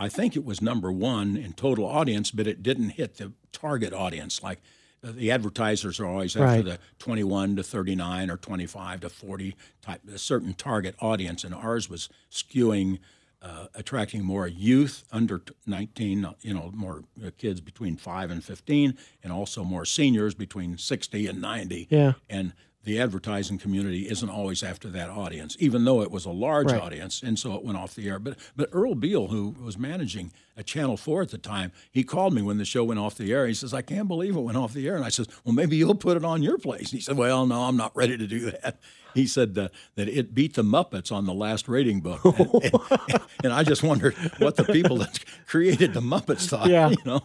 I 0.00 0.08
think 0.08 0.34
it 0.34 0.44
was 0.44 0.62
number 0.62 0.90
one 0.90 1.36
in 1.36 1.52
total 1.52 1.84
audience, 1.84 2.30
but 2.30 2.46
it 2.46 2.62
didn't 2.62 2.90
hit 2.90 3.18
the 3.18 3.32
target 3.52 3.92
audience. 3.92 4.42
Like 4.42 4.60
uh, 5.06 5.12
the 5.12 5.30
advertisers 5.30 6.00
are 6.00 6.06
always 6.06 6.34
after 6.34 6.44
Right. 6.46 6.64
the 6.64 6.78
21 6.98 7.56
to 7.56 7.62
39 7.62 8.30
or 8.30 8.38
25 8.38 9.00
to 9.00 9.08
40 9.10 9.56
type, 9.82 10.00
a 10.12 10.18
certain 10.18 10.54
target 10.54 10.94
audience, 11.00 11.44
and 11.44 11.54
ours 11.54 11.90
was 11.90 12.08
skewing, 12.30 12.98
uh, 13.42 13.66
attracting 13.74 14.24
more 14.24 14.46
youth 14.48 15.04
under 15.12 15.42
19, 15.66 16.24
uh, 16.24 16.32
you 16.40 16.54
know, 16.54 16.70
more 16.74 17.04
uh, 17.24 17.30
kids 17.36 17.60
between 17.60 17.96
5 17.96 18.30
and 18.30 18.42
15, 18.42 18.96
and 19.22 19.32
also 19.32 19.64
more 19.64 19.84
seniors 19.84 20.34
between 20.34 20.78
60 20.78 21.26
and 21.26 21.40
90. 21.42 21.88
Yeah. 21.90 22.14
And 22.30 22.54
the 22.84 22.98
advertising 22.98 23.58
community 23.58 24.08
isn't 24.08 24.30
always 24.30 24.62
after 24.62 24.88
that 24.88 25.10
audience, 25.10 25.54
even 25.60 25.84
though 25.84 26.00
it 26.00 26.10
was 26.10 26.24
a 26.24 26.30
large 26.30 26.72
Right. 26.72 26.80
audience, 26.80 27.22
and 27.22 27.38
so 27.38 27.54
it 27.54 27.62
went 27.62 27.76
off 27.76 27.94
the 27.94 28.08
air. 28.08 28.18
But 28.18 28.38
but 28.56 28.68
Earl 28.72 28.94
Beale, 28.94 29.28
who 29.28 29.50
was 29.62 29.76
managing 29.76 30.32
at 30.56 30.66
Channel 30.66 30.96
Four 30.96 31.22
at 31.22 31.28
the 31.30 31.38
time, 31.38 31.72
he 31.90 32.02
called 32.04 32.32
me 32.34 32.40
when 32.42 32.56
the 32.58 32.64
show 32.64 32.82
went 32.84 32.98
off 32.98 33.16
the 33.16 33.32
air. 33.32 33.46
He 33.46 33.54
says, 33.54 33.74
"I 33.74 33.82
can't 33.82 34.08
believe 34.08 34.34
it 34.34 34.40
went 34.40 34.56
off 34.56 34.72
the 34.72 34.86
air," 34.88 34.96
and 34.96 35.04
I 35.04 35.10
said, 35.10 35.26
"Well, 35.44 35.54
maybe 35.54 35.76
you'll 35.76 35.94
put 35.94 36.16
it 36.16 36.24
on 36.24 36.42
your 36.42 36.56
place." 36.58 36.90
And 36.90 36.98
he 36.98 37.00
said, 37.00 37.16
"Well, 37.18 37.46
no, 37.46 37.64
I'm 37.64 37.76
not 37.76 37.94
ready 37.94 38.16
to 38.16 38.26
do 38.26 38.50
that." 38.50 38.78
He 39.12 39.26
said 39.26 39.58
uh, 39.58 39.68
that 39.96 40.08
it 40.08 40.34
beat 40.34 40.54
the 40.54 40.62
Muppets 40.62 41.10
on 41.12 41.26
the 41.26 41.34
last 41.34 41.68
rating 41.68 42.00
book, 42.00 42.24
and, 42.24 42.38
and- 42.64 43.20
and 43.44 43.52
I 43.52 43.62
just 43.64 43.82
wondered 43.82 44.14
what 44.38 44.56
the 44.56 44.64
people 44.64 44.96
that 44.98 45.18
created 45.46 45.92
the 45.94 46.00
Muppets 46.00 46.48
thought. 46.48 46.68
Yeah. 46.68 46.90
you 46.90 46.96
know. 47.04 47.22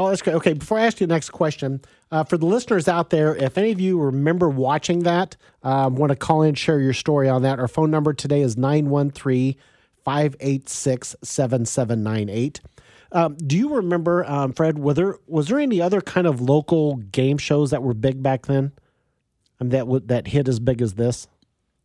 Oh, 0.00 0.08
that's 0.08 0.22
great. 0.22 0.36
Okay, 0.36 0.52
before 0.52 0.78
I 0.78 0.86
ask 0.86 1.00
you 1.00 1.08
the 1.08 1.14
next 1.14 1.30
question, 1.30 1.80
uh, 2.12 2.22
for 2.22 2.38
the 2.38 2.46
listeners 2.46 2.86
out 2.86 3.10
there, 3.10 3.34
if 3.34 3.58
any 3.58 3.72
of 3.72 3.80
you 3.80 3.98
remember 3.98 4.48
watching 4.48 5.00
that, 5.00 5.36
um, 5.64 5.96
want 5.96 6.10
to 6.10 6.16
call 6.16 6.42
in, 6.42 6.54
share 6.54 6.78
your 6.80 6.92
story 6.92 7.28
on 7.28 7.42
that, 7.42 7.58
our 7.58 7.66
phone 7.66 7.90
number 7.90 8.12
today 8.12 8.40
is 8.40 8.56
913 8.56 9.56
586 10.04 11.16
7798. 11.22 12.60
Um, 13.10 13.36
Do 13.36 13.56
you 13.56 13.74
remember, 13.74 14.24
um, 14.30 14.52
Fred, 14.52 14.78
were 14.78 14.94
there, 14.94 15.16
was 15.26 15.48
there 15.48 15.58
any 15.58 15.80
other 15.80 16.00
kind 16.00 16.26
of 16.26 16.40
local 16.40 16.96
game 16.96 17.38
shows 17.38 17.70
that 17.70 17.82
were 17.82 17.94
big 17.94 18.22
back 18.22 18.46
then? 18.46 18.72
That, 19.60 19.88
would 19.88 20.08
that 20.08 20.28
hit 20.28 20.46
as 20.46 20.60
big 20.60 20.80
as 20.80 20.94
this? 20.94 21.26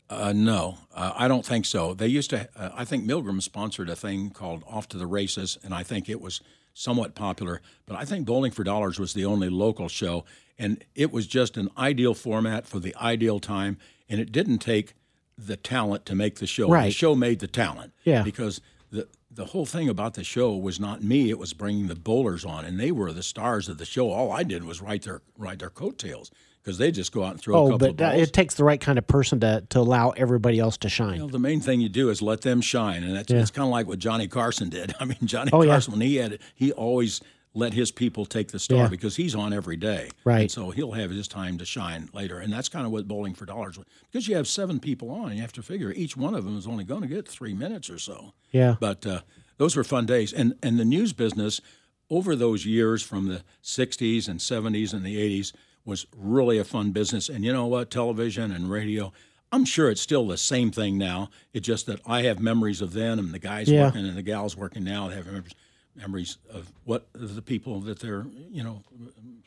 Uh, 0.10 0.32
no, 0.36 0.78
uh, 0.94 1.14
I 1.16 1.28
don't 1.28 1.44
think 1.44 1.66
so. 1.66 1.96
They 1.96 2.06
used 2.08 2.30
to. 2.30 2.48
Uh, 2.56 2.70
I 2.76 2.86
think 2.86 3.06
Milgram 3.06 3.42
sponsored 3.42 3.90
a 3.90 3.96
thing 3.96 4.30
called 4.30 4.64
Off 4.68 4.88
to 4.90 4.98
the 4.98 5.08
Races, 5.08 5.58
and 5.64 5.74
I 5.74 5.82
think 5.82 6.08
it 6.08 6.22
was 6.22 6.40
somewhat 6.74 7.16
popular. 7.16 7.62
But 7.86 7.98
I 7.98 8.06
think 8.06 8.26
Bowling 8.26 8.52
for 8.52 8.64
Dollars 8.64 9.00
was 9.00 9.14
the 9.14 9.26
only 9.26 9.50
local 9.50 9.88
show, 9.88 10.26
and 10.58 10.84
it 10.96 11.12
was 11.12 11.28
just 11.28 11.58
an 11.58 11.70
ideal 11.78 12.14
format 12.14 12.66
for 12.68 12.80
the 12.80 12.96
ideal 12.96 13.40
time. 13.40 13.78
And 14.10 14.20
it 14.20 14.32
didn't 14.32 14.60
take 14.60 14.94
the 15.38 15.56
talent 15.56 16.06
to 16.06 16.16
make 16.16 16.36
the 16.36 16.48
show. 16.48 16.68
The 16.68 16.92
show 16.92 17.16
made 17.16 17.40
the 17.40 17.48
talent. 17.48 17.94
Yeah. 18.04 18.24
Because 18.24 18.62
the 18.92 19.08
the 19.32 19.46
whole 19.46 19.66
thing 19.66 19.90
about 19.90 20.14
the 20.14 20.24
show 20.24 20.56
was 20.56 20.80
not 20.80 21.04
me; 21.04 21.30
it 21.30 21.40
was 21.40 21.54
bringing 21.54 21.88
the 21.88 21.96
bowlers 21.96 22.46
on, 22.46 22.66
and 22.66 22.80
they 22.80 22.92
were 22.92 23.12
the 23.12 23.24
stars 23.24 23.68
of 23.68 23.78
the 23.78 23.86
show. 23.86 24.12
All 24.12 24.32
I 24.32 24.44
did 24.44 24.64
was 24.64 24.82
ride 24.82 25.04
their 25.04 25.22
ride 25.38 25.60
their 25.60 25.70
coattails 25.72 26.32
because 26.64 26.78
they 26.78 26.92
just 26.92 27.12
go 27.12 27.24
out 27.24 27.32
and 27.32 27.42
throw 27.42 27.56
a 27.56 27.60
Oh, 27.60 27.70
couple 27.72 27.94
but 27.94 28.16
it 28.18 28.32
takes 28.32 28.56
the 28.56 28.64
right 28.64 28.80
kind 28.80 28.98
of 28.98 29.06
person 29.06 29.40
to, 29.42 29.64
to 29.70 29.80
allow 29.80 30.12
everybody 30.12 30.60
else 30.60 30.78
to 30.78 30.90
shine. 30.90 31.20
Well, 31.20 31.28
the 31.28 31.40
main 31.40 31.60
thing 31.60 31.82
you 31.82 31.90
do 31.90 32.10
is 32.10 32.22
let 32.22 32.42
them 32.42 32.62
shine, 32.62 33.04
and 33.04 33.16
that's 33.16 33.32
it's 33.32 33.52
kind 33.52 33.66
of 33.66 33.72
like 33.72 33.88
what 33.88 34.00
Johnny 34.00 34.28
Carson 34.28 34.70
did. 34.70 34.94
I 35.00 35.06
mean, 35.06 35.18
Johnny 35.26 35.52
Oh, 35.54 35.62
yeah. 35.64 35.74
Carson 35.74 35.92
when 35.94 36.02
he 36.02 36.16
had 36.16 36.40
he 36.56 36.72
always 36.72 37.22
let 37.56 37.74
his 37.74 37.92
people 37.92 38.26
take 38.26 38.48
the 38.52 38.58
star 38.58 38.80
Yeah. 38.80 38.88
because 38.88 39.16
he's 39.16 39.36
on 39.36 39.54
every 39.54 39.76
day, 39.78 40.10
Right. 40.24 40.42
And 40.42 40.52
so 40.52 40.72
he'll 40.72 40.94
have 40.94 41.12
his 41.12 41.28
time 41.28 41.60
to 41.60 41.66
shine 41.66 42.10
later, 42.14 42.40
and 42.40 42.52
that's 42.52 42.68
kind 42.70 42.86
of 42.86 42.92
what 42.92 43.08
Bowling 43.08 43.36
for 43.36 43.46
Dollars 43.46 43.78
was 43.78 43.86
because 44.12 44.28
you 44.28 44.36
have 44.38 44.48
seven 44.48 44.80
people 44.80 45.12
on, 45.12 45.28
and 45.28 45.36
you 45.36 45.42
have 45.42 45.54
to 45.54 45.62
figure 45.62 45.92
each 45.92 46.18
one 46.18 46.34
of 46.34 46.46
them 46.46 46.58
is 46.58 46.66
only 46.66 46.84
going 46.84 47.02
to 47.02 47.08
get 47.08 47.28
three 47.28 47.54
minutes 47.54 47.90
or 47.92 48.00
so. 48.00 48.34
Yeah. 48.52 48.76
But 48.80 49.06
uh, 49.06 49.22
those 49.58 49.76
were 49.76 49.84
fun 49.84 50.06
days, 50.08 50.34
and 50.34 50.56
and 50.64 50.80
the 50.80 50.86
news 50.86 51.14
business 51.14 51.62
over 52.10 52.36
those 52.36 52.66
years 52.66 53.04
from 53.04 53.28
the 53.28 53.44
'60s 53.64 54.28
and 54.28 54.40
'70s 54.40 54.94
and 54.94 55.04
the 55.06 55.18
'80s 55.18 55.54
was 55.86 56.06
really 56.16 56.58
a 56.58 56.64
fun 56.64 56.92
business. 56.92 57.30
And 57.30 57.44
you 57.44 57.52
know 57.54 57.66
what, 57.68 57.90
television 57.92 58.52
and 58.52 58.70
radio. 58.70 59.12
I'm 59.52 59.66
sure 59.66 59.90
it's 59.92 60.02
still 60.02 60.26
the 60.28 60.38
same 60.38 60.72
thing 60.72 60.98
now. 60.98 61.30
It's 61.54 61.66
just 61.68 61.86
that 61.86 62.00
I 62.08 62.24
have 62.24 62.40
memories 62.40 62.82
of 62.82 62.94
then, 62.94 63.20
and 63.20 63.32
the 63.32 63.40
guys 63.40 63.70
Yeah. 63.70 63.84
working 63.86 64.06
and 64.08 64.18
the 64.18 64.24
gals 64.24 64.58
working 64.58 64.84
now 64.84 65.10
have 65.10 65.26
memories, 65.28 65.54
memories 65.96 66.38
of 66.52 66.72
what 66.86 67.08
the 67.14 67.42
people 67.42 67.80
that 67.82 68.00
they're 68.00 68.26
you 68.50 68.64
know 68.64 68.82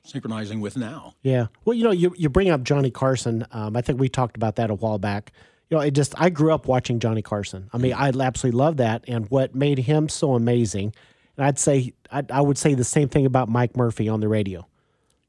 synchronizing 0.04 0.60
with 0.60 0.76
now. 0.76 1.14
Yeah. 1.22 1.46
Well, 1.64 1.74
you 1.74 1.84
know, 1.84 1.90
you, 1.90 2.14
you 2.16 2.28
bring 2.28 2.48
up 2.50 2.62
Johnny 2.62 2.90
Carson. 2.90 3.44
Um, 3.50 3.76
I 3.76 3.80
think 3.80 3.98
we 3.98 4.08
talked 4.08 4.36
about 4.36 4.56
that 4.56 4.70
a 4.70 4.74
while 4.74 4.98
back. 4.98 5.32
You 5.68 5.76
know, 5.76 5.82
it 5.82 5.92
just, 5.94 6.14
I 6.20 6.30
grew 6.30 6.52
up 6.52 6.68
watching 6.68 7.00
Johnny 7.00 7.22
Carson. 7.22 7.68
I 7.72 7.78
mean, 7.78 7.92
I 7.92 8.10
absolutely 8.10 8.56
love 8.56 8.76
that. 8.76 9.04
And 9.08 9.28
what 9.30 9.52
made 9.56 9.78
him 9.78 10.08
so 10.08 10.34
amazing, 10.34 10.94
and 11.36 11.44
I'd 11.44 11.58
say, 11.58 11.92
I, 12.12 12.22
I 12.30 12.40
would 12.40 12.56
say 12.56 12.74
the 12.74 12.84
same 12.84 13.08
thing 13.08 13.26
about 13.26 13.48
Mike 13.48 13.76
Murphy 13.76 14.08
on 14.08 14.20
the 14.20 14.28
radio, 14.28 14.64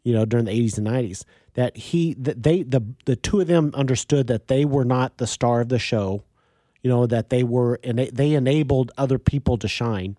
you 0.07 0.13
know, 0.13 0.23
during 0.25 0.45
the 0.45 0.51
80s 0.51 0.77
and 0.77 0.87
90s, 0.87 1.23
that 1.55 1.75
he, 1.75 2.13
that 2.15 2.41
they, 2.43 2.63
the, 2.63 2.81
the 3.05 3.15
two 3.15 3.41
of 3.41 3.47
them 3.47 3.71
understood 3.73 4.27
that 4.27 4.47
they 4.47 4.63
were 4.63 4.85
not 4.85 5.17
the 5.17 5.27
star 5.27 5.61
of 5.61 5.69
the 5.69 5.79
show, 5.79 6.23
you 6.81 6.89
know, 6.89 7.05
that 7.07 7.29
they 7.29 7.43
were, 7.43 7.79
and 7.83 7.99
they, 7.99 8.09
they 8.09 8.33
enabled 8.33 8.91
other 8.97 9.17
people 9.19 9.57
to 9.57 9.67
shine 9.67 10.17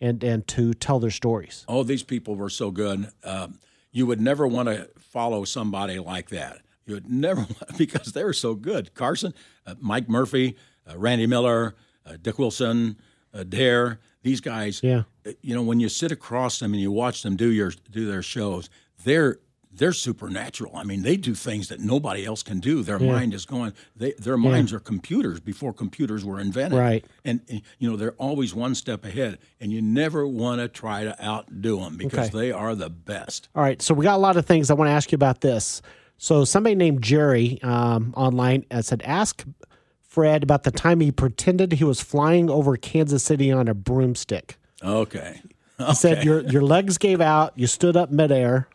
and, 0.00 0.24
and 0.24 0.46
to 0.48 0.74
tell 0.74 0.98
their 0.98 1.10
stories. 1.10 1.64
Oh, 1.68 1.82
these 1.82 2.02
people 2.02 2.34
were 2.34 2.50
so 2.50 2.70
good. 2.70 3.08
Um, 3.22 3.60
you 3.92 4.06
would 4.06 4.20
never 4.20 4.46
want 4.48 4.68
to 4.68 4.88
follow 4.98 5.44
somebody 5.44 5.98
like 5.98 6.30
that. 6.30 6.62
You 6.86 6.94
would 6.94 7.10
never 7.10 7.46
because 7.78 8.12
they're 8.12 8.32
so 8.32 8.54
good. 8.54 8.94
Carson, 8.94 9.32
uh, 9.66 9.74
Mike 9.78 10.08
Murphy, 10.08 10.56
uh, 10.90 10.98
Randy 10.98 11.26
Miller, 11.26 11.76
uh, 12.06 12.16
Dick 12.20 12.38
Wilson, 12.38 12.96
uh, 13.32 13.44
Dare. 13.44 14.00
These 14.22 14.40
guys. 14.40 14.80
Yeah. 14.82 15.02
uh, 15.26 15.32
You 15.40 15.54
know, 15.54 15.62
when 15.62 15.80
you 15.80 15.88
sit 15.88 16.10
across 16.12 16.58
them 16.58 16.72
and 16.72 16.80
you 16.82 16.90
watch 16.92 17.22
them 17.22 17.36
do 17.36 17.48
your 17.50 17.72
do 17.90 18.06
their 18.06 18.22
shows, 18.22 18.68
they're 19.04 19.38
they're 19.72 19.92
supernatural. 19.92 20.76
I 20.76 20.82
mean, 20.82 21.02
they 21.02 21.16
do 21.16 21.32
things 21.34 21.68
that 21.68 21.78
nobody 21.78 22.26
else 22.26 22.42
can 22.42 22.58
do. 22.58 22.82
Their 22.82 22.98
mind 22.98 23.32
is 23.32 23.46
going. 23.46 23.72
They, 23.96 24.12
their 24.18 24.36
minds 24.36 24.72
are 24.72 24.80
computers 24.80 25.38
before 25.38 25.72
computers 25.72 26.24
were 26.24 26.40
invented. 26.40 26.78
Right. 26.78 27.04
And, 27.24 27.40
and, 27.48 27.62
you 27.78 27.88
know 27.88 27.96
they're 27.96 28.12
always 28.18 28.52
one 28.52 28.74
step 28.74 29.04
ahead, 29.04 29.38
and 29.60 29.70
you 29.72 29.80
never 29.80 30.26
want 30.26 30.60
to 30.60 30.66
try 30.68 31.04
to 31.04 31.24
outdo 31.24 31.78
them 31.80 31.96
because 31.96 32.28
Okay. 32.28 32.38
they 32.38 32.52
are 32.52 32.74
the 32.74 32.90
best. 32.90 33.48
All 33.54 33.62
right, 33.62 33.80
so 33.80 33.94
we 33.94 34.02
got 34.04 34.16
a 34.16 34.18
lot 34.18 34.36
of 34.36 34.44
things 34.44 34.70
I 34.70 34.74
want 34.74 34.88
to 34.88 34.92
ask 34.92 35.12
you 35.12 35.16
about 35.16 35.40
this. 35.40 35.82
So 36.18 36.44
somebody 36.44 36.74
named 36.74 37.00
Jerry 37.02 37.62
um, 37.62 38.12
online 38.16 38.66
uh, 38.72 38.82
said, 38.82 39.02
"Ask 39.04 39.44
Fred 40.02 40.42
about 40.42 40.64
the 40.64 40.72
time 40.72 40.98
he 41.00 41.12
pretended 41.12 41.72
he 41.74 41.84
was 41.84 42.00
flying 42.00 42.50
over 42.50 42.76
Kansas 42.76 43.22
City 43.22 43.52
on 43.52 43.68
a 43.68 43.74
broomstick." 43.74 44.58
Okay. 44.82 45.40
He 45.78 45.94
said 45.94 46.24
your 46.24 46.40
your 46.42 46.62
legs 46.62 46.98
gave 46.98 47.20
out, 47.20 47.52
you 47.56 47.66
stood 47.68 47.96
up 47.96 48.10
midair. 48.10 48.68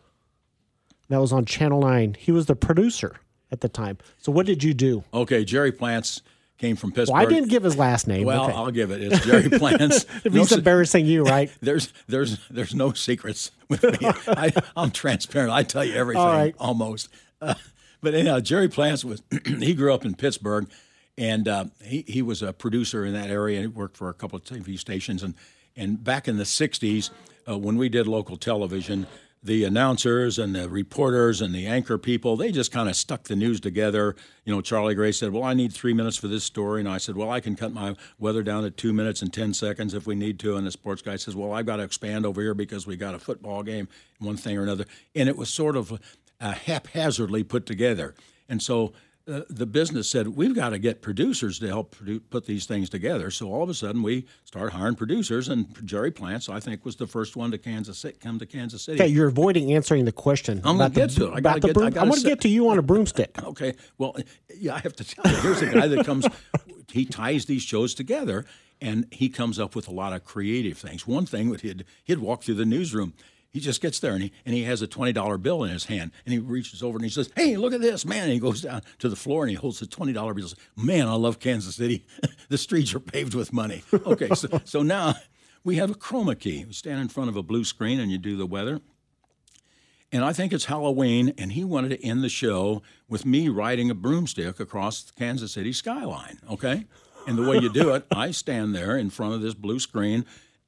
That 1.09 1.21
was 1.21 1.31
on 1.31 1.45
Channel 1.45 1.81
Nine. 1.81 2.15
He 2.17 2.31
was 2.31 2.47
the 2.47 2.55
producer 2.55 3.15
at 3.51 3.61
the 3.61 3.69
time. 3.69 3.97
So 4.17 4.31
what 4.31 4.45
did 4.45 4.63
you 4.63 4.73
do? 4.73 5.03
Okay. 5.13 5.45
Jerry 5.45 5.71
Plants 5.71 6.21
came 6.57 6.75
from 6.75 6.91
Pittsburgh. 6.91 7.15
Well, 7.15 7.25
I 7.25 7.29
didn't 7.29 7.49
give 7.49 7.63
his 7.63 7.77
last 7.77 8.07
name. 8.07 8.25
Well, 8.25 8.45
okay. 8.45 8.53
I'll 8.53 8.71
give 8.71 8.91
it. 8.91 9.01
It's 9.01 9.25
Jerry 9.25 9.49
Plants. 9.59 10.05
if 10.23 10.33
No 10.33 10.41
he's 10.41 10.51
embarrassing 10.51 11.05
you, 11.05 11.23
right? 11.23 11.51
there's 11.61 11.93
there's 12.07 12.39
there's 12.49 12.73
no 12.73 12.93
secrets 12.93 13.51
with 13.69 13.83
me. 13.83 13.97
I, 14.27 14.51
I'm 14.75 14.91
transparent. 14.91 15.51
I 15.51 15.63
tell 15.63 15.83
you 15.83 15.95
everything 15.95 16.23
right. 16.23 16.55
almost. 16.59 17.09
Uh, 17.41 17.55
but 18.01 18.13
anyhow, 18.13 18.39
Jerry 18.39 18.67
Plants 18.67 19.03
was 19.03 19.21
he 19.45 19.73
grew 19.73 19.93
up 19.93 20.05
in 20.05 20.15
Pittsburgh, 20.15 20.69
and 21.17 21.47
uh, 21.47 21.65
he 21.83 22.03
he 22.07 22.21
was 22.21 22.41
a 22.41 22.53
producer 22.53 23.05
in 23.05 23.13
that 23.13 23.29
area. 23.29 23.59
and 23.61 23.71
He 23.71 23.75
worked 23.75 23.97
for 23.97 24.09
a 24.09 24.13
couple 24.13 24.37
of 24.37 24.43
TV 24.43 24.79
stations, 24.79 25.23
and 25.23 25.35
and 25.75 26.03
back 26.03 26.27
in 26.27 26.37
the 26.37 26.43
'60s 26.43 27.09
uh, 27.47 27.57
when 27.57 27.77
we 27.77 27.89
did 27.89 28.07
local 28.07 28.37
television. 28.37 29.07
The 29.45 29.63
announcers 29.63 30.39
and 30.39 30.55
the 30.55 30.67
reporters 30.67 31.39
and 31.39 31.53
the 31.53 31.67
anchor 31.67 31.99
people, 31.99 32.35
they 32.35 32.51
just 32.51 32.71
kind 32.71 32.89
of 32.89 32.95
stuck 32.95 33.25
the 33.25 33.35
news 33.35 33.59
together. 33.59 34.15
You 34.43 34.51
know, 34.51 34.59
Charlie 34.59 34.95
Gray 34.95 35.11
said, 35.11 35.33
Well, 35.33 35.43
I 35.43 35.53
need 35.53 35.71
three 35.71 35.93
minutes 35.93 36.17
for 36.17 36.27
this 36.27 36.43
story. 36.43 36.79
And 36.79 36.89
I 36.89 36.97
said, 36.97 37.15
Well, 37.15 37.29
I 37.29 37.41
can 37.41 37.55
cut 37.55 37.71
my 37.71 37.95
weather 38.17 38.41
down 38.41 38.63
to 38.63 38.71
two 38.71 38.91
minutes 38.91 39.21
and 39.21 39.31
10 39.31 39.53
seconds 39.53 39.93
if 39.93 40.07
we 40.07 40.15
need 40.15 40.39
to. 40.39 40.57
And 40.57 40.65
the 40.65 40.71
sports 40.71 41.03
guy 41.03 41.15
says, 41.17 41.35
Well, 41.35 41.53
I've 41.53 41.67
got 41.67 41.75
to 41.75 41.83
expand 41.83 42.25
over 42.25 42.41
here 42.41 42.55
because 42.55 42.87
we 42.87 42.95
got 42.95 43.13
a 43.13 43.19
football 43.19 43.61
game, 43.61 43.87
one 44.17 44.35
thing 44.35 44.57
or 44.57 44.63
another. 44.63 44.85
And 45.13 45.29
it 45.29 45.37
was 45.37 45.53
sort 45.53 45.75
of 45.75 46.01
uh, 46.41 46.53
haphazardly 46.53 47.43
put 47.43 47.67
together. 47.67 48.15
And 48.49 48.63
so 48.63 48.93
uh, 49.27 49.41
the 49.49 49.65
business 49.65 50.09
said 50.09 50.27
we've 50.27 50.53
got 50.53 50.69
to 50.69 50.77
get 50.77 51.01
producers 51.01 51.57
to 51.59 51.67
help 51.67 51.95
produ- 51.95 52.21
put 52.29 52.45
these 52.45 52.65
things 52.65 52.89
together. 52.89 53.31
So 53.31 53.51
all 53.51 53.63
of 53.63 53.69
a 53.69 53.73
sudden 53.73 54.03
we 54.03 54.25
start 54.43 54.71
hiring 54.73 54.95
producers, 54.95 55.49
and 55.49 55.67
Jerry 55.85 56.11
Plants, 56.11 56.47
I 56.47 56.59
think, 56.59 56.85
was 56.85 56.95
the 56.95 57.07
first 57.07 57.35
one 57.35 57.49
to 57.51 57.57
Kansas 57.57 57.97
City, 57.97 58.17
come 58.19 58.37
to 58.39 58.45
Kansas 58.45 58.83
City. 58.83 59.01
Okay, 59.01 59.11
you're 59.11 59.27
avoiding 59.27 59.73
answering 59.73 60.05
the 60.05 60.11
question. 60.11 60.61
I'm 60.63 60.75
about 60.75 60.93
the- 60.93 60.99
get 61.01 61.09
to 61.11 61.33
it. 61.33 61.45
I 61.45 61.53
the 61.53 61.59
get- 61.67 61.73
broom- 61.73 61.85
I'm 61.87 62.09
going 62.09 62.21
to 62.21 62.27
get 62.27 62.41
to 62.41 62.49
you 62.49 62.69
on 62.69 62.77
a 62.77 62.83
broomstick. 62.83 63.35
Okay, 63.45 63.73
well, 63.97 64.15
yeah, 64.59 64.75
I 64.75 64.79
have 64.79 64.95
to 64.97 65.03
tell 65.03 65.31
you. 65.31 65.37
Here's 65.39 65.61
a 65.61 65.67
guy 65.71 65.87
that 65.87 66.05
comes. 66.05 66.25
he 66.91 67.05
ties 67.05 67.45
these 67.45 67.61
shows 67.61 67.93
together, 67.93 68.43
and 68.81 69.07
he 69.11 69.29
comes 69.29 69.59
up 69.59 69.75
with 69.75 69.87
a 69.87 69.91
lot 69.91 70.13
of 70.13 70.23
creative 70.25 70.77
things. 70.77 71.07
One 71.07 71.25
thing 71.25 71.51
that 71.51 71.61
he'd 71.61 71.85
he'd 72.03 72.19
walk 72.19 72.43
through 72.43 72.55
the 72.55 72.65
newsroom. 72.65 73.13
He 73.55 73.61
just 73.61 73.79
gets 73.79 74.01
there 74.01 74.11
and 74.11 74.21
he 74.21 74.33
and 74.45 74.53
he 74.53 74.63
has 74.63 74.81
a 74.81 74.87
twenty 74.87 75.13
dollar 75.13 75.37
bill 75.37 75.63
in 75.63 75.69
his 75.69 75.85
hand 75.85 76.11
and 76.25 76.33
he 76.33 76.39
reaches 76.39 76.83
over 76.83 76.97
and 76.97 77.05
he 77.05 77.09
says, 77.09 77.29
"Hey, 77.37 77.55
look 77.55 77.71
at 77.71 77.79
this, 77.79 78.05
man!" 78.05 78.23
And 78.23 78.33
he 78.33 78.37
goes 78.37 78.63
down 78.63 78.81
to 78.99 79.07
the 79.07 79.15
floor 79.15 79.43
and 79.43 79.49
he 79.49 79.55
holds 79.55 79.79
the 79.79 79.87
twenty 79.87 80.11
dollar 80.11 80.33
bill. 80.33 80.43
He 80.43 80.49
says, 80.49 80.59
"Man, 80.75 81.07
I 81.07 81.13
love 81.13 81.39
Kansas 81.39 81.77
City. 81.77 82.05
the 82.49 82.57
streets 82.57 82.93
are 82.93 82.99
paved 82.99 83.33
with 83.33 83.53
money." 83.53 83.81
Okay, 83.93 84.27
so 84.35 84.59
so 84.65 84.83
now 84.83 85.15
we 85.63 85.77
have 85.77 85.89
a 85.89 85.93
chroma 85.93 86.37
key. 86.37 86.65
We 86.65 86.73
stand 86.73 86.99
in 86.99 87.07
front 87.07 87.29
of 87.29 87.37
a 87.37 87.43
blue 87.43 87.63
screen 87.63 87.97
and 87.97 88.11
you 88.11 88.17
do 88.17 88.35
the 88.35 88.45
weather. 88.45 88.81
And 90.11 90.25
I 90.25 90.33
think 90.33 90.51
it's 90.51 90.65
Halloween, 90.65 91.33
and 91.37 91.53
he 91.53 91.63
wanted 91.63 91.91
to 91.91 92.05
end 92.05 92.25
the 92.25 92.29
show 92.29 92.81
with 93.07 93.25
me 93.25 93.47
riding 93.47 93.89
a 93.89 93.95
broomstick 93.95 94.59
across 94.59 95.01
the 95.01 95.13
Kansas 95.13 95.53
City 95.53 95.71
skyline. 95.71 96.39
Okay, 96.51 96.87
and 97.25 97.37
the 97.37 97.49
way 97.49 97.59
you 97.59 97.71
do 97.71 97.93
it, 97.93 98.05
I 98.11 98.31
stand 98.31 98.75
there 98.75 98.97
in 98.97 99.11
front 99.11 99.33
of 99.33 99.41
this 99.41 99.53
blue 99.53 99.79
screen. 99.79 100.25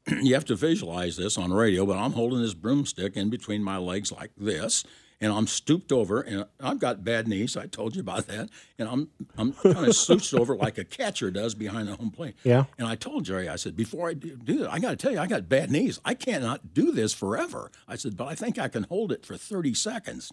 you 0.22 0.34
have 0.34 0.46
to 0.46 0.56
visualize 0.56 1.18
this 1.18 1.38
on 1.38 1.52
radio, 1.54 1.86
but 1.86 1.98
I'm 1.98 2.14
holding 2.14 2.42
this 2.42 2.54
broomstick 2.54 3.16
in 3.18 3.30
between 3.30 3.64
my 3.64 3.78
legs 3.78 4.12
like 4.12 4.32
this, 4.38 4.84
and 5.20 5.34
I'm 5.34 5.48
stooped 5.48 5.92
over, 5.92 6.22
and 6.22 6.46
I've 6.60 6.80
got 6.80 7.04
bad 7.04 7.28
knees. 7.28 7.58
I 7.58 7.66
told 7.68 7.96
you 7.96 8.02
about 8.02 8.28
that, 8.28 8.50
and 8.78 8.88
I'm 8.88 9.10
I'm 9.38 9.54
kind 9.54 9.88
of 9.88 9.96
slouched 9.96 10.34
over 10.34 10.56
like 10.56 10.78
a 10.78 10.84
catcher 10.86 11.32
does 11.32 11.56
behind 11.56 11.88
the 11.88 11.96
home 11.96 12.12
plate. 12.12 12.36
Yeah. 12.44 12.66
And 12.78 12.88
I 12.88 12.96
told 12.96 13.26
Jerry, 13.26 13.50
I 13.50 13.56
said, 13.56 13.76
before 13.76 14.10
I 14.10 14.14
do 14.14 14.36
do 14.36 14.60
that, 14.60 14.72
I 14.72 14.80
got 14.80 14.92
to 14.92 14.96
tell 14.96 15.12
you, 15.12 15.20
I 15.20 15.28
got 15.28 15.50
bad 15.50 15.72
knees. 15.72 16.00
I 16.06 16.14
cannot 16.14 16.74
do 16.74 16.92
this 16.92 17.14
forever. 17.14 17.72
I 17.88 17.96
said, 17.96 18.16
but 18.16 18.26
I 18.28 18.36
think 18.36 18.60
I 18.60 18.68
can 18.68 18.84
hold 18.84 19.12
it 19.12 19.26
for 19.26 19.38
30 19.38 19.74
seconds. 19.74 20.32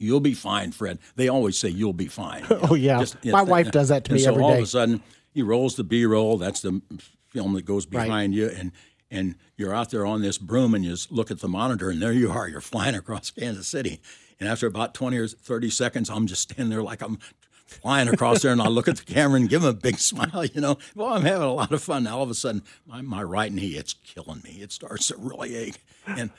You'll 0.00 0.20
be 0.20 0.34
fine, 0.34 0.70
Fred. 0.72 0.98
They 1.16 1.28
always 1.28 1.58
say 1.58 1.68
you'll 1.68 1.92
be 1.92 2.06
fine. 2.06 2.42
you 2.44 2.48
know, 2.56 2.66
Oh, 2.70 2.74
yeah. 2.74 3.04
My 3.24 3.42
wife 3.42 3.70
does 3.72 3.88
that 3.88 4.04
to 4.04 4.12
me 4.12 4.20
so 4.20 4.30
every 4.30 4.42
all 4.42 4.50
day. 4.52 4.58
of 4.58 4.62
a 4.64 4.66
sudden, 4.66 5.02
he 5.32 5.42
rolls 5.42 5.74
the 5.76 5.82
B-roll. 5.84 6.38
That's 6.38 6.60
the 6.60 6.80
film 7.28 7.54
that 7.54 7.64
goes 7.64 7.86
behind 7.86 8.34
you, 8.34 8.48
and 8.48 8.72
and 9.10 9.36
you're 9.56 9.74
out 9.74 9.90
there 9.90 10.04
on 10.04 10.22
this 10.22 10.38
broom, 10.38 10.74
and 10.74 10.84
you 10.84 10.90
just 10.90 11.10
look 11.10 11.30
at 11.30 11.40
the 11.40 11.48
monitor, 11.48 11.90
and 11.90 12.02
there 12.02 12.12
you 12.12 12.30
are. 12.30 12.48
You're 12.48 12.60
flying 12.60 12.94
across 12.94 13.30
Kansas 13.38 13.68
City, 13.68 14.00
and 14.38 14.48
after 14.48 14.66
about 14.66 14.94
20 14.94 15.16
or 15.16 15.28
30 15.28 15.70
seconds, 15.70 16.10
I'm 16.10 16.26
just 16.26 16.42
standing 16.42 16.70
there 16.70 16.82
like 16.82 17.02
I'm 17.02 17.18
flying 17.52 18.08
across 18.08 18.42
there, 18.42 18.52
and 18.52 18.62
I 18.62 18.68
look 18.68 18.88
at 18.88 18.96
the 18.96 19.04
camera 19.04 19.38
and 19.40 19.48
give 19.48 19.62
him 19.62 19.68
a 19.68 19.74
big 19.74 19.98
smile. 19.98 20.44
You 20.44 20.60
know, 20.60 20.78
well, 20.94 21.08
I'm 21.08 21.22
having 21.22 21.42
a 21.42 21.52
lot 21.52 21.72
of 21.72 21.82
fun. 21.82 22.04
Now 22.04 22.18
all 22.18 22.24
of 22.24 22.30
a 22.30 22.34
sudden, 22.34 22.62
my, 22.86 23.02
my 23.02 23.22
right 23.22 23.52
knee, 23.52 23.76
it's 23.76 23.94
killing 23.94 24.42
me. 24.42 24.58
It 24.60 24.72
starts 24.72 25.08
to 25.08 25.16
really 25.16 25.54
ache, 25.54 25.82
and. 26.06 26.30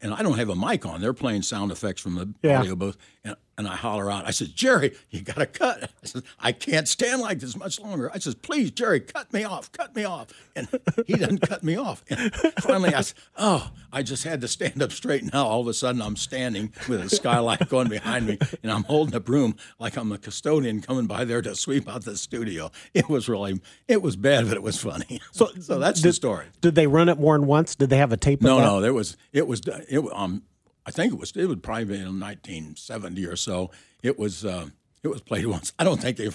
And, 0.00 0.14
I 0.14 0.22
don't 0.22 0.38
have 0.38 0.48
a 0.48 0.56
mic 0.56 0.86
on. 0.86 1.00
They're 1.00 1.12
playing 1.12 1.42
sound 1.42 1.70
effects 1.72 2.00
from 2.00 2.14
the 2.14 2.32
Yeah. 2.42 2.60
audio 2.60 2.74
booth. 2.76 2.96
And, 3.24 3.36
and 3.56 3.66
I 3.66 3.74
holler 3.74 4.10
out. 4.10 4.24
I 4.26 4.30
said, 4.30 4.54
Jerry, 4.54 4.94
you 5.10 5.20
got 5.20 5.36
to 5.38 5.46
cut. 5.46 5.82
I 6.02 6.06
said, 6.06 6.22
I 6.38 6.52
can't 6.52 6.86
stand 6.86 7.20
like 7.20 7.40
this 7.40 7.56
much 7.56 7.80
longer. 7.80 8.08
I 8.14 8.18
says, 8.20 8.36
please, 8.36 8.70
Jerry, 8.70 9.00
cut 9.00 9.32
me 9.32 9.42
off, 9.42 9.72
cut 9.72 9.94
me 9.96 10.04
off. 10.04 10.28
And 10.54 10.68
he 11.06 11.14
doesn't 11.14 11.40
cut 11.40 11.64
me 11.64 11.76
off. 11.76 12.04
And 12.08 12.32
finally, 12.60 12.94
I 12.94 13.00
said, 13.00 13.16
oh, 13.36 13.70
I 13.92 14.02
just 14.04 14.22
had 14.22 14.40
to 14.42 14.48
stand 14.48 14.80
up 14.82 14.92
straight. 14.92 15.32
Now 15.32 15.46
all 15.46 15.60
of 15.60 15.66
a 15.66 15.74
sudden, 15.74 16.00
I'm 16.00 16.14
standing 16.16 16.72
with 16.88 17.00
a 17.00 17.10
skylight 17.10 17.68
going 17.68 17.88
behind 17.88 18.26
me, 18.26 18.38
and 18.62 18.70
I'm 18.70 18.84
holding 18.84 19.14
a 19.16 19.20
broom 19.20 19.56
like 19.80 19.96
I'm 19.96 20.12
a 20.12 20.18
custodian 20.18 20.80
coming 20.80 21.06
by 21.06 21.24
there 21.24 21.42
to 21.42 21.56
sweep 21.56 21.88
out 21.88 22.04
the 22.04 22.16
studio. 22.16 22.70
It 22.94 23.08
was 23.08 23.28
really, 23.28 23.60
it 23.88 24.00
was 24.02 24.14
bad, 24.14 24.46
but 24.46 24.54
it 24.54 24.62
was 24.62 24.80
funny. 24.80 25.20
So, 25.32 25.48
so 25.60 25.78
that's 25.80 26.00
the 26.02 26.12
story. 26.12 26.46
Did 26.60 26.76
they 26.76 26.86
run 26.86 27.08
it 27.08 27.18
more 27.18 27.36
than 27.36 27.46
once? 27.48 27.74
Did 27.74 27.90
they 27.90 27.96
have 27.98 28.12
a 28.12 28.16
tape? 28.16 28.40
No, 28.42 28.52
of 28.58 28.58
that? 28.58 28.66
no, 28.66 28.80
there 28.80 28.94
was 28.94 29.16
it 29.32 29.48
was 29.48 29.60
it 29.68 30.04
um 30.12 30.42
I 30.86 30.90
think 30.90 31.12
it 31.12 31.18
was 31.18 31.32
it 31.36 31.46
would 31.46 31.62
probably 31.62 31.84
be 31.84 31.94
in 31.94 32.18
1970 32.20 33.24
or 33.26 33.36
so. 33.36 33.70
It 34.02 34.18
was 34.18 34.44
uh, 34.44 34.68
it 35.02 35.08
was 35.08 35.20
played 35.20 35.46
once. 35.56 35.72
I 35.78 35.84
don't 35.84 36.00
think 36.00 36.16
they 36.16 36.30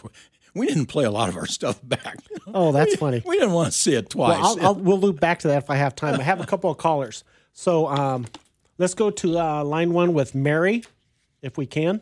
we 0.55 0.67
didn't 0.67 0.85
play 0.85 1.03
a 1.05 1.11
lot 1.11 1.29
of 1.29 1.35
our 1.37 1.47
stuff 1.47 1.79
back. 1.83 2.17
Oh, 2.53 2.71
that's 2.71 2.91
We- 2.91 2.97
funny. 2.97 3.23
We 3.25 3.37
didn't 3.39 3.53
want 3.53 3.71
to 3.71 3.77
see 3.77 3.95
it 3.95 4.09
twice. 4.11 4.37
Well, 4.39 4.57
I'll, 4.59 4.65
I'll, 4.67 4.75
we'll 4.75 4.99
loop 4.99 5.19
back 5.19 5.39
to 5.39 5.47
that 5.49 5.63
if 5.63 5.69
I 5.69 5.75
have 5.77 5.95
time. 5.95 6.19
I 6.19 6.23
have 6.23 6.39
a 6.39 6.45
couple 6.45 6.69
of 6.69 6.77
callers. 6.77 7.23
So 7.53 7.87
um, 7.87 8.25
let's 8.77 8.93
go 8.93 9.09
to 9.09 9.39
uh, 9.39 9.63
line 9.63 9.93
one 9.93 10.13
with 10.13 10.35
Mary, 10.35 10.83
if 11.41 11.57
we 11.57 11.65
can. 11.65 12.01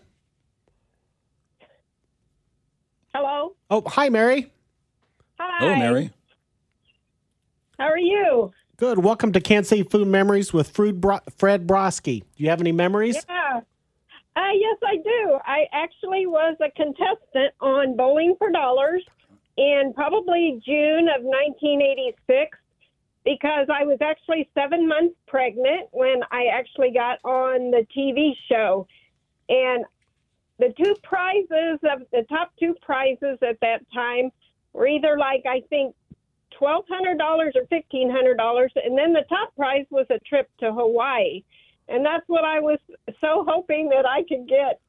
Hello. 3.14 3.56
Oh, 3.70 3.84
hi, 3.88 4.10
Mary. 4.10 4.52
Hi. 5.40 5.60
Hello, 5.60 5.76
Mary. 5.76 6.12
How 7.78 7.86
are 7.88 7.98
you? 7.98 8.52
Good. 8.82 8.98
Welcome 8.98 9.32
to 9.34 9.40
Can't 9.40 9.68
Say 9.68 9.84
Food 9.84 10.08
Memories 10.08 10.54
with 10.54 10.74
Bro- 10.74 11.20
Fred 11.38 11.68
Broski. 11.68 12.22
Do 12.22 12.44
you 12.44 12.50
have 12.50 12.62
any 12.62 12.72
memories? 12.72 13.16
Yeah. 13.30 13.62
Uh, 14.36 14.54
yes, 14.56 14.78
I 14.84 14.96
do. 14.96 15.38
I 15.46 15.66
actually 15.72 16.26
was 16.26 16.58
a 16.60 16.72
contestant 16.72 17.54
on 17.62 17.96
Bowling 17.96 18.34
for 18.40 18.50
Dollars 18.50 19.04
in 19.56 19.92
probably 19.94 20.60
June 20.66 21.08
of 21.16 21.22
1986 21.22 22.58
because 23.24 23.68
I 23.72 23.84
was 23.84 24.00
actually 24.02 24.50
seven 24.56 24.88
months 24.88 25.14
pregnant 25.28 25.90
when 25.92 26.22
I 26.32 26.46
actually 26.52 26.92
got 26.92 27.20
on 27.24 27.70
the 27.70 27.86
TV 27.96 28.32
show. 28.50 28.88
And 29.48 29.86
the 30.58 30.74
two 30.76 30.96
prizes 31.04 31.78
of 31.84 32.02
the 32.12 32.26
top 32.28 32.52
two 32.60 32.74
prizes 32.82 33.38
at 33.48 33.60
that 33.62 33.86
time 33.94 34.32
were 34.74 34.88
either 34.88 35.20
like, 35.20 35.44
I 35.48 35.62
think, 35.70 35.94
twelve 36.62 36.86
hundred 36.88 37.18
dollars 37.18 37.54
or 37.56 37.66
fifteen 37.68 38.08
hundred 38.12 38.38
dollars, 38.38 38.72
and 38.76 38.96
then 38.96 39.14
the 39.14 39.24
top 39.28 39.56
prize 39.56 39.86
was 39.90 40.06
a 40.12 40.20
trip 40.20 40.48
to 40.60 40.72
Hawaii, 40.72 41.42
and 41.88 42.06
that's 42.06 42.24
what 42.28 42.46
I 42.46 42.60
was 42.60 42.78
so 43.20 43.44
hoping 43.48 43.90
that 43.90 44.06
I 44.08 44.22
could 44.30 44.48
get 44.48 44.80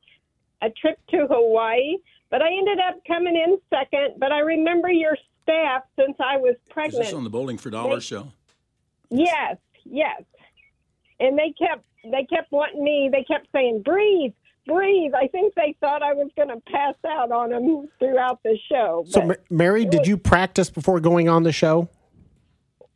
a 0.61 0.68
trip 0.68 0.98
to 1.12 1.26
Hawaii. 1.30 1.96
But 2.30 2.42
I 2.42 2.48
ended 2.48 2.78
up 2.78 2.96
coming 3.06 3.37
in 3.37 3.58
second. 3.70 4.18
But 4.18 4.32
I 4.32 4.40
remember 4.40 4.90
your 4.90 5.16
staff 5.42 5.85
since 5.98 6.16
I 6.20 6.37
was 6.37 6.54
Is 6.56 6.61
pregnant. 6.70 7.04
this 7.04 7.14
on 7.14 7.24
the 7.24 7.30
Bowling 7.30 7.56
for 7.56 7.70
Dollars 7.70 8.04
show? 8.04 8.28
Yes, 9.11 9.56
yes. 9.85 10.22
And 11.20 11.38
they 11.38 11.54
kept 11.58 11.85
they 12.04 12.24
kept 12.24 12.52
wanting 12.52 12.85
me. 12.85 13.08
They 13.11 13.24
kept 13.24 13.46
saying, 13.52 13.80
"Breathe, 13.82 14.35
breathe." 14.66 15.12
I 15.14 15.29
think 15.29 15.55
they 15.55 15.77
thought 15.81 16.03
I 16.03 16.12
was 16.12 16.31
going 16.37 16.48
to 16.48 16.61
pass 16.70 16.94
out 17.09 17.31
on 17.33 17.51
them 17.51 17.88
throughout 17.98 18.42
the 18.42 18.59
show. 18.70 19.05
So, 19.09 19.22
Ma- 19.22 19.35
Mary, 19.51 19.85
did 19.85 20.07
you 20.07 20.16
practice 20.16 20.70
before 20.70 21.01
going 21.01 21.29
on 21.29 21.42
the 21.42 21.53
show? 21.53 21.88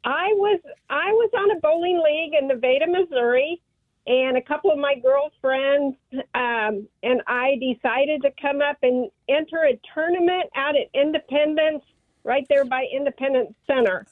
I 0.04 0.28
was 0.34 0.60
I 0.88 1.10
was 1.12 1.30
on 1.36 1.56
a 1.56 1.60
bowling 1.60 2.00
league 2.02 2.40
in 2.40 2.46
Nevada, 2.48 2.86
Missouri, 2.86 3.60
and 4.06 4.36
a 4.36 4.42
couple 4.42 4.70
of 4.70 4.78
my 4.78 4.94
girlfriends 4.94 5.96
um, 6.34 6.86
and 7.02 7.22
I 7.26 7.56
decided 7.60 8.22
to 8.22 8.30
come 8.40 8.60
up 8.60 8.76
and 8.82 9.10
enter 9.28 9.64
a 9.64 9.78
tournament 9.94 10.48
out 10.54 10.74
at 10.76 10.88
Independence, 10.94 11.82
right 12.22 12.46
there 12.48 12.64
by 12.64 12.86
Independence 12.94 13.52
Center, 13.66 14.06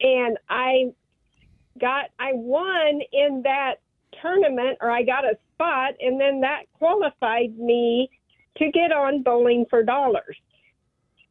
and 0.00 0.38
I 0.48 0.92
got 1.80 2.10
I 2.20 2.30
won 2.34 3.00
in 3.12 3.42
that 3.42 3.80
tournament, 4.22 4.78
or 4.80 4.90
I 4.90 5.02
got 5.02 5.24
a 5.24 5.36
spot, 5.54 5.94
and 6.00 6.20
then 6.20 6.40
that 6.40 6.62
qualified 6.78 7.56
me 7.58 8.10
to 8.58 8.70
get 8.70 8.92
on 8.92 9.22
Bowling 9.22 9.66
for 9.68 9.82
Dollars. 9.82 10.36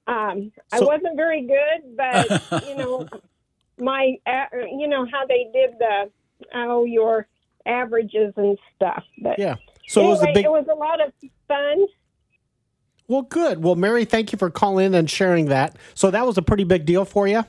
Um, 0.07 0.51
I 0.71 0.81
wasn't 0.81 1.15
very 1.15 1.47
good, 1.47 1.95
but 1.95 2.65
you 2.67 2.75
know 2.75 3.07
my 3.79 4.15
uh, 4.27 4.45
you 4.77 4.87
know 4.87 5.05
how 5.11 5.25
they 5.25 5.47
did 5.53 5.71
the 5.79 6.11
oh 6.53 6.83
your 6.85 7.27
averages 7.65 8.33
and 8.35 8.57
stuff 8.75 9.03
but 9.21 9.39
Yeah. 9.39 9.55
So 9.87 10.05
it 10.05 10.09
was 10.09 10.21
a 10.23 10.31
big. 10.33 10.45
it 10.45 10.51
was 10.51 10.65
a 10.71 10.75
lot 10.75 10.99
of 11.05 11.13
fun 11.47 11.85
Well, 13.07 13.21
good. 13.23 13.63
Well, 13.63 13.75
Mary, 13.75 14.05
thank 14.05 14.31
you 14.33 14.37
for 14.37 14.49
calling 14.49 14.87
in 14.87 14.93
and 14.95 15.09
sharing 15.09 15.45
that. 15.45 15.77
So 15.93 16.11
that 16.11 16.25
was 16.25 16.37
a 16.37 16.41
pretty 16.41 16.63
big 16.65 16.85
deal 16.85 17.05
for 17.05 17.25
you. 17.27 17.43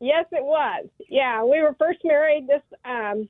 yes 0.00 0.26
it 0.32 0.44
was 0.44 0.86
yeah 1.08 1.44
we 1.44 1.60
were 1.62 1.74
first 1.78 2.00
married 2.04 2.46
this 2.48 2.62
um 2.84 3.28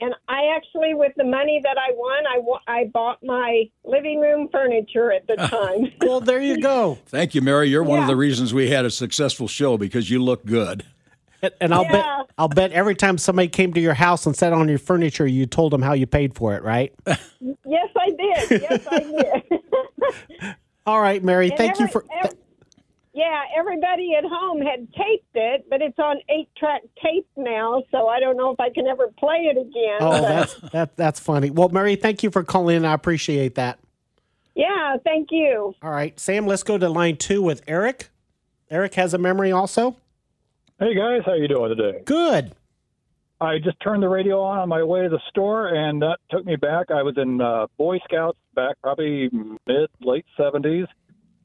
and 0.00 0.14
i 0.28 0.52
actually 0.54 0.94
with 0.94 1.12
the 1.16 1.24
money 1.24 1.60
that 1.62 1.76
i 1.78 1.92
won 1.94 2.24
i 2.68 2.80
i 2.80 2.84
bought 2.92 3.18
my 3.22 3.64
living 3.84 4.20
room 4.20 4.48
furniture 4.52 5.12
at 5.12 5.26
the 5.26 5.36
time 5.50 5.90
Well, 6.00 6.20
there 6.20 6.40
you 6.40 6.58
go. 6.58 6.98
Thank 7.06 7.34
you, 7.34 7.40
Mary. 7.42 7.68
You're 7.68 7.82
one 7.82 7.98
of 8.00 8.06
the 8.06 8.16
reasons 8.16 8.52
we 8.54 8.70
had 8.70 8.84
a 8.84 8.90
successful 8.90 9.48
show 9.48 9.76
because 9.78 10.10
you 10.10 10.22
look 10.22 10.44
good. 10.44 10.84
And, 11.42 11.52
and 11.60 11.74
I'll 11.74 11.82
Yeah. 11.84 11.92
bet 11.92 12.30
I'll 12.38 12.48
bet 12.48 12.72
every 12.72 12.94
time 12.94 13.18
somebody 13.18 13.48
came 13.48 13.72
to 13.74 13.80
your 13.80 13.94
house 13.94 14.26
and 14.26 14.34
sat 14.36 14.52
on 14.52 14.68
your 14.68 14.78
furniture, 14.78 15.26
you 15.26 15.46
told 15.46 15.72
them 15.72 15.82
how 15.82 15.92
you 15.94 16.06
paid 16.06 16.34
for 16.34 16.54
it, 16.54 16.62
right? 16.62 16.92
yes 17.06 17.88
i 17.96 18.10
did 18.10 18.60
yes 18.62 18.80
i 18.90 19.00
did 19.00 20.56
All 20.86 21.00
right, 21.00 21.22
Mary. 21.22 21.48
And 21.48 21.56
Thank 21.58 21.80
you 21.80 21.88
for. 21.88 22.04
ev- 22.24 22.36
yeah, 23.16 23.44
everybody 23.58 24.10
at 24.16 24.24
home 24.24 24.60
had 24.60 24.86
taped 24.92 25.34
it, 25.34 25.64
but 25.70 25.80
it's 25.80 25.98
on 25.98 26.16
eight 26.28 26.50
track 26.56 26.82
tape 27.02 27.26
now, 27.34 27.82
so 27.90 28.08
I 28.08 28.20
don't 28.20 28.36
know 28.36 28.50
if 28.50 28.60
I 28.60 28.68
can 28.68 28.86
ever 28.86 29.08
play 29.18 29.50
it 29.50 29.56
again. 29.56 29.98
Oh, 30.00 30.10
but- 30.10 30.20
that's 30.20 30.54
that 30.72 30.96
that's 30.96 31.18
funny. 31.20 31.48
Well, 31.50 31.70
Mary, 31.70 31.96
thank 31.96 32.22
you 32.22 32.30
for 32.30 32.44
calling 32.44 32.76
in. 32.76 32.84
I 32.84 32.92
appreciate 32.92 33.54
that. 33.54 33.78
Yeah, 34.54 34.96
thank 35.02 35.28
you. 35.30 35.74
All 35.82 35.90
right, 35.90 36.18
Sam, 36.20 36.46
let's 36.46 36.62
go 36.62 36.76
to 36.76 36.88
line 36.90 37.16
two 37.16 37.40
with 37.42 37.62
Eric. 37.66 38.10
Eric 38.70 38.94
has 38.94 39.14
a 39.14 39.18
memory 39.18 39.50
also. 39.50 39.96
Hey 40.78 40.94
guys, 40.94 41.22
how 41.24 41.32
you 41.34 41.48
doing 41.48 41.74
today? 41.74 42.02
Good. 42.04 42.52
I 43.40 43.58
just 43.58 43.80
turned 43.80 44.02
the 44.02 44.08
radio 44.10 44.40
on 44.42 44.58
on 44.58 44.68
my 44.68 44.82
way 44.82 45.02
to 45.02 45.08
the 45.08 45.20
store, 45.30 45.68
and 45.68 46.02
that 46.02 46.18
took 46.30 46.44
me 46.44 46.56
back. 46.56 46.90
I 46.90 47.02
was 47.02 47.14
in 47.16 47.40
uh, 47.40 47.66
Boy 47.78 47.98
Scouts 48.04 48.38
back 48.54 48.76
probably 48.82 49.30
mid 49.66 49.88
late 50.00 50.26
seventies, 50.36 50.86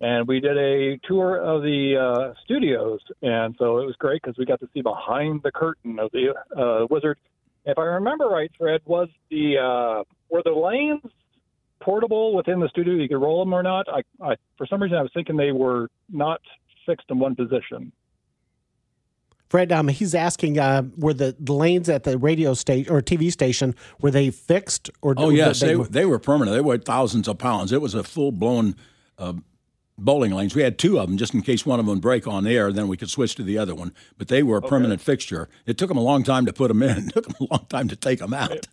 and 0.01 0.27
we 0.27 0.39
did 0.39 0.57
a 0.57 0.97
tour 1.07 1.37
of 1.37 1.61
the 1.61 1.95
uh, 1.95 2.33
studios, 2.43 2.99
and 3.21 3.55
so 3.59 3.77
it 3.77 3.85
was 3.85 3.95
great 3.99 4.21
because 4.21 4.35
we 4.37 4.45
got 4.45 4.59
to 4.59 4.67
see 4.73 4.81
behind 4.81 5.41
the 5.43 5.51
curtain 5.51 5.99
of 5.99 6.11
the 6.11 6.33
uh, 6.57 6.87
Wizard. 6.89 7.19
If 7.65 7.77
I 7.77 7.83
remember 7.83 8.25
right, 8.25 8.51
Fred, 8.57 8.81
was 8.85 9.09
the 9.29 9.57
uh, 9.59 10.03
were 10.29 10.41
the 10.43 10.51
lanes 10.51 11.03
portable 11.81 12.35
within 12.35 12.59
the 12.59 12.67
studio? 12.69 12.95
You 12.95 13.07
could 13.07 13.21
roll 13.21 13.45
them 13.45 13.53
or 13.53 13.61
not? 13.61 13.85
I, 13.87 14.01
I 14.25 14.35
for 14.57 14.65
some 14.65 14.81
reason 14.81 14.97
I 14.97 15.03
was 15.03 15.11
thinking 15.13 15.37
they 15.37 15.51
were 15.51 15.87
not 16.09 16.41
fixed 16.87 17.05
in 17.09 17.19
one 17.19 17.35
position. 17.35 17.91
Fred, 19.49 19.71
um, 19.73 19.89
he's 19.89 20.15
asking, 20.15 20.57
uh, 20.57 20.83
were 20.97 21.13
the, 21.13 21.35
the 21.37 21.51
lanes 21.51 21.89
at 21.89 22.03
the 22.03 22.17
radio 22.17 22.53
station 22.53 22.91
or 22.91 23.01
TV 23.01 23.29
station 23.31 23.75
were 23.99 24.09
they 24.09 24.31
fixed 24.31 24.89
or? 25.01 25.13
Oh 25.15 25.29
yes, 25.29 25.59
they, 25.59 25.75
they, 25.75 25.83
they 25.83 26.05
were 26.05 26.19
permanent. 26.19 26.55
They 26.55 26.61
weighed 26.61 26.85
thousands 26.85 27.27
of 27.27 27.37
pounds. 27.37 27.71
It 27.71 27.81
was 27.81 27.93
a 27.93 28.01
full 28.01 28.31
blown 28.31 28.75
uh, 29.19 29.33
bowling 30.03 30.31
lanes. 30.31 30.55
We 30.55 30.63
had 30.63 30.77
two 30.77 30.99
of 30.99 31.07
them 31.07 31.17
just 31.17 31.33
in 31.33 31.41
case 31.41 31.65
one 31.65 31.79
of 31.79 31.85
them 31.85 31.95
would 31.95 32.01
break 32.01 32.27
on 32.27 32.45
air. 32.45 32.71
Then 32.71 32.87
we 32.87 32.97
could 32.97 33.09
switch 33.09 33.35
to 33.35 33.43
the 33.43 33.57
other 33.57 33.75
one. 33.75 33.93
But 34.17 34.27
they 34.27 34.43
were 34.43 34.57
a 34.57 34.61
permanent 34.61 35.01
fixture. 35.01 35.49
It 35.65 35.77
took 35.77 35.89
them 35.89 35.97
a 35.97 36.03
long 36.03 36.23
time 36.23 36.45
to 36.45 36.53
put 36.53 36.67
them 36.67 36.83
in. 36.83 37.07
It 37.07 37.09
took 37.13 37.27
them 37.27 37.47
a 37.49 37.53
long 37.53 37.65
time 37.67 37.87
to 37.87 37.95
take 37.95 38.19
them 38.19 38.33
out. 38.33 38.67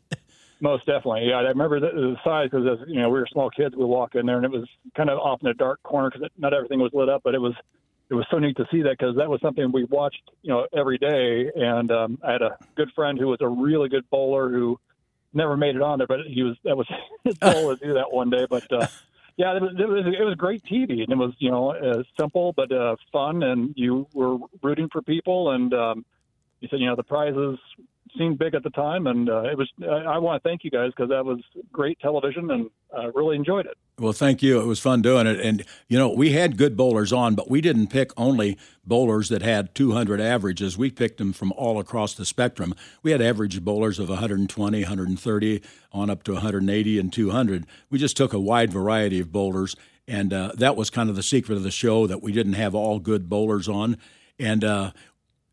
Most 0.60 0.86
definitely, 0.86 1.28
yeah. 1.28 1.36
I 1.36 1.42
remember 1.42 1.78
the, 1.78 1.86
the 1.86 2.16
size 2.24 2.48
because 2.50 2.80
you 2.88 3.00
know 3.00 3.08
we 3.10 3.20
were 3.20 3.28
small 3.30 3.48
kids. 3.48 3.76
We 3.76 3.84
walked 3.84 4.16
in 4.16 4.26
there 4.26 4.36
and 4.36 4.44
it 4.44 4.50
was 4.50 4.68
kind 4.96 5.08
of 5.08 5.18
off 5.18 5.40
in 5.40 5.46
a 5.48 5.54
dark 5.54 5.80
corner 5.84 6.10
because 6.10 6.28
not 6.36 6.52
everything 6.52 6.80
was 6.80 6.90
lit 6.92 7.08
up, 7.08 7.22
but 7.22 7.36
it 7.36 7.38
was 7.38 7.54
it 8.10 8.14
was 8.14 8.26
so 8.30 8.38
neat 8.38 8.56
to 8.56 8.66
see 8.70 8.82
that 8.82 8.96
because 8.98 9.16
that 9.16 9.28
was 9.28 9.40
something 9.40 9.70
we 9.70 9.84
watched, 9.84 10.22
you 10.42 10.50
know, 10.50 10.66
every 10.76 10.98
day. 10.98 11.50
And 11.54 11.92
um, 11.92 12.18
I 12.26 12.32
had 12.32 12.42
a 12.42 12.56
good 12.74 12.90
friend 12.94 13.18
who 13.18 13.28
was 13.28 13.38
a 13.40 13.48
really 13.48 13.88
good 13.88 14.08
bowler 14.10 14.48
who 14.48 14.80
never 15.32 15.56
made 15.56 15.76
it 15.76 15.82
on 15.82 15.98
there, 15.98 16.06
but 16.06 16.20
he 16.26 16.42
was 16.42 16.56
that 16.64 16.76
was 16.76 16.88
his 17.24 17.36
goal 17.38 17.76
to 17.76 17.86
do 17.86 17.94
that 17.94 18.12
one 18.12 18.30
day. 18.30 18.46
But 18.48 18.72
uh, 18.72 18.86
yeah, 19.38 19.56
it 19.56 19.62
was, 19.62 19.72
it 19.78 19.88
was 19.88 20.04
it 20.18 20.24
was 20.24 20.34
great 20.34 20.64
TV, 20.64 21.04
and 21.04 21.12
it 21.12 21.16
was 21.16 21.32
you 21.38 21.48
know 21.48 21.70
uh, 21.70 22.02
simple 22.18 22.52
but 22.52 22.72
uh, 22.72 22.96
fun, 23.12 23.44
and 23.44 23.72
you 23.76 24.08
were 24.12 24.36
rooting 24.62 24.88
for 24.90 25.00
people, 25.00 25.52
and 25.52 25.72
um, 25.72 26.04
you 26.60 26.66
said 26.68 26.80
you 26.80 26.86
know 26.86 26.96
the 26.96 27.04
prizes 27.04 27.56
seemed 28.18 28.38
big 28.38 28.54
at 28.54 28.62
the 28.62 28.70
time, 28.70 29.06
and 29.06 29.30
uh, 29.30 29.42
it 29.42 29.56
was. 29.56 29.70
I, 29.82 30.14
I 30.14 30.18
want 30.18 30.42
to 30.42 30.48
thank 30.48 30.64
you 30.64 30.70
guys 30.70 30.90
because 30.90 31.08
that 31.10 31.24
was 31.24 31.38
great 31.72 31.98
television, 32.00 32.50
and 32.50 32.68
I 32.96 33.04
really 33.14 33.36
enjoyed 33.36 33.66
it. 33.66 33.78
Well, 33.98 34.12
thank 34.12 34.42
you. 34.42 34.60
It 34.60 34.66
was 34.66 34.78
fun 34.78 35.02
doing 35.02 35.26
it, 35.26 35.40
and 35.40 35.64
you 35.88 35.98
know 35.98 36.10
we 36.10 36.32
had 36.32 36.56
good 36.56 36.76
bowlers 36.76 37.12
on, 37.12 37.34
but 37.34 37.50
we 37.50 37.60
didn't 37.60 37.88
pick 37.88 38.10
only 38.16 38.58
bowlers 38.84 39.28
that 39.30 39.42
had 39.42 39.74
200 39.74 40.20
averages. 40.20 40.76
We 40.76 40.90
picked 40.90 41.18
them 41.18 41.32
from 41.32 41.52
all 41.52 41.78
across 41.78 42.14
the 42.14 42.24
spectrum. 42.24 42.74
We 43.02 43.10
had 43.10 43.22
average 43.22 43.62
bowlers 43.62 43.98
of 43.98 44.08
120, 44.08 44.82
130, 44.82 45.62
on 45.92 46.10
up 46.10 46.22
to 46.24 46.32
180 46.34 46.98
and 46.98 47.12
200. 47.12 47.66
We 47.90 47.98
just 47.98 48.16
took 48.16 48.32
a 48.32 48.40
wide 48.40 48.72
variety 48.72 49.20
of 49.20 49.32
bowlers, 49.32 49.74
and 50.06 50.32
uh, 50.32 50.52
that 50.56 50.76
was 50.76 50.90
kind 50.90 51.10
of 51.10 51.16
the 51.16 51.22
secret 51.22 51.56
of 51.56 51.62
the 51.62 51.70
show 51.70 52.06
that 52.06 52.22
we 52.22 52.32
didn't 52.32 52.54
have 52.54 52.74
all 52.74 52.98
good 52.98 53.28
bowlers 53.28 53.68
on. 53.68 53.96
And 54.38 54.62
uh, 54.62 54.92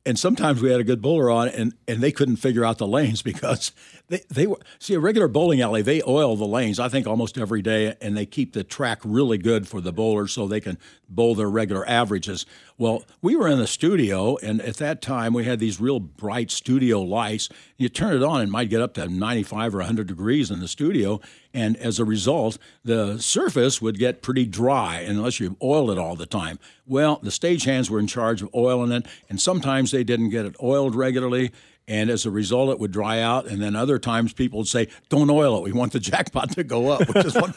and 0.05 0.19
sometimes 0.19 0.61
we 0.61 0.69
had 0.69 0.79
a 0.79 0.83
good 0.83 1.01
bowler 1.01 1.31
on 1.31 1.47
and, 1.47 1.73
and 1.87 2.01
they 2.01 2.11
couldn't 2.11 2.35
figure 2.35 2.63
out 2.63 2.77
the 2.77 2.87
lanes 2.87 3.21
because 3.23 3.71
they, 4.07 4.21
they 4.29 4.47
were 4.47 4.59
see 4.79 4.93
a 4.93 4.99
regular 4.99 5.27
bowling 5.27 5.61
alley 5.61 5.81
they 5.81 6.01
oil 6.07 6.35
the 6.35 6.45
lanes 6.45 6.79
i 6.79 6.87
think 6.87 7.07
almost 7.07 7.37
every 7.37 7.61
day 7.61 7.95
and 8.01 8.15
they 8.15 8.25
keep 8.25 8.53
the 8.53 8.63
track 8.63 8.99
really 9.03 9.37
good 9.37 9.67
for 9.67 9.81
the 9.81 9.91
bowlers 9.91 10.31
so 10.31 10.47
they 10.47 10.59
can 10.61 10.77
bowl 11.09 11.35
their 11.35 11.49
regular 11.49 11.87
averages 11.87 12.45
well 12.77 13.03
we 13.21 13.35
were 13.35 13.47
in 13.47 13.59
the 13.59 13.67
studio 13.67 14.37
and 14.37 14.61
at 14.61 14.77
that 14.77 15.01
time 15.01 15.33
we 15.33 15.45
had 15.45 15.59
these 15.59 15.79
real 15.79 15.99
bright 15.99 16.51
studio 16.51 17.01
lights 17.01 17.49
you 17.77 17.89
turn 17.89 18.15
it 18.15 18.23
on 18.23 18.41
it 18.41 18.49
might 18.49 18.69
get 18.69 18.81
up 18.81 18.93
to 18.93 19.07
95 19.07 19.75
or 19.75 19.79
100 19.79 20.07
degrees 20.07 20.51
in 20.51 20.59
the 20.59 20.67
studio 20.67 21.19
and 21.53 21.77
as 21.77 21.99
a 21.99 22.05
result 22.05 22.57
the 22.83 23.17
surface 23.19 23.81
would 23.81 23.97
get 23.97 24.21
pretty 24.21 24.45
dry 24.45 24.99
unless 24.99 25.39
you 25.39 25.55
oiled 25.61 25.91
it 25.91 25.97
all 25.97 26.15
the 26.15 26.25
time 26.25 26.59
well 26.85 27.19
the 27.23 27.29
stagehands 27.29 27.89
were 27.89 27.99
in 27.99 28.07
charge 28.07 28.41
of 28.41 28.49
oiling 28.53 28.91
it 28.91 29.05
and 29.29 29.41
sometimes 29.41 29.91
they 29.91 30.03
didn't 30.03 30.29
get 30.29 30.45
it 30.45 30.55
oiled 30.61 30.95
regularly 30.95 31.51
and 31.87 32.09
as 32.09 32.25
a 32.25 32.31
result, 32.31 32.71
it 32.71 32.79
would 32.79 32.91
dry 32.91 33.19
out. 33.19 33.45
And 33.45 33.61
then 33.61 33.75
other 33.75 33.99
times, 33.99 34.33
people 34.33 34.59
would 34.59 34.67
say, 34.67 34.87
"Don't 35.09 35.29
oil 35.29 35.57
it. 35.57 35.63
We 35.63 35.71
want 35.71 35.91
the 35.91 35.99
jackpot 36.11 36.51
to 36.53 36.63
go 36.63 36.89
up," 36.89 37.07
which 37.07 37.25
is 37.25 37.35
what 37.35 37.55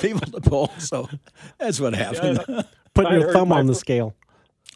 people 0.00 0.30
to 0.30 0.40
pull. 0.42 0.70
So 0.78 1.08
that's 1.58 1.80
what 1.80 1.94
happened. 1.94 2.44
Yeah. 2.48 2.62
Putting 2.94 3.12
I 3.12 3.18
your 3.18 3.32
thumb 3.32 3.52
on 3.52 3.66
the 3.66 3.72
fr- 3.72 3.78
scale. 3.78 4.14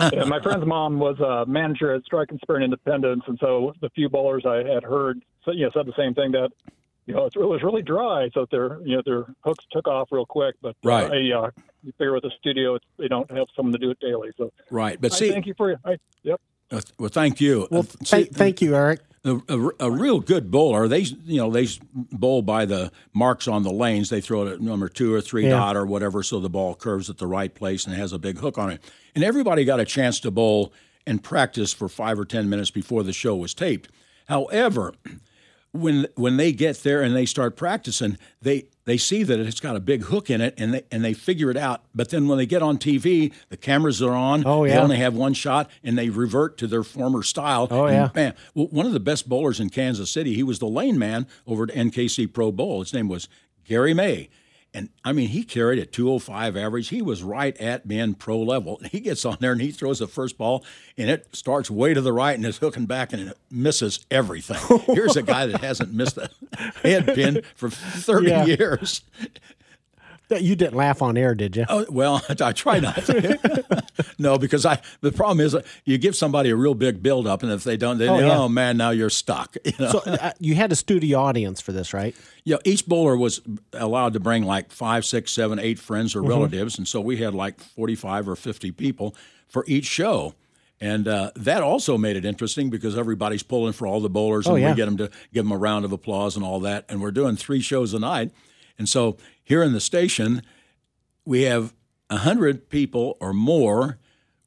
Yeah, 0.01 0.25
my 0.25 0.41
friend's 0.43 0.67
mom 0.67 0.99
was 0.99 1.19
a 1.21 1.47
manager 1.47 1.95
at 1.95 2.05
Strike 2.05 2.31
and 2.31 2.41
Spirit 2.41 2.63
Independence, 2.65 3.23
and 3.27 3.39
so 3.41 3.73
the 3.81 3.91
few 3.91 4.09
bowlers 4.09 4.45
I 4.47 4.57
had 4.57 4.83
heard, 4.85 5.23
so, 5.45 5.53
you 5.53 5.65
know, 5.65 5.71
said 5.75 5.87
the 5.87 5.95
same 5.97 6.15
thing 6.15 6.33
that 6.33 6.51
you 7.07 7.15
know 7.15 7.27
it 7.27 7.37
was 7.37 7.63
really 7.63 7.83
dry, 7.83 8.29
so 8.35 8.47
their 8.51 8.81
you 8.85 8.97
know 8.97 9.03
their 9.05 9.25
hooks 9.45 9.65
took 9.73 9.87
off 9.89 10.09
real 10.11 10.27
quick. 10.27 10.55
But 10.61 10.77
Right. 10.83 11.11
uh, 11.33 11.39
I, 11.39 11.47
uh, 11.47 11.51
you 11.83 11.93
figure 11.93 12.13
with 12.13 12.25
the 12.25 12.33
studio, 12.39 12.75
it's, 12.75 12.85
they 12.99 13.09
don't 13.09 13.31
have 13.31 13.47
someone 13.55 13.73
to 13.73 13.79
do 13.79 13.91
it 13.91 13.99
daily. 14.01 14.31
So 14.37 14.51
Right, 14.71 15.01
but 15.01 15.13
I 15.13 15.17
see, 15.17 15.31
thank 15.31 15.47
you 15.47 15.55
for 15.57 15.77
I, 15.85 15.97
yep. 16.25 16.41
uh, 16.71 16.81
well, 16.99 17.11
thank 17.11 17.41
you. 17.41 17.69
Well, 17.71 17.81
Uh, 17.83 18.05
see, 18.05 18.17
th- 18.25 18.31
thank 18.33 18.61
you, 18.61 18.75
Eric. 18.75 19.01
A, 19.27 19.41
a, 19.49 19.70
a 19.81 19.91
real 19.91 20.20
good 20.20 20.51
bowler, 20.53 20.87
they 20.87 21.01
you 21.01 21.39
know 21.39 21.51
they 21.51 21.66
bowl 21.95 22.43
by 22.43 22.64
the 22.64 22.93
marks 23.12 23.49
on 23.49 23.62
the 23.64 23.72
lanes. 23.72 24.09
They 24.09 24.20
throw 24.20 24.47
it 24.47 24.53
at 24.53 24.61
number 24.61 24.89
two 24.89 25.12
or 25.12 25.20
three 25.20 25.43
Yeah. 25.45 25.51
dot 25.51 25.77
or 25.77 25.85
whatever, 25.85 26.22
so 26.22 26.39
the 26.39 26.49
ball 26.49 26.74
curves 26.77 27.11
at 27.11 27.18
the 27.18 27.27
right 27.27 27.53
place 27.53 27.87
and 27.87 27.95
has 27.97 28.12
a 28.12 28.18
big 28.18 28.39
hook 28.39 28.57
on 28.57 28.70
it. 28.70 28.81
And 29.14 29.24
everybody 29.24 29.64
got 29.64 29.81
a 29.81 29.85
chance 29.85 30.20
to 30.20 30.31
bowl 30.31 30.72
and 31.07 31.22
practice 31.22 31.72
for 31.72 31.89
five 31.89 32.18
or 32.18 32.24
ten 32.24 32.49
minutes 32.49 32.70
before 32.70 33.03
the 33.03 33.12
show 33.12 33.35
was 33.35 33.53
taped. 33.53 33.91
However, 34.29 34.95
when 35.77 36.07
when 36.14 36.37
they 36.37 36.53
get 36.53 36.83
there 36.83 37.03
and 37.03 37.14
they 37.14 37.27
start 37.27 37.57
practicing, 37.57 38.18
they 38.43 38.66
they 38.85 38.97
see 38.97 39.22
that 39.22 39.39
it's 39.39 39.61
got 39.61 39.77
a 39.77 39.81
big 39.81 40.05
hook 40.05 40.31
in 40.31 40.41
it 40.41 40.55
and 40.59 40.74
they 40.74 40.85
and 40.91 41.05
they 41.05 41.12
figure 41.12 41.51
it 41.51 41.57
out. 41.57 41.85
But 41.95 42.11
then 42.11 42.29
when 42.29 42.39
they 42.39 42.47
get 42.47 42.62
on 42.62 42.79
TV, 42.79 43.33
the 43.49 43.57
cameras 43.57 44.03
are 44.03 44.12
on. 44.12 44.45
Oh, 44.47 44.64
yeah. 44.64 44.74
They 44.74 44.81
only 44.81 44.97
have 44.97 45.14
one 45.14 45.35
shot 45.35 45.70
and 45.83 45.97
they 45.99 46.09
revert 46.09 46.57
to 46.59 46.66
their 46.66 46.83
former 46.83 47.22
style. 47.22 47.68
Oh, 47.70 47.87
and 47.87 47.95
yeah. 47.95 48.09
bam. 48.09 48.35
Well, 48.55 48.68
one 48.68 48.87
of 48.87 48.93
the 48.93 49.01
best 49.01 49.29
bowlers 49.29 49.61
in 49.61 49.70
Kansas 49.70 50.11
City, 50.11 50.35
he 50.35 50.43
was 50.43 50.59
the 50.59 50.66
lane 50.66 50.99
man 50.99 51.27
over 51.47 51.64
at 51.64 51.70
NKC 51.70 52.33
Pro 52.33 52.53
Bowl. 52.53 52.81
His 52.81 52.93
name 52.93 53.09
was 53.09 53.29
Gary 53.64 53.95
May. 53.95 54.29
And 54.77 54.91
I 55.07 55.14
mean, 55.14 55.29
he 55.29 55.43
carried 55.43 55.79
a 55.79 55.87
205 55.87 56.55
average. 56.55 56.89
He 56.89 57.01
was 57.01 57.22
right 57.22 57.57
at 57.57 57.89
being 57.89 58.12
pro 58.14 58.39
level. 58.43 58.79
He 58.93 59.01
gets 59.01 59.24
on 59.24 59.39
there 59.41 59.53
and 59.53 59.61
he 59.62 59.70
throws 59.72 60.01
the 60.01 60.07
first 60.07 60.37
ball, 60.37 60.64
and 60.99 61.09
it 61.09 61.35
starts 61.35 61.70
way 61.70 61.95
to 61.95 62.01
the 62.03 62.12
right 62.12 62.35
and 62.37 62.45
is 62.45 62.59
hooking 62.59 62.85
back 62.85 63.14
and 63.14 63.31
it 63.31 63.39
misses 63.51 64.05
everything. 64.11 64.59
Here's 64.95 65.16
a 65.16 65.22
guy 65.22 65.47
that 65.47 65.62
hasn't 65.62 65.95
missed 65.95 66.18
a 66.18 66.29
head 66.83 67.07
pin 67.14 67.41
for 67.55 67.70
30 67.70 68.29
Yeah. 68.29 68.45
years. 68.45 69.01
You 70.29 70.57
didn't 70.57 70.74
laugh 70.74 71.03
on 71.03 71.16
air, 71.16 71.35
did 71.37 71.55
you? 71.57 71.64
Oh, 71.68 71.87
well, 71.89 72.20
I 72.41 72.53
try 72.53 72.81
not 72.81 72.97
to. 73.07 73.83
no, 74.18 74.39
because 74.39 74.66
I 74.66 74.81
the 75.01 75.12
problem 75.12 75.39
is 75.41 75.55
uh, 75.55 75.62
you 75.85 75.99
give 75.99 76.16
somebody 76.16 76.51
a 76.51 76.57
real 76.57 76.74
big 76.74 77.03
build 77.03 77.27
up, 77.29 77.43
and 77.45 77.53
if 77.53 77.62
they 77.64 77.77
don't, 77.77 77.99
then 77.99 78.09
Oh, 78.09 78.18
yeah. 78.18 78.39
oh 78.39 78.49
man, 78.49 78.77
now 78.77 78.91
you're 78.91 79.11
stuck. 79.11 79.57
You 79.64 79.72
know? 79.79 79.91
So 79.91 79.99
uh, 80.01 80.33
you 80.41 80.55
had 80.57 80.72
a 80.72 80.77
studio 80.77 81.20
audience 81.20 81.61
for 81.61 81.72
this, 81.72 81.95
right? 81.95 82.14
Yeah, 82.45 82.57
each 82.64 82.87
bowler 82.87 83.16
was 83.16 83.41
allowed 83.72 84.14
to 84.14 84.20
bring 84.20 84.43
like 84.45 84.70
five, 84.72 85.05
six, 85.05 85.31
seven, 85.33 85.59
eight 85.59 85.79
friends 85.79 86.14
Mm-hmm. 86.14 86.24
or 86.27 86.29
relatives, 86.29 86.79
and 86.79 86.89
so 86.89 87.01
we 87.01 87.18
had 87.18 87.33
like 87.35 87.61
forty-five 87.61 88.29
or 88.29 88.35
fifty 88.37 88.72
people 88.72 89.14
for 89.49 89.64
each 89.68 89.85
show, 89.87 90.35
and 90.81 91.07
uh, 91.07 91.31
that 91.37 91.62
also 91.62 91.97
made 91.97 92.16
it 92.16 92.24
interesting 92.24 92.68
because 92.68 92.99
everybody's 92.99 93.45
pulling 93.45 93.72
for 93.72 93.87
all 93.87 94.01
the 94.01 94.11
bowlers, 94.11 94.47
and 94.47 94.55
Oh, 94.55 94.57
yeah. 94.57 94.70
we 94.70 94.77
get 94.77 94.87
them 94.87 94.97
to 94.97 95.09
give 95.33 95.45
them 95.45 95.53
a 95.53 95.57
round 95.57 95.85
of 95.85 95.93
applause 95.93 96.35
and 96.35 96.45
all 96.45 96.59
that, 96.61 96.85
and 96.89 97.01
we're 97.01 97.12
doing 97.12 97.37
three 97.37 97.61
shows 97.61 97.95
a 97.95 97.99
night, 98.01 98.33
and 98.79 98.89
so 98.89 99.16
here 99.47 99.63
in 99.63 99.73
the 99.73 99.81
station, 99.81 100.43
we 101.25 101.43
have 101.43 101.73
a 102.11 102.19
hundred 102.19 102.69
people 102.69 103.17
or 103.21 103.33
more 103.33 103.99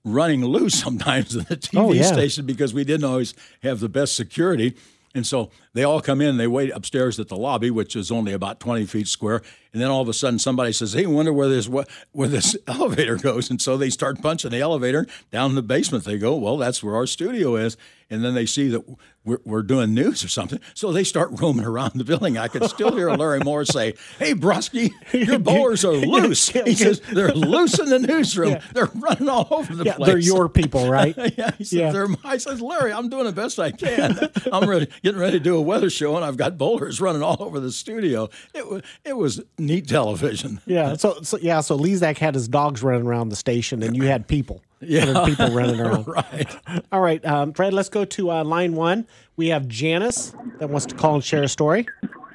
running 0.04 0.44
loose 0.46 0.76
sometimes 0.84 1.36
in 1.36 1.46
the 1.46 1.56
TV 1.58 1.80
Oh, 1.80 1.94
yeah. 1.94 2.04
station 2.04 2.46
because 2.46 2.74
we 2.74 2.84
didn't 2.84 3.06
always 3.06 3.34
have 3.64 3.80
the 3.80 3.90
best 3.90 4.16
security. 4.16 4.76
And 5.16 5.26
so 5.26 5.50
they 5.74 5.84
all 5.84 6.02
come 6.02 6.20
in, 6.22 6.38
they 6.38 6.48
wait 6.48 6.72
upstairs 6.72 7.20
at 7.20 7.28
the 7.28 7.38
lobby, 7.38 7.70
which 7.70 7.96
is 7.96 8.12
only 8.12 8.34
about 8.34 8.60
20 8.60 8.86
feet 8.86 9.08
square. 9.08 9.42
And 9.72 9.80
then 9.80 9.90
all 9.92 10.02
of 10.02 10.10
a 10.10 10.14
sudden 10.14 10.40
somebody 10.40 10.72
says, 10.74 10.94
Hey, 10.94 11.06
wonder 11.06 11.32
where 11.32 11.48
this 11.48 11.70
where 12.12 12.28
this 12.28 12.58
elevator 12.68 13.18
goes. 13.18 13.52
And 13.52 13.62
so 13.62 13.78
they 13.78 13.92
start 13.92 14.20
punching 14.22 14.50
the 14.50 14.60
elevator 14.62 15.06
down 15.32 15.52
in 15.52 15.56
the 15.56 15.62
basement. 15.62 16.06
They 16.06 16.18
go, 16.18 16.36
Well, 16.36 16.58
that's 16.58 16.84
where 16.84 16.96
our 16.96 17.06
studio 17.06 17.56
is. 17.56 17.78
And 18.12 18.26
then 18.26 18.34
they 18.34 18.48
see 18.48 18.70
that 18.70 18.84
we're, 19.24 19.38
we're 19.46 19.62
doing 19.62 19.94
news 19.94 20.24
or 20.24 20.28
something. 20.30 20.60
So 20.74 20.92
they 20.92 21.04
start 21.04 21.30
roaming 21.40 21.66
around 21.66 21.92
the 21.94 22.04
building. 22.04 22.40
I 22.40 22.48
could 22.48 22.64
still 22.68 22.96
hear 22.96 23.12
Larry 23.12 23.42
Moore 23.42 23.64
say, 23.66 23.94
Hey, 24.18 24.34
Broski, 24.34 24.92
your 25.14 25.38
bowlers 25.50 25.86
are 25.86 25.92
loose. 25.92 26.50
He 26.66 26.74
says, 26.74 27.00
They're 27.02 27.32
loose 27.36 27.78
in 27.78 27.90
the 27.90 28.00
newsroom. 28.00 28.58
They're 28.74 28.90
running 28.96 29.30
all 29.30 29.48
over 29.52 29.76
the 29.76 29.84
Yeah, 29.84 29.98
place. 29.98 30.08
they're 30.08 30.18
your 30.18 30.50
people, 30.50 30.90
right? 30.90 31.16
Yeah, 31.38 31.52
he 31.60 31.64
said, 31.64 31.80
Yeah. 31.80 31.92
they're 31.92 32.08
my. 32.08 32.18
I 32.24 32.38
says, 32.38 32.60
Larry, 32.60 32.92
I'm 32.92 33.10
doing 33.10 33.26
the 33.26 33.32
best 33.32 33.60
I 33.60 33.70
can. 33.70 34.18
I'm 34.52 34.68
ready, 34.68 34.88
getting 35.04 35.20
ready 35.22 35.38
to 35.38 35.44
do 35.44 35.59
a 35.60 35.62
weather 35.62 35.90
show, 35.90 36.16
and 36.16 36.26
I've 36.26 36.38
got 36.38 36.58
bowlers 36.58 37.00
running 37.00 37.22
all 37.22 37.38
over 37.40 37.60
the 37.60 37.72
studio. 37.72 38.30
It 38.54 38.68
was, 38.68 38.82
it 39.06 39.18
was 39.18 39.42
neat 39.58 39.88
television. 39.88 40.62
Yeah. 40.70 40.96
So, 40.98 41.22
so 41.24 41.38
yeah. 41.42 41.62
So 41.62 41.78
Lezak 41.78 42.18
had 42.20 42.36
his 42.36 42.48
dogs 42.48 42.84
running 42.84 43.08
around 43.08 43.30
the 43.30 43.36
station, 43.36 43.82
and 43.82 43.96
you 43.96 44.04
had 44.04 44.28
people. 44.28 44.62
Yeah. 44.82 45.26
people 45.26 45.50
running 45.50 45.80
around. 45.80 46.08
right. 46.08 46.56
All 46.92 47.02
right, 47.02 47.24
um, 47.26 47.54
Fred. 47.54 47.74
Let's 47.74 47.90
go 47.90 48.06
to 48.06 48.32
uh, 48.32 48.44
line 48.44 48.76
one. 48.76 49.08
We 49.36 49.48
have 49.48 49.68
Janice 49.68 50.34
that 50.60 50.70
wants 50.70 50.86
to 50.88 50.96
call 50.96 51.16
and 51.16 51.24
share 51.24 51.44
a 51.44 51.48
story. 51.48 51.88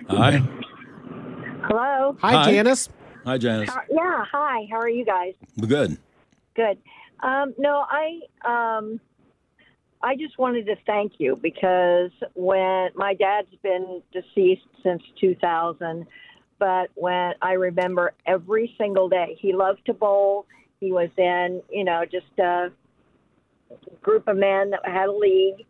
Hi. 0.08 0.42
Hello. 1.62 2.16
Hi, 2.20 2.32
Hi. 2.32 2.50
Janice. 2.50 2.88
Hi, 3.24 3.38
Janice. 3.38 3.70
Yeah. 3.90 4.24
Hi. 4.32 4.66
How 4.70 4.78
are 4.78 4.88
you 4.88 5.04
guys? 5.04 5.34
Good. 5.60 5.96
Good. 6.54 6.78
Um, 7.22 7.54
no, 7.56 7.84
I 7.88 8.20
um, 8.44 9.00
I 10.04 10.16
just 10.16 10.36
wanted 10.38 10.66
to 10.66 10.76
thank 10.86 11.14
you 11.16 11.34
because 11.40 12.10
when 12.34 12.90
my 12.94 13.14
dad's 13.14 13.48
been 13.62 14.02
deceased 14.12 14.68
since 14.82 15.02
2000, 15.18 16.06
but 16.58 16.90
when 16.94 17.32
I 17.40 17.52
remember 17.52 18.12
every 18.26 18.74
single 18.76 19.08
day, 19.08 19.38
he 19.40 19.54
loved 19.54 19.80
to 19.86 19.94
bowl. 19.94 20.44
He 20.78 20.92
was 20.92 21.08
in, 21.16 21.62
you 21.70 21.84
know, 21.84 22.04
just 22.04 22.38
a 22.38 22.70
group 24.02 24.28
of 24.28 24.36
men 24.36 24.70
that 24.70 24.80
had 24.84 25.08
a 25.08 25.12
league 25.12 25.64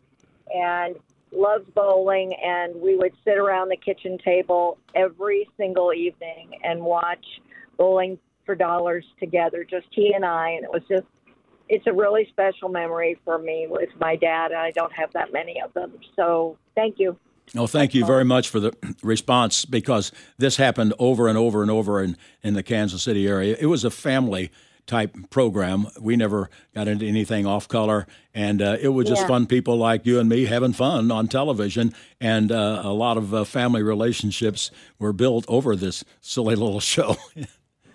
and 0.53 0.97
loved 1.31 1.73
bowling. 1.73 2.35
And 2.43 2.75
we 2.75 2.97
would 2.97 3.13
sit 3.23 3.37
around 3.37 3.69
the 3.69 3.77
kitchen 3.77 4.17
table 4.17 4.79
every 4.95 5.47
single 5.55 5.93
evening 5.93 6.59
and 6.61 6.81
watch 6.81 7.25
bowling 7.77 8.19
for 8.45 8.53
dollars 8.53 9.05
together, 9.17 9.63
just 9.63 9.87
he 9.91 10.11
and 10.13 10.25
I. 10.25 10.49
And 10.49 10.65
it 10.65 10.71
was 10.71 10.83
just, 10.89 11.07
it's 11.69 11.87
a 11.87 11.93
really 11.93 12.27
special 12.29 12.69
memory 12.69 13.17
for 13.25 13.37
me 13.37 13.67
with 13.69 13.89
my 13.99 14.15
dad. 14.15 14.51
I 14.51 14.71
don't 14.71 14.93
have 14.93 15.11
that 15.13 15.33
many 15.33 15.61
of 15.61 15.73
them. 15.73 15.93
So 16.15 16.57
thank 16.75 16.99
you. 16.99 17.17
Well, 17.53 17.67
thank 17.67 17.93
you 17.93 18.05
very 18.05 18.25
much 18.25 18.49
for 18.49 18.59
the 18.59 18.73
response 19.03 19.65
because 19.65 20.11
this 20.37 20.57
happened 20.57 20.93
over 20.99 21.27
and 21.27 21.37
over 21.37 21.61
and 21.61 21.69
over 21.71 22.01
in, 22.01 22.17
in 22.43 22.53
the 22.55 22.63
Kansas 22.63 23.03
City 23.03 23.27
area. 23.27 23.55
It 23.59 23.67
was 23.67 23.83
a 23.83 23.91
family 23.91 24.51
type 24.87 25.15
program. 25.31 25.87
We 25.99 26.15
never 26.15 26.49
got 26.75 26.87
into 26.87 27.05
anything 27.07 27.45
off 27.47 27.67
color, 27.67 28.05
and 28.35 28.61
uh, 28.61 28.77
it 28.79 28.89
was 28.89 29.07
just 29.07 29.21
Yeah. 29.21 29.27
fun 29.27 29.47
people 29.47 29.77
like 29.77 30.05
you 30.05 30.19
and 30.19 30.29
me 30.29 30.45
having 30.45 30.73
fun 30.73 31.11
on 31.11 31.27
television. 31.27 31.93
And 32.21 32.51
uh, 32.51 32.81
a 32.83 32.93
lot 32.93 33.17
of 33.17 33.33
uh, 33.33 33.43
family 33.45 33.81
relationships 33.81 34.69
were 34.99 35.13
built 35.13 35.43
over 35.47 35.75
this 35.75 36.03
silly 36.21 36.55
little 36.55 36.79
show. 36.93 37.15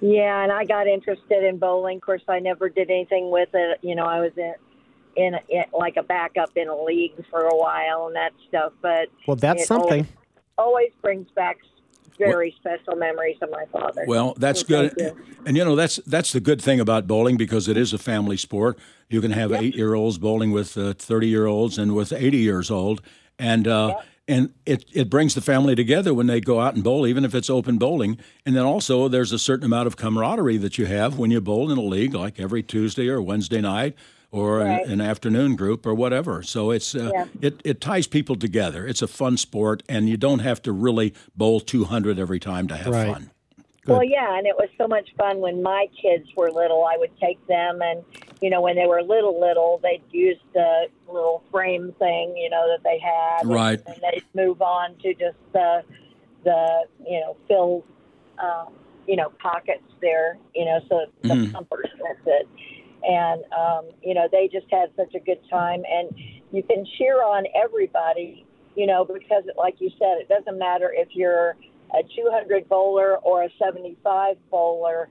Yeah, 0.01 0.43
and 0.43 0.51
I 0.51 0.65
got 0.65 0.87
interested 0.87 1.45
in 1.45 1.59
bowling. 1.59 1.97
Of 1.97 2.03
course, 2.03 2.23
I 2.29 2.39
never 2.39 2.69
did 2.69 2.91
anything 2.91 3.31
with 3.31 3.51
it. 3.53 3.79
You 3.83 3.95
know, 3.95 4.05
I 4.05 4.21
was 4.21 4.33
in, 4.37 4.55
in, 5.17 5.35
in 5.49 5.65
like 5.73 5.97
a 5.97 6.03
backup 6.03 6.51
in 6.57 6.69
a 6.69 6.83
league 6.83 7.13
for 7.31 7.41
a 7.41 7.57
while 7.57 8.07
and 8.07 8.17
that 8.17 8.33
stuff. 8.49 8.73
But 8.81 9.09
Well, 9.27 9.37
that's 9.37 9.67
something. 9.67 10.07
Always, 10.57 10.91
always 10.91 10.91
brings 11.03 11.31
back 11.33 11.59
very 12.19 12.55
special 12.61 12.97
memories 12.97 13.37
of 13.41 13.51
my 13.51 13.65
father. 13.73 14.05
Well, 14.07 14.35
that's 14.37 14.61
So 14.61 14.67
good. 14.67 14.93
you. 14.97 15.17
And 15.47 15.57
you 15.57 15.65
know 15.65 15.75
that's 15.75 15.97
that's 16.07 16.33
the 16.33 16.41
good 16.41 16.61
thing 16.61 16.79
about 16.79 17.07
bowling 17.07 17.39
because 17.39 17.67
it 17.67 17.77
is 17.79 17.93
a 17.95 17.99
family 17.99 18.37
sport. 18.37 18.79
You 19.09 19.21
can 19.21 19.31
have 19.31 19.53
eight 19.53 19.75
year 19.75 19.95
olds 19.95 20.19
bowling 20.19 20.51
with 20.51 20.73
thirty 20.99 21.29
year 21.29 21.47
olds 21.47 21.79
and 21.79 21.95
with 21.95 22.13
eighty 22.13 22.39
years 22.39 22.71
old, 22.71 23.01
and 23.39 23.67
uh, 23.67 23.97
and 24.31 24.53
it 24.64 24.85
it 24.93 25.11
brings 25.11 25.35
the 25.35 25.41
family 25.41 25.74
together 25.74 26.14
when 26.14 26.26
they 26.26 26.41
go 26.41 26.61
out 26.61 26.74
and 26.74 26.85
bowl, 26.85 27.07
even 27.07 27.24
if 27.24 27.35
it's 27.35 27.51
open 27.51 27.76
bowling. 27.78 28.18
And 28.47 28.55
then 28.57 28.64
also 28.64 29.09
there's 29.09 29.33
a 29.33 29.39
certain 29.39 29.66
amount 29.66 29.87
of 29.89 29.97
camaraderie 29.97 30.59
that 30.59 30.78
you 30.78 30.87
have 30.87 31.18
when 31.18 31.31
you 31.31 31.41
bowl 31.41 31.70
in 31.72 31.76
a 31.78 31.83
league, 31.83 32.14
like 32.14 32.41
every 32.41 32.62
Tuesday 32.62 33.09
or 33.09 33.20
Wednesday 33.20 33.61
night. 33.61 33.95
Or 34.33 34.59
Right. 34.59 34.87
an, 34.87 34.93
an 34.93 35.01
afternoon 35.01 35.57
group, 35.57 35.85
or 35.85 35.93
whatever. 35.93 36.45
So 36.45 36.70
it's 36.70 36.95
uh, 36.95 37.11
Yeah. 37.12 37.24
it 37.41 37.61
it 37.64 37.81
ties 37.81 38.07
people 38.07 38.37
together. 38.37 38.87
It's 38.87 39.03
a 39.03 39.09
fun 39.09 39.37
sport, 39.37 39.83
and 39.89 40.09
you 40.09 40.16
don't 40.16 40.39
have 40.39 40.62
to 40.62 40.70
really 40.72 41.14
bowl 41.35 41.59
two 41.59 41.83
hundred 41.83 42.16
every 42.20 42.39
time 42.39 42.68
to 42.68 42.76
have 42.76 42.95
Right. 42.95 43.12
fun. 43.12 43.31
Well, 43.87 44.05
yeah, 44.05 44.37
and 44.37 44.47
it 44.47 44.55
was 44.57 44.68
so 44.76 44.87
much 44.87 45.09
fun 45.16 45.39
when 45.41 45.62
my 45.62 45.87
kids 46.01 46.28
were 46.37 46.51
little. 46.51 46.85
I 46.85 46.97
would 46.99 47.16
take 47.18 47.45
them, 47.47 47.81
and 47.83 48.03
you 48.43 48.51
know, 48.51 48.61
when 48.61 48.76
they 48.76 48.87
were 48.87 49.03
little, 49.03 49.39
little, 49.41 49.81
they'd 49.83 50.03
use 50.11 50.39
the 50.55 50.87
little 51.07 51.43
frame 51.51 51.95
thing, 51.99 52.37
you 52.37 52.49
know, 52.49 52.66
that 52.68 52.83
they 52.83 52.99
had, 52.99 53.43
and- 53.43 53.51
Right. 53.51 53.81
And, 53.87 53.97
they'd 54.03 54.24
move 54.35 54.62
on 54.62 54.97
to 55.03 55.12
just 55.12 55.37
the, 55.53 55.83
the, 56.45 56.85
you 57.07 57.20
know, 57.20 57.37
fill, 57.49 57.85
um, 58.39 58.72
you 59.07 59.16
know, 59.16 59.31
pockets 59.43 59.85
there, 60.01 60.39
you 60.55 60.64
know, 60.64 60.81
so 60.89 61.05
the 61.22 61.35
Mhm. 61.35 61.53
pumpers. 61.53 61.91
That's 62.03 62.26
it. 62.26 62.49
And 63.07 63.43
um, 63.53 63.87
you 64.03 64.14
know, 64.14 64.28
they 64.31 64.49
just 64.49 64.66
had 64.70 64.91
such 64.97 65.14
a 65.14 65.20
good 65.20 65.41
time, 65.51 65.83
and 65.91 66.11
you 66.53 66.62
can 66.62 66.85
cheer 66.99 67.22
on 67.22 67.47
everybody, 67.55 68.45
you 68.76 68.87
know, 68.87 69.05
because 69.05 69.45
like 69.57 69.81
you 69.81 69.91
said, 69.99 70.18
it 70.18 70.28
doesn't 70.28 70.59
matter 70.59 70.93
if 70.95 71.09
you're 71.14 71.57
a 71.95 72.03
200 72.03 72.68
bowler 72.68 73.16
or 73.18 73.45
a 73.45 73.49
75 73.59 74.36
bowler. 74.51 75.09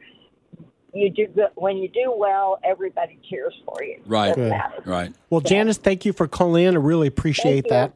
You 0.94 1.12
do 1.12 1.28
good 1.28 1.50
when 1.56 1.78
you 1.78 1.88
do 1.90 2.12
well. 2.16 2.60
Everybody 2.64 3.20
cheers 3.30 3.54
for 3.66 3.84
you. 3.84 4.02
Right. 4.08 4.34
Good. 4.34 4.52
Right. 4.86 5.14
Well, 5.30 5.42
Janice, 5.42 5.78
thank 5.78 6.04
you 6.04 6.14
for 6.14 6.28
calling 6.28 6.66
in. 6.66 6.76
I 6.76 6.80
really 6.80 7.08
appreciate 7.08 7.66
you. 7.66 7.70
that. 7.70 7.96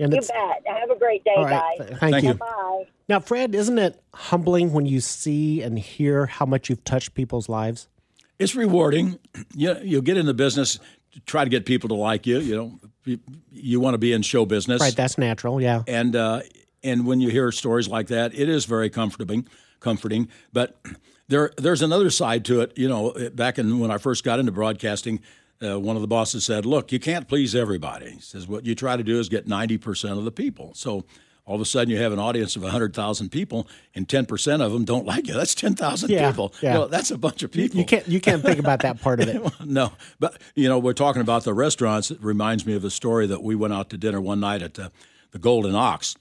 And 0.00 0.12
You 0.12 0.18
it's 0.18 0.28
bet. 0.28 0.62
Have 0.66 0.90
a 0.90 0.98
great 0.98 1.22
day, 1.24 1.30
all 1.36 1.44
right. 1.44 1.78
guys. 1.78 1.88
Thank, 2.00 2.00
Thank 2.00 2.22
you. 2.24 2.28
you. 2.30 2.34
Bye. 2.34 2.84
Now, 3.08 3.20
Fred, 3.20 3.54
isn't 3.54 3.78
it 3.78 4.02
humbling 4.14 4.72
when 4.72 4.86
you 4.86 5.00
see 5.00 5.62
and 5.62 5.78
hear 5.78 6.26
how 6.26 6.46
much 6.46 6.68
you've 6.70 6.82
touched 6.84 7.14
people's 7.14 7.48
lives? 7.48 7.88
it's 8.40 8.56
rewarding. 8.56 9.16
You 9.54 9.76
you 9.84 10.02
get 10.02 10.16
in 10.16 10.26
the 10.26 10.34
business, 10.34 10.80
to 11.12 11.20
try 11.20 11.44
to 11.44 11.50
get 11.50 11.66
people 11.66 11.88
to 11.90 11.94
like 11.94 12.26
you. 12.26 12.40
You 12.40 12.56
know, 12.56 12.80
you, 13.04 13.20
you 13.52 13.78
want 13.78 13.94
to 13.94 13.98
be 13.98 14.12
in 14.12 14.22
show 14.22 14.44
business, 14.44 14.80
Right, 14.80 14.96
that's 14.96 15.16
natural. 15.18 15.60
Yeah. 15.60 15.82
and 15.86 16.16
uh, 16.16 16.40
and 16.84 17.06
when 17.06 17.20
you 17.20 17.30
hear 17.30 17.50
stories 17.50 17.88
like 17.88 18.06
that, 18.08 18.34
it 18.34 18.48
is 18.48 18.64
very 18.66 18.90
comforting. 18.90 19.48
Comforting, 19.80 20.28
but 20.52 20.78
there 21.28 21.50
there's 21.56 21.82
another 21.82 22.10
side 22.10 22.44
to 22.46 22.60
it. 22.60 22.72
You 22.78 22.88
know, 22.88 23.14
back 23.34 23.58
in 23.58 23.78
when 23.80 23.90
I 23.90 23.98
first 23.98 24.22
got 24.24 24.38
into 24.38 24.52
broadcasting. 24.52 25.20
Uh, 25.62 25.78
one 25.78 25.94
of 25.96 26.02
the 26.02 26.08
bosses 26.08 26.44
said, 26.44 26.66
"Look, 26.66 26.90
you 26.92 26.98
can't 26.98 27.28
please 27.28 27.54
everybody." 27.54 28.10
He 28.10 28.20
says, 28.20 28.46
"What 28.48 28.66
you 28.66 28.74
try 28.74 28.96
to 28.96 29.04
do 29.04 29.18
is 29.20 29.28
get 29.28 29.46
ninety 29.46 29.78
percent 29.78 30.18
of 30.18 30.24
the 30.24 30.32
people." 30.32 30.72
So 30.74 31.04
all 31.46 31.54
of 31.54 31.60
a 31.60 31.64
sudden, 31.64 31.90
you 31.90 31.98
have 31.98 32.12
an 32.12 32.18
audience 32.18 32.56
of 32.56 32.64
hundred 32.64 32.92
thousand 32.92 33.28
people, 33.30 33.68
and 33.94 34.08
ten 34.08 34.26
percent 34.26 34.62
of 34.62 34.72
them 34.72 34.84
don't 34.84 35.06
like 35.06 35.28
you. 35.28 35.34
That's 35.34 35.54
ten 35.54 35.74
thousand 35.74 36.10
Yeah, 36.10 36.30
people. 36.30 36.52
yeah. 36.60 36.78
Well, 36.78 36.88
that's 36.88 37.10
a 37.12 37.16
bunch 37.18 37.42
of 37.44 37.52
people. 37.52 37.78
You 37.78 37.86
can't 37.86 38.06
you 38.08 38.20
can't 38.20 38.42
think 38.42 38.58
about 38.58 38.80
that 38.80 39.00
part 39.00 39.20
of 39.20 39.28
it. 39.28 39.42
no, 39.64 39.92
but 40.18 40.40
you 40.54 40.68
know, 40.68 40.78
we're 40.78 40.92
talking 40.92 41.22
about 41.22 41.44
the 41.44 41.54
restaurants. 41.54 42.10
It 42.10 42.22
reminds 42.22 42.66
me 42.66 42.74
of 42.74 42.84
a 42.84 42.90
story 42.90 43.26
that 43.28 43.42
we 43.42 43.54
went 43.54 43.72
out 43.74 43.90
to 43.90 43.96
dinner 43.96 44.20
one 44.20 44.40
night 44.40 44.60
at 44.60 44.74
the, 44.74 44.90
the 45.30 45.38
Golden 45.38 45.74
Ox. 45.76 46.16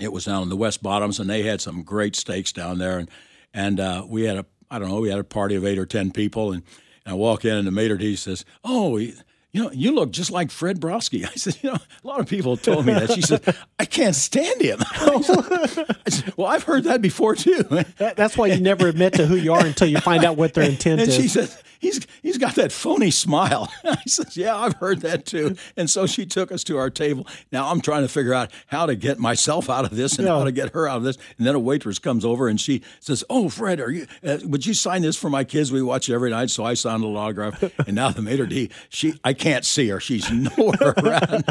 It 0.00 0.12
was 0.12 0.24
down 0.26 0.42
in 0.42 0.48
the 0.48 0.56
West 0.56 0.82
Bottoms, 0.82 1.18
and 1.20 1.28
they 1.30 1.42
had 1.42 1.60
some 1.60 1.82
great 1.82 2.16
steaks 2.16 2.52
down 2.52 2.78
there. 2.78 2.98
And 2.98 3.10
and 3.54 3.80
uh, 3.80 4.04
we 4.08 4.24
had 4.24 4.36
a 4.36 4.46
I 4.70 4.78
don't 4.78 4.88
know, 4.88 5.00
we 5.00 5.08
had 5.10 5.18
a 5.18 5.24
party 5.24 5.54
of 5.54 5.64
eight 5.64 5.78
or 5.78 5.86
ten 5.86 6.10
people, 6.10 6.52
and, 6.52 6.62
and 7.04 7.12
I 7.12 7.14
walk 7.16 7.44
in, 7.44 7.54
and 7.56 7.66
the 7.66 7.70
maitre 7.70 7.96
d 7.98 8.16
says, 8.16 8.44
"Oh." 8.64 8.96
he- 8.96 9.14
you 9.52 9.62
know, 9.62 9.70
you 9.72 9.94
look 9.94 10.10
just 10.10 10.30
like 10.30 10.50
Fred 10.50 10.80
Broski. 10.80 11.24
I 11.30 11.30
said, 11.34 11.56
you 11.62 11.70
know, 11.70 11.76
a 12.04 12.06
lot 12.06 12.20
of 12.20 12.26
people 12.26 12.58
told 12.58 12.84
me 12.84 12.92
that. 12.92 13.10
She 13.12 13.22
said, 13.22 13.42
I 13.78 13.86
can't 13.86 14.14
stand 14.14 14.60
him. 14.60 14.80
Said, 16.08 16.34
well, 16.36 16.46
I've 16.48 16.64
heard 16.64 16.84
that 16.84 17.00
before 17.00 17.34
too. 17.36 17.62
That- 17.96 18.16
That's 18.16 18.36
why 18.36 18.48
you 18.48 18.60
never 18.60 18.86
admit 18.86 19.14
to 19.14 19.24
who 19.26 19.34
you 19.36 19.54
are 19.54 19.64
until 19.64 19.88
you 19.88 19.98
find 20.00 20.24
out 20.24 20.36
what 20.36 20.52
their 20.52 20.64
intent 20.68 21.00
And 21.00 21.08
is. 21.08 21.16
she 21.16 21.28
said, 21.28 21.48
he's 21.86 22.06
he's 22.22 22.38
got 22.38 22.54
that 22.56 22.72
phony 22.72 23.10
smile. 23.10 23.70
I 23.84 23.96
says, 24.06 24.36
yeah, 24.36 24.56
I've 24.56 24.74
heard 24.74 25.00
that 25.00 25.26
too. 25.26 25.56
And 25.76 25.88
so 25.88 26.06
she 26.06 26.26
took 26.26 26.50
us 26.52 26.64
to 26.64 26.76
our 26.78 26.90
table. 26.90 27.26
Now 27.52 27.70
I'm 27.70 27.80
trying 27.80 28.02
to 28.02 28.08
figure 28.08 28.34
out 28.34 28.50
how 28.66 28.86
to 28.86 28.94
get 28.96 29.18
myself 29.18 29.70
out 29.70 29.84
of 29.84 29.96
this 29.96 30.18
and 30.18 30.26
Yeah. 30.26 30.38
how 30.38 30.44
to 30.44 30.52
get 30.52 30.72
her 30.74 30.88
out 30.88 30.98
of 30.98 31.02
this. 31.04 31.16
And 31.38 31.46
then 31.46 31.54
a 31.54 31.58
waitress 31.58 31.98
comes 31.98 32.24
over 32.24 32.48
and 32.48 32.60
she 32.60 32.82
says, 33.00 33.24
"Oh, 33.30 33.48
Fred, 33.48 33.80
are 33.80 33.90
you? 33.90 34.06
Uh, 34.26 34.38
would 34.44 34.66
you 34.66 34.74
sign 34.74 35.02
this 35.02 35.16
for 35.16 35.30
my 35.30 35.44
kids? 35.44 35.70
We 35.72 35.82
watch 35.82 36.08
it 36.08 36.14
every 36.14 36.30
night." 36.30 36.50
So 36.50 36.64
I 36.64 36.74
signed 36.74 37.02
a 37.02 37.06
little 37.06 37.20
autograph. 37.20 37.62
And 37.86 37.94
now 37.94 38.10
the 38.10 38.22
maitre 38.22 38.46
d, 38.48 38.70
she 38.88 39.14
I 39.24 39.32
can't 39.32 39.64
see 39.64 39.88
her. 39.88 40.00
She's 40.00 40.30
nowhere 40.30 40.94
around. 40.96 41.44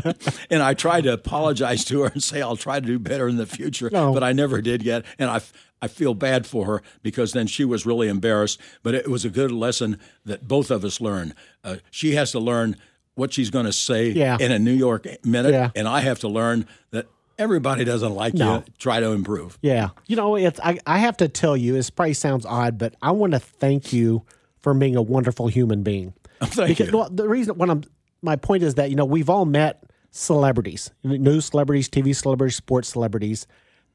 and 0.49 0.61
I 0.61 0.73
tried 0.73 1.01
to 1.05 1.13
apologize 1.13 1.85
to 1.85 2.01
her 2.01 2.07
and 2.07 2.21
say 2.23 2.41
I'll 2.41 2.57
try 2.57 2.79
to 2.79 2.85
do 2.85 2.99
better 2.99 3.27
in 3.27 3.37
the 3.37 3.45
future, 3.45 3.89
No. 3.91 4.13
but 4.13 4.23
I 4.23 4.33
never 4.33 4.61
did 4.61 4.83
yet. 4.83 5.05
And 5.19 5.29
I. 5.29 5.41
I 5.85 5.87
feel 5.87 6.15
bad 6.15 6.47
for 6.47 6.65
her 6.65 6.81
because 7.03 7.31
then 7.33 7.45
she 7.47 7.63
was 7.63 7.85
really 7.85 8.07
embarrassed. 8.07 8.59
But 8.83 8.95
it 8.95 9.07
was 9.07 9.23
a 9.23 9.29
good 9.29 9.51
lesson 9.51 9.99
that 10.25 10.47
both 10.47 10.71
of 10.71 10.83
us 10.83 10.99
learned. 10.99 11.35
Uh, 11.63 11.77
she 11.91 12.15
has 12.15 12.31
to 12.31 12.39
learn 12.39 12.75
what 13.13 13.31
she's 13.31 13.49
going 13.51 13.65
to 13.67 13.71
say 13.73 14.09
Yeah. 14.09 14.37
in 14.39 14.51
a 14.51 14.57
New 14.59 14.73
York 14.73 15.05
minute, 15.23 15.51
Yeah. 15.53 15.69
and 15.75 15.87
I 15.87 16.01
have 16.01 16.19
to 16.19 16.27
learn 16.27 16.65
that 16.91 17.05
everybody 17.37 17.83
doesn't 17.85 18.13
like 18.15 18.33
No. 18.33 18.55
you. 18.55 18.63
Try 18.79 18.99
to 18.99 19.11
improve. 19.11 19.57
Yeah. 19.61 19.89
You 20.07 20.15
know, 20.15 20.35
it's 20.35 20.59
I, 20.63 20.79
I 20.87 20.97
have 20.97 21.17
to 21.17 21.27
tell 21.29 21.55
you, 21.55 21.71
this 21.73 21.89
probably 21.91 22.13
sounds 22.13 22.45
odd, 22.45 22.77
but 22.77 22.95
I 23.01 23.11
want 23.11 23.33
to 23.33 23.39
thank 23.39 23.93
you 23.93 24.23
for 24.61 24.73
being 24.73 24.95
a 24.95 25.01
wonderful 25.01 25.47
human 25.47 25.83
being. 25.83 26.13
Thank 26.41 26.69
because, 26.69 26.91
you. 26.91 26.97
Well, 26.97 27.09
the 27.09 27.29
reason 27.29 27.55
when 27.57 27.69
I'm 27.69 27.83
my 28.21 28.35
point 28.35 28.63
is 28.63 28.73
that, 28.75 28.89
you 28.89 28.95
know, 28.95 29.05
we've 29.05 29.29
all 29.29 29.45
met 29.45 29.83
celebrities, 30.11 30.91
news 31.03 31.45
celebrities, 31.45 31.87
TV 31.89 32.15
celebrities, 32.15 32.55
sports 32.55 32.89
celebrities 32.89 33.45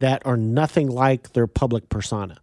that 0.00 0.26
are 0.26 0.36
nothing 0.36 0.88
like 0.90 1.32
their 1.32 1.46
public 1.46 1.88
persona. 1.88 2.36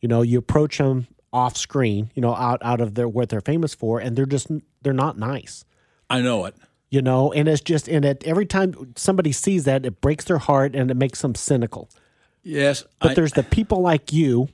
You 0.00 0.08
know, 0.08 0.22
you 0.22 0.38
approach 0.38 0.78
them 0.78 1.06
off 1.32 1.56
screen, 1.56 2.10
you 2.14 2.22
know, 2.22 2.34
out 2.34 2.60
out 2.62 2.80
of 2.80 2.94
their 2.94 3.08
what 3.08 3.28
they're 3.28 3.40
famous 3.40 3.74
for, 3.74 4.00
and 4.00 4.16
they're 4.16 4.26
just 4.26 4.48
they're 4.82 4.92
not 4.92 5.18
nice. 5.18 5.64
I 6.10 6.20
know 6.20 6.44
it. 6.44 6.54
You 6.90 7.02
know, 7.02 7.32
and 7.32 7.48
it's 7.48 7.60
just 7.60 7.88
and 7.88 8.04
it 8.04 8.22
every 8.24 8.46
time 8.46 8.92
somebody 8.96 9.32
sees 9.32 9.64
that, 9.64 9.84
it 9.86 10.00
breaks 10.00 10.24
their 10.24 10.38
heart 10.38 10.74
and 10.74 10.90
it 10.90 10.96
makes 10.96 11.20
them 11.22 11.34
cynical. 11.34 11.88
Yes, 12.42 12.84
but 13.00 13.12
I- 13.12 13.14
there's 13.14 13.32
the 13.32 13.42
people 13.42 13.80
like 13.80 14.12
you, 14.12 14.48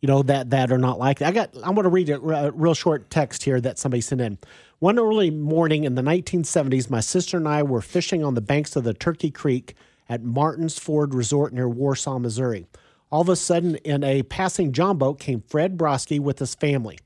you 0.00 0.06
know 0.06 0.22
that 0.22 0.50
that 0.50 0.70
are 0.70 0.78
not 0.78 0.98
like 0.98 1.18
that. 1.18 1.28
I 1.28 1.32
got. 1.32 1.50
I 1.64 1.70
want 1.70 1.84
to 1.86 1.90
read 1.90 2.08
a, 2.08 2.20
a 2.20 2.50
real 2.52 2.74
short 2.74 3.10
text 3.10 3.42
here 3.42 3.60
that 3.60 3.78
somebody 3.78 4.00
sent 4.00 4.20
in. 4.20 4.38
One 4.78 4.98
early 4.98 5.30
morning 5.30 5.84
in 5.84 5.94
the 5.94 6.02
1970s, 6.02 6.90
my 6.90 7.00
sister 7.00 7.36
and 7.38 7.48
I 7.48 7.62
were 7.62 7.80
fishing 7.80 8.22
on 8.22 8.34
the 8.34 8.42
banks 8.42 8.76
of 8.76 8.84
the 8.84 8.92
Turkey 8.94 9.30
Creek 9.30 9.74
at 10.08 10.22
Martins 10.22 10.78
Ford 10.78 11.14
Resort 11.14 11.52
near 11.52 11.68
Warsaw, 11.68 12.18
Missouri. 12.18 12.66
All 13.10 13.22
of 13.22 13.28
a 13.28 13.36
sudden, 13.36 13.76
in 13.76 14.02
a 14.02 14.22
passing 14.24 14.72
John 14.72 14.98
boat 14.98 15.20
came 15.20 15.42
Fred 15.48 15.76
Broski 15.76 16.18
with 16.18 16.38
his 16.38 16.54
family. 16.54 16.98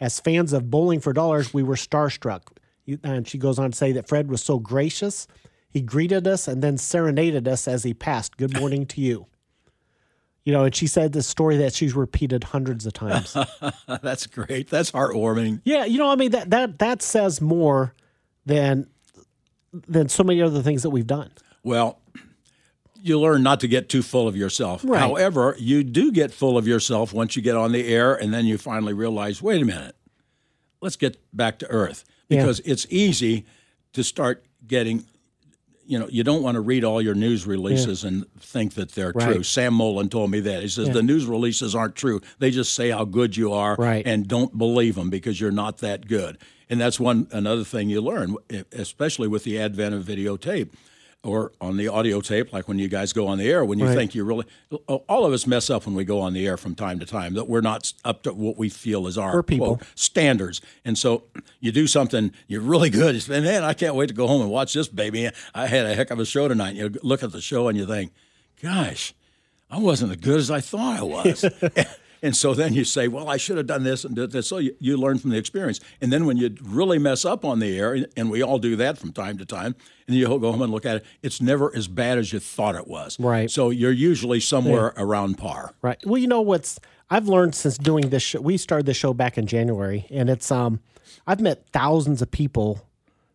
As 0.00 0.20
fans 0.20 0.52
of 0.52 0.70
Bowling 0.70 1.00
for 1.00 1.12
Dollars, 1.12 1.54
we 1.54 1.62
were 1.62 1.76
starstruck. 1.76 2.42
And 3.02 3.26
she 3.26 3.38
goes 3.38 3.58
on 3.58 3.70
to 3.70 3.76
say 3.76 3.92
that 3.92 4.08
Fred 4.08 4.28
was 4.28 4.42
so 4.42 4.58
gracious. 4.58 5.26
He 5.70 5.80
greeted 5.80 6.26
us 6.26 6.48
and 6.48 6.62
then 6.62 6.78
serenaded 6.78 7.48
us 7.48 7.66
as 7.66 7.82
he 7.82 7.94
passed. 7.94 8.36
Good 8.36 8.58
morning 8.58 8.86
to 8.86 9.00
you. 9.00 9.26
You 10.44 10.52
know, 10.52 10.64
and 10.64 10.74
she 10.74 10.86
said 10.86 11.12
this 11.12 11.26
story 11.26 11.56
that 11.58 11.72
she's 11.72 11.94
repeated 11.94 12.44
hundreds 12.44 12.84
of 12.84 12.92
times. 12.92 13.34
that's 14.02 14.26
great. 14.26 14.68
That's 14.68 14.90
heartwarming. 14.90 15.62
yeah, 15.64 15.86
you 15.86 15.98
know, 15.98 16.10
I 16.10 16.16
mean 16.16 16.32
that 16.32 16.50
that 16.50 16.78
that 16.80 17.00
says 17.00 17.40
more 17.40 17.94
than 18.44 18.86
than 19.72 20.10
so 20.10 20.22
many 20.22 20.42
other 20.42 20.62
things 20.62 20.82
that 20.82 20.90
we've 20.90 21.06
done. 21.06 21.30
Well, 21.62 21.98
you 23.04 23.20
learn 23.20 23.42
not 23.42 23.60
to 23.60 23.68
get 23.68 23.90
too 23.90 24.02
full 24.02 24.26
of 24.26 24.34
yourself. 24.34 24.82
Right. 24.82 24.98
However, 24.98 25.54
you 25.58 25.84
do 25.84 26.10
get 26.10 26.32
full 26.32 26.56
of 26.56 26.66
yourself 26.66 27.12
once 27.12 27.36
you 27.36 27.42
get 27.42 27.54
on 27.54 27.70
the 27.72 27.86
air, 27.86 28.14
and 28.14 28.32
then 28.32 28.46
you 28.46 28.56
finally 28.56 28.94
realize, 28.94 29.42
wait 29.42 29.60
a 29.60 29.64
minute, 29.66 29.94
let's 30.80 30.96
get 30.96 31.18
back 31.36 31.58
to 31.58 31.66
earth 31.68 32.04
Yeah. 32.30 32.40
because 32.40 32.60
it's 32.64 32.86
easy 32.88 33.44
to 33.92 34.02
start 34.02 34.44
getting. 34.66 35.04
You 35.86 35.98
know, 35.98 36.08
you 36.08 36.24
don't 36.24 36.42
want 36.42 36.54
to 36.54 36.62
read 36.62 36.82
all 36.82 37.02
your 37.02 37.14
news 37.14 37.46
releases 37.46 38.04
and 38.04 38.24
think 38.40 38.72
that 38.72 38.92
they're 38.92 39.12
Right. 39.14 39.34
true. 39.34 39.42
Sam 39.42 39.74
Mullen 39.74 40.08
told 40.08 40.30
me 40.30 40.40
that. 40.40 40.62
He 40.62 40.68
says 40.68 40.86
Yeah. 40.86 40.94
the 40.94 41.02
news 41.02 41.26
releases 41.26 41.74
aren't 41.74 41.94
true. 41.94 42.22
They 42.38 42.50
just 42.50 42.72
say 42.74 42.88
how 42.88 43.04
good 43.04 43.36
you 43.36 43.52
are, 43.52 43.76
Right. 43.78 44.02
and 44.06 44.26
don't 44.26 44.56
believe 44.56 44.94
them 44.94 45.10
because 45.10 45.38
you're 45.42 45.50
not 45.50 45.78
that 45.78 46.08
good. 46.08 46.38
And 46.70 46.80
that's 46.80 46.98
one 46.98 47.26
another 47.32 47.64
thing 47.64 47.90
you 47.90 48.00
learn, 48.00 48.34
especially 48.72 49.28
with 49.28 49.44
the 49.44 49.58
advent 49.58 49.94
of 49.94 50.04
videotape 50.06 50.70
or 51.24 51.52
on 51.60 51.76
the 51.76 51.88
audio 51.88 52.20
tape, 52.20 52.52
like 52.52 52.68
when 52.68 52.78
you 52.78 52.86
guys 52.86 53.12
go 53.12 53.26
on 53.26 53.38
the 53.38 53.48
air, 53.50 53.64
when 53.64 53.78
you 53.78 53.86
Right. 53.86 53.96
think 53.96 54.14
you 54.14 54.24
really, 54.24 54.44
all 55.08 55.24
of 55.24 55.32
us 55.32 55.46
mess 55.46 55.70
up 55.70 55.86
when 55.86 55.94
we 55.94 56.04
go 56.04 56.20
on 56.20 56.34
the 56.34 56.46
air 56.46 56.56
from 56.56 56.74
time 56.74 56.98
to 57.00 57.06
time, 57.06 57.34
that 57.34 57.48
we're 57.48 57.60
not 57.62 57.92
up 58.04 58.22
to 58.24 58.32
what 58.34 58.58
we 58.58 58.68
feel 58.68 59.06
is 59.06 59.16
our 59.16 59.42
quote, 59.42 59.82
standards. 59.94 60.60
And 60.84 60.98
so 60.98 61.24
you 61.60 61.72
do 61.72 61.86
something, 61.86 62.32
you're 62.46 62.60
really 62.60 62.90
good. 62.90 63.20
Say, 63.22 63.40
man, 63.40 63.64
I 63.64 63.72
can't 63.72 63.94
wait 63.94 64.08
to 64.08 64.14
go 64.14 64.26
home 64.26 64.42
and 64.42 64.50
watch 64.50 64.74
this, 64.74 64.86
baby. 64.86 65.30
I 65.54 65.66
had 65.66 65.86
a 65.86 65.94
heck 65.94 66.10
of 66.10 66.18
a 66.18 66.24
show 66.26 66.46
tonight. 66.46 66.76
You 66.76 66.90
look 67.02 67.22
at 67.22 67.32
the 67.32 67.40
show 67.40 67.68
and 67.68 67.78
you 67.78 67.86
think, 67.86 68.12
gosh, 68.62 69.14
I 69.70 69.78
wasn't 69.78 70.12
as 70.12 70.18
good 70.18 70.38
as 70.38 70.50
I 70.50 70.60
thought 70.60 70.98
I 70.98 71.02
was. 71.02 71.44
and 72.22 72.34
so 72.36 72.54
then 72.54 72.74
you 72.74 72.84
say, 72.84 73.08
well, 73.08 73.28
I 73.28 73.36
should 73.36 73.56
have 73.56 73.66
done 73.66 73.82
this 73.84 74.04
and 74.04 74.14
did 74.16 74.32
this. 74.32 74.48
So 74.48 74.58
you, 74.58 74.74
you 74.80 74.96
learn 74.96 75.18
from 75.18 75.30
the 75.30 75.36
experience. 75.38 75.80
And 76.00 76.12
then 76.12 76.26
when 76.26 76.36
you 76.36 76.54
really 76.62 76.98
mess 76.98 77.24
up 77.24 77.44
on 77.44 77.58
the 77.58 77.78
air, 77.78 77.94
and- 77.94 78.06
and 78.16 78.30
we 78.30 78.42
all 78.42 78.58
do 78.58 78.76
that 78.76 78.98
from 78.98 79.12
time 79.12 79.38
to 79.38 79.44
time, 79.44 79.74
and 80.06 80.16
you 80.16 80.26
go 80.26 80.50
home 80.52 80.62
and 80.62 80.72
look 80.72 80.86
at 80.86 80.96
it, 80.96 81.04
it's 81.22 81.40
never 81.40 81.74
as 81.76 81.88
bad 81.88 82.18
as 82.18 82.32
you 82.32 82.38
thought 82.40 82.74
it 82.74 82.86
was. 82.86 83.18
Right. 83.20 83.50
So 83.50 83.70
you're 83.70 83.92
usually 83.92 84.40
somewhere 84.40 84.92
around 84.96 85.36
par. 85.38 85.74
Right. 85.82 85.98
Well, 86.06 86.18
you 86.18 86.26
know 86.28 86.40
what's 86.42 86.78
I've 87.10 87.28
learned 87.28 87.54
since 87.54 87.76
doing 87.78 88.08
this 88.10 88.22
show. 88.22 88.40
We 88.40 88.56
started 88.56 88.86
the 88.86 88.94
show 88.94 89.12
back 89.14 89.36
in 89.38 89.46
January, 89.46 90.06
and 90.10 90.30
it's 90.30 90.50
um, 90.50 90.80
I've 91.26 91.40
met 91.40 91.66
thousands 91.72 92.22
of 92.22 92.30
people, 92.30 92.86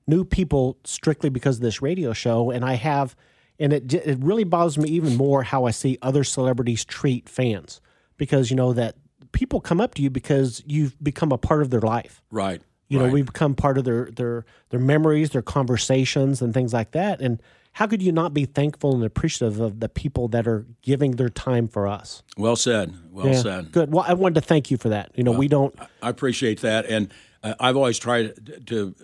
new 0.08 0.26
people, 0.26 0.78
strictly 0.84 1.30
because 1.30 1.58
of 1.58 1.62
this 1.62 1.82
radio 1.82 2.12
show, 2.14 2.50
and 2.50 2.66
I 2.66 2.74
have, 2.74 3.16
and 3.60 3.72
it 3.72 3.94
it 3.94 4.18
really 4.22 4.44
bothers 4.44 4.78
me 4.78 4.90
even 4.90 5.16
more 5.18 5.44
how 5.44 5.66
I 5.66 5.72
see 5.72 5.98
other 6.02 6.24
celebrities 6.24 6.84
treat 6.84 7.30
fans 7.30 7.80
because 8.20 8.52
you 8.52 8.56
know 8.56 8.74
that 8.74 8.96
people 9.32 9.60
come 9.60 9.82
up 9.82 9.96
to 9.96 10.04
you 10.04 10.12
because 10.12 10.62
you've 10.68 11.02
become 11.04 11.32
a 11.32 11.38
part 11.40 11.64
of 11.64 11.72
their 11.72 11.82
life. 11.82 12.22
Right. 12.30 12.62
You 12.88 13.00
know, 13.00 13.06
right. 13.06 13.14
we 13.14 13.22
become 13.24 13.56
part 13.56 13.78
of 13.80 13.86
their 13.86 14.10
their 14.12 14.46
their 14.70 14.80
memories, 14.80 15.32
their 15.32 15.42
conversations, 15.42 16.42
and 16.42 16.54
things 16.54 16.74
like 16.74 16.92
that. 16.92 17.22
And 17.22 17.42
how 17.74 17.86
could 17.88 18.02
you 18.02 18.12
not 18.12 18.34
be 18.34 18.46
thankful 18.46 18.96
and 18.96 19.04
appreciative 19.04 19.60
of 19.60 19.80
the 19.80 19.88
people 19.90 20.28
that 20.30 20.48
are 20.48 20.66
giving 20.82 21.12
their 21.12 21.30
time 21.30 21.68
for 21.68 21.88
us? 21.88 22.24
Well 22.36 22.56
said. 22.56 22.94
Well 23.12 23.28
Yeah, 23.28 23.42
said. 23.42 23.72
Good. 23.72 23.92
Well, 23.94 24.06
I 24.08 24.14
wanted 24.14 24.36
to 24.36 24.42
thank 24.42 24.72
you 24.72 24.78
for 24.78 24.90
that. 24.90 25.12
You 25.16 25.24
know, 25.24 25.32
we 25.32 25.48
don't. 25.48 25.74
I 26.02 26.10
appreciate 26.10 26.62
that, 26.62 26.88
and 26.88 27.14
uh, 27.44 27.54
I've 27.60 27.78
always 27.78 28.00
tried 28.00 28.36
to- 28.46 28.60
to 28.60 28.96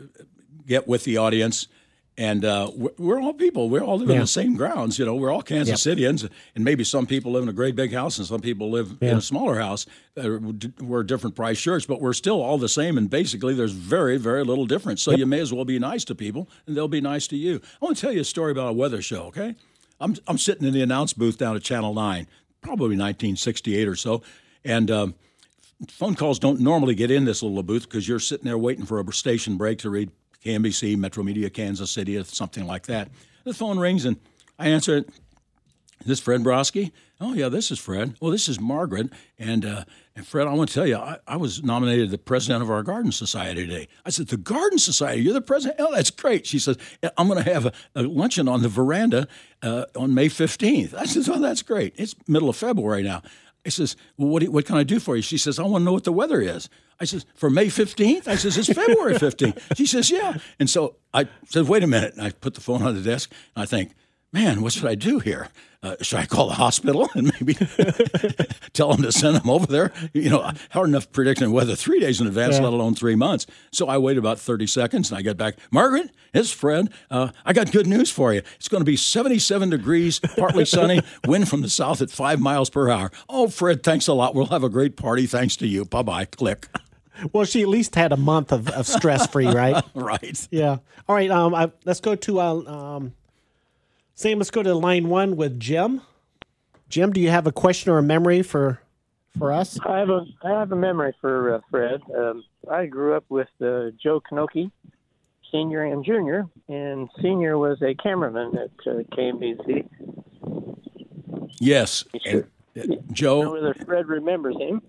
get 0.68 0.88
with 0.88 1.03
the 1.03 1.18
audience. 1.18 1.68
And 2.18 2.45
uh, 2.45 2.72
we're, 2.74 2.91
we're 2.97 3.22
all 3.22 3.34
people. 3.34 3.70
We're 3.70 3.82
all 3.84 3.97
living 3.97 4.13
Yeah. 4.13 4.22
in 4.22 4.24
the 4.24 4.28
same 4.28 4.55
grounds. 4.55 4.97
You 4.97 5.05
know, 5.05 5.16
we're 5.16 5.32
all 5.32 5.41
Kansas 5.41 5.82
Citians, 5.82 6.26
and 6.55 6.63
maybe 6.63 6.86
some 6.86 7.05
people 7.05 7.34
live 7.34 7.43
in 7.43 7.49
a 7.49 7.53
great 7.53 7.76
big 7.76 7.91
house, 7.93 8.18
and 8.18 8.26
some 8.26 8.39
people 8.39 8.70
live 8.72 8.95
in 9.01 9.18
a 9.18 9.22
smaller 9.22 9.59
house. 9.59 9.86
Uh, 10.18 10.39
we're 10.80 11.03
different 11.03 11.36
price 11.36 11.57
shirts, 11.57 11.86
but 11.86 11.99
we're 11.99 12.13
still 12.13 12.41
all 12.41 12.57
the 12.57 12.70
same. 12.70 12.97
And 12.97 13.09
basically, 13.09 13.53
there's 13.53 13.74
very, 13.74 14.18
very 14.18 14.45
little 14.45 14.66
difference. 14.66 15.01
So 15.01 15.11
you 15.11 15.26
may 15.26 15.41
as 15.41 15.51
well 15.51 15.66
be 15.66 15.78
nice 15.78 16.05
to 16.05 16.16
people, 16.16 16.47
and 16.66 16.78
they'll 16.78 16.88
be 16.88 17.01
nice 17.01 17.28
to 17.28 17.36
you. 17.36 17.59
I 17.82 17.86
want 17.86 17.97
to 17.97 18.01
tell 18.01 18.13
you 18.13 18.22
a 18.22 18.26
story 18.26 18.51
about 18.53 18.70
a 18.70 18.74
weather 18.74 19.01
show. 19.01 19.24
Okay, 19.24 19.55
I'm 19.99 20.16
I'm 20.26 20.38
sitting 20.38 20.66
in 20.66 20.74
the 20.74 20.82
announce 20.82 21.11
booth 21.11 21.38
down 21.38 21.57
at 21.57 21.63
Channel 21.63 21.93
Nine, 21.93 22.28
probably 22.61 22.95
1968 22.97 23.88
or 23.88 23.95
so, 23.97 24.22
and. 24.63 24.89
Um, 24.89 25.16
phone 25.89 26.16
calls 26.16 26.39
don't 26.39 26.61
normally 26.61 26.95
get 26.95 27.11
in 27.11 27.26
this 27.26 27.43
little 27.43 27.61
booth 27.61 27.84
because 27.84 28.07
you're 28.07 28.18
sitting 28.18 28.45
there 28.45 28.57
waiting 28.57 28.86
for 28.86 28.97
a 29.01 29.11
station 29.13 29.57
break 29.57 29.78
to 29.80 29.89
read 29.89 30.09
KMBC, 30.45 30.95
Metromedia, 30.97 31.51
Kansas 31.51 31.91
City, 31.91 32.17
or 32.17 32.23
something 32.23 32.65
like 32.65 32.85
that. 32.85 33.09
The 33.43 33.53
phone 33.53 33.79
rings 33.79 34.05
and 34.05 34.17
I 34.57 34.69
answer 34.69 34.97
it. 34.97 35.09
Is 36.01 36.07
this 36.07 36.19
Fred 36.19 36.43
Broski? 36.43 36.91
Oh, 37.21 37.33
yeah, 37.33 37.47
this 37.47 37.71
is 37.71 37.79
Fred. 37.79 38.15
Well, 38.19 38.29
this 38.29 38.49
is 38.49 38.59
Margaret. 38.59 39.09
And, 39.39 39.65
uh, 39.65 39.85
and 40.15 40.27
Fred, 40.27 40.47
I 40.47 40.53
want 40.53 40.69
to 40.69 40.75
tell 40.75 40.85
you, 40.85 40.97
I, 40.97 41.17
I 41.25 41.37
was 41.37 41.63
nominated 41.63 42.11
the 42.11 42.17
president 42.17 42.61
of 42.61 42.69
our 42.69 42.83
Garden 42.83 43.11
Society 43.11 43.65
today. 43.65 43.87
I 44.05 44.09
said, 44.09 44.27
The 44.27 44.37
Garden 44.37 44.77
Society? 44.77 45.21
You're 45.21 45.33
the 45.33 45.41
president? 45.41 45.79
Oh, 45.79 45.95
that's 45.95 46.11
great. 46.11 46.45
She 46.45 46.59
says, 46.59 46.77
I'm 47.17 47.27
going 47.27 47.41
to 47.41 47.51
have 47.51 47.65
a, 47.67 47.71
a 47.95 48.03
luncheon 48.03 48.49
on 48.49 48.61
the 48.61 48.67
veranda 48.67 49.27
uh, 49.63 49.85
on 49.95 50.13
May 50.13 50.27
15th. 50.27 50.93
I 50.93 51.05
said, 51.05 51.27
Oh, 51.33 51.39
that's 51.39 51.61
great. 51.61 51.93
It's 51.97 52.15
middle 52.27 52.49
of 52.49 52.57
February 52.57 53.03
now. 53.03 53.21
I 53.66 53.70
says, 53.70 53.95
Well, 54.18 54.30
what, 54.30 54.41
do 54.41 54.51
what 54.51 54.66
can 54.66 54.78
I 54.78 54.84
do 54.84 54.99
for 54.99 55.16
you? 55.16 55.22
She 55.22 55.38
says, 55.38 55.59
I 55.59 55.63
want 55.63 55.82
to 55.82 55.86
know 55.86 55.93
what 55.93 56.03
the 56.03 56.11
weather 56.11 56.41
is. 56.41 56.70
I 56.99 57.05
says, 57.05 57.26
For 57.36 57.49
May 57.49 57.68
15th? 57.68 58.28
I 58.28 58.36
says, 58.36 58.57
It's 58.57 58.72
February 58.72 59.16
15th. 59.16 59.76
She 59.76 59.86
says, 59.86 60.11
Yeah. 60.11 60.38
And 60.59 60.70
so 60.70 60.97
I 61.13 61.28
said, 61.49 61.68
Wait 61.68 61.84
a 61.84 61.88
minute. 61.88 62.13
And 62.13 62.22
I 62.22 62.32
put 62.32 62.53
the 62.53 62.61
phone 62.61 62.84
on 62.84 62.93
the 62.95 63.01
desk 63.01 63.32
and 63.55 63.63
I 63.63 63.66
think, 63.66 63.95
Man, 64.34 64.61
what 64.61 64.73
should 64.73 64.86
I 64.86 64.95
do 64.95 65.19
here? 65.19 65.47
Uh, 65.82 65.95
should 66.01 66.17
I 66.17 66.26
call 66.26 66.47
the 66.47 66.55
hospital 66.55 67.07
and 67.15 67.32
maybe 67.39 67.53
tell 68.73 68.91
them 68.91 69.03
to 69.03 69.11
send 69.11 69.38
them 69.38 69.49
over 69.49 69.67
there? 69.67 69.93
You 70.13 70.30
know, 70.30 70.51
hard 70.71 70.89
enough 70.89 71.11
predicting 71.11 71.51
weather 71.51 71.76
three 71.76 71.99
days 71.99 72.19
in 72.19 72.28
advance, 72.28 72.59
let 72.59 72.73
alone 72.73 72.95
three 72.95 73.15
months. 73.15 73.45
So 73.71 73.88
I 73.88 73.97
wait 73.97 74.17
about 74.17 74.39
30 74.39 74.67
seconds 74.67 75.09
and 75.11 75.17
I 75.17 75.21
get 75.21 75.38
back. 75.38 75.55
Margaret, 75.71 76.09
it's 76.34 76.51
Fred. 76.51 76.89
Uh, 77.09 77.30
I 77.45 77.53
got 77.53 77.71
good 77.71 77.88
news 77.88 78.09
for 78.09 78.34
you. 78.34 78.41
It's 78.55 78.67
going 78.67 78.82
to 78.82 78.86
be 78.86 78.97
77 78.97 79.69
degrees, 79.69 80.19
partly 80.19 80.65
sunny, 80.65 81.01
wind 81.28 81.47
from 81.47 81.61
the 81.61 81.69
south 81.69 82.01
at 82.01 82.09
five 82.09 82.39
miles 82.39 82.69
per 82.69 82.89
hour. 82.89 83.11
Oh, 83.30 83.47
Fred, 83.47 83.84
thanks 83.84 84.07
a 84.07 84.13
lot. 84.13 84.34
We'll 84.36 84.47
have 84.47 84.63
a 84.63 84.69
great 84.69 84.97
party 84.97 85.28
thanks 85.28 85.55
to 85.57 85.67
you. 85.67 85.86
Bye 85.86 86.01
bye. 86.01 86.26
Click. 86.26 86.67
Well, 87.32 87.45
she 87.45 87.61
at 87.61 87.69
least 87.69 87.95
had 87.95 88.11
a 88.11 88.17
month 88.17 88.51
of, 88.51 88.67
of 88.69 88.88
stress 88.88 89.28
free, 89.28 89.47
right? 89.47 89.82
right. 89.93 90.47
Yeah. 90.51 90.78
All 91.07 91.15
right. 91.15 91.32
Um. 91.32 91.55
I, 91.55 91.71
let's 91.86 92.01
go 92.01 92.15
to 92.15 92.41
uh, 92.41 92.53
um. 92.65 93.13
Sam, 94.18 94.38
let's 94.38 94.49
go 94.49 94.63
to 94.63 94.74
line 94.74 95.09
one 95.09 95.36
with 95.36 95.59
Jim. 95.59 96.01
Jim, 96.88 97.11
do 97.11 97.20
you 97.20 97.30
have 97.30 97.47
a 97.47 97.51
question 97.51 97.91
or 97.91 97.97
a 97.97 98.03
memory 98.03 98.41
for 98.41 98.80
for 99.38 99.51
us? 99.51 99.78
I 99.86 99.97
have 99.99 100.09
a 100.09 100.26
I 100.41 100.51
have 100.51 100.72
a 100.72 100.76
memory 100.76 101.13
for 101.20 101.55
uh, 101.55 101.59
Fred. 101.70 102.01
Um, 102.18 102.45
I 102.72 102.86
grew 102.86 103.13
up 103.13 103.26
with 103.28 103.49
uh, 103.61 103.91
Joe 104.01 104.22
Kanoki, 104.22 104.72
senior 105.51 105.84
and 105.84 106.05
junior, 106.05 106.45
and 106.70 107.09
senior 107.22 107.57
was 107.57 107.82
a 107.82 107.93
cameraman 107.95 108.57
at 108.57 108.72
uh, 108.88 109.03
KMBC. 109.11 109.86
Yes. 111.59 112.05
And, 112.26 112.43
uh, 112.43 112.47
I 112.76 112.80
don't 112.80 112.89
know 112.89 113.03
Joe, 113.11 113.51
whether 113.51 113.74
Fred 113.74 114.07
remembers 114.07 114.55
him. 114.57 114.82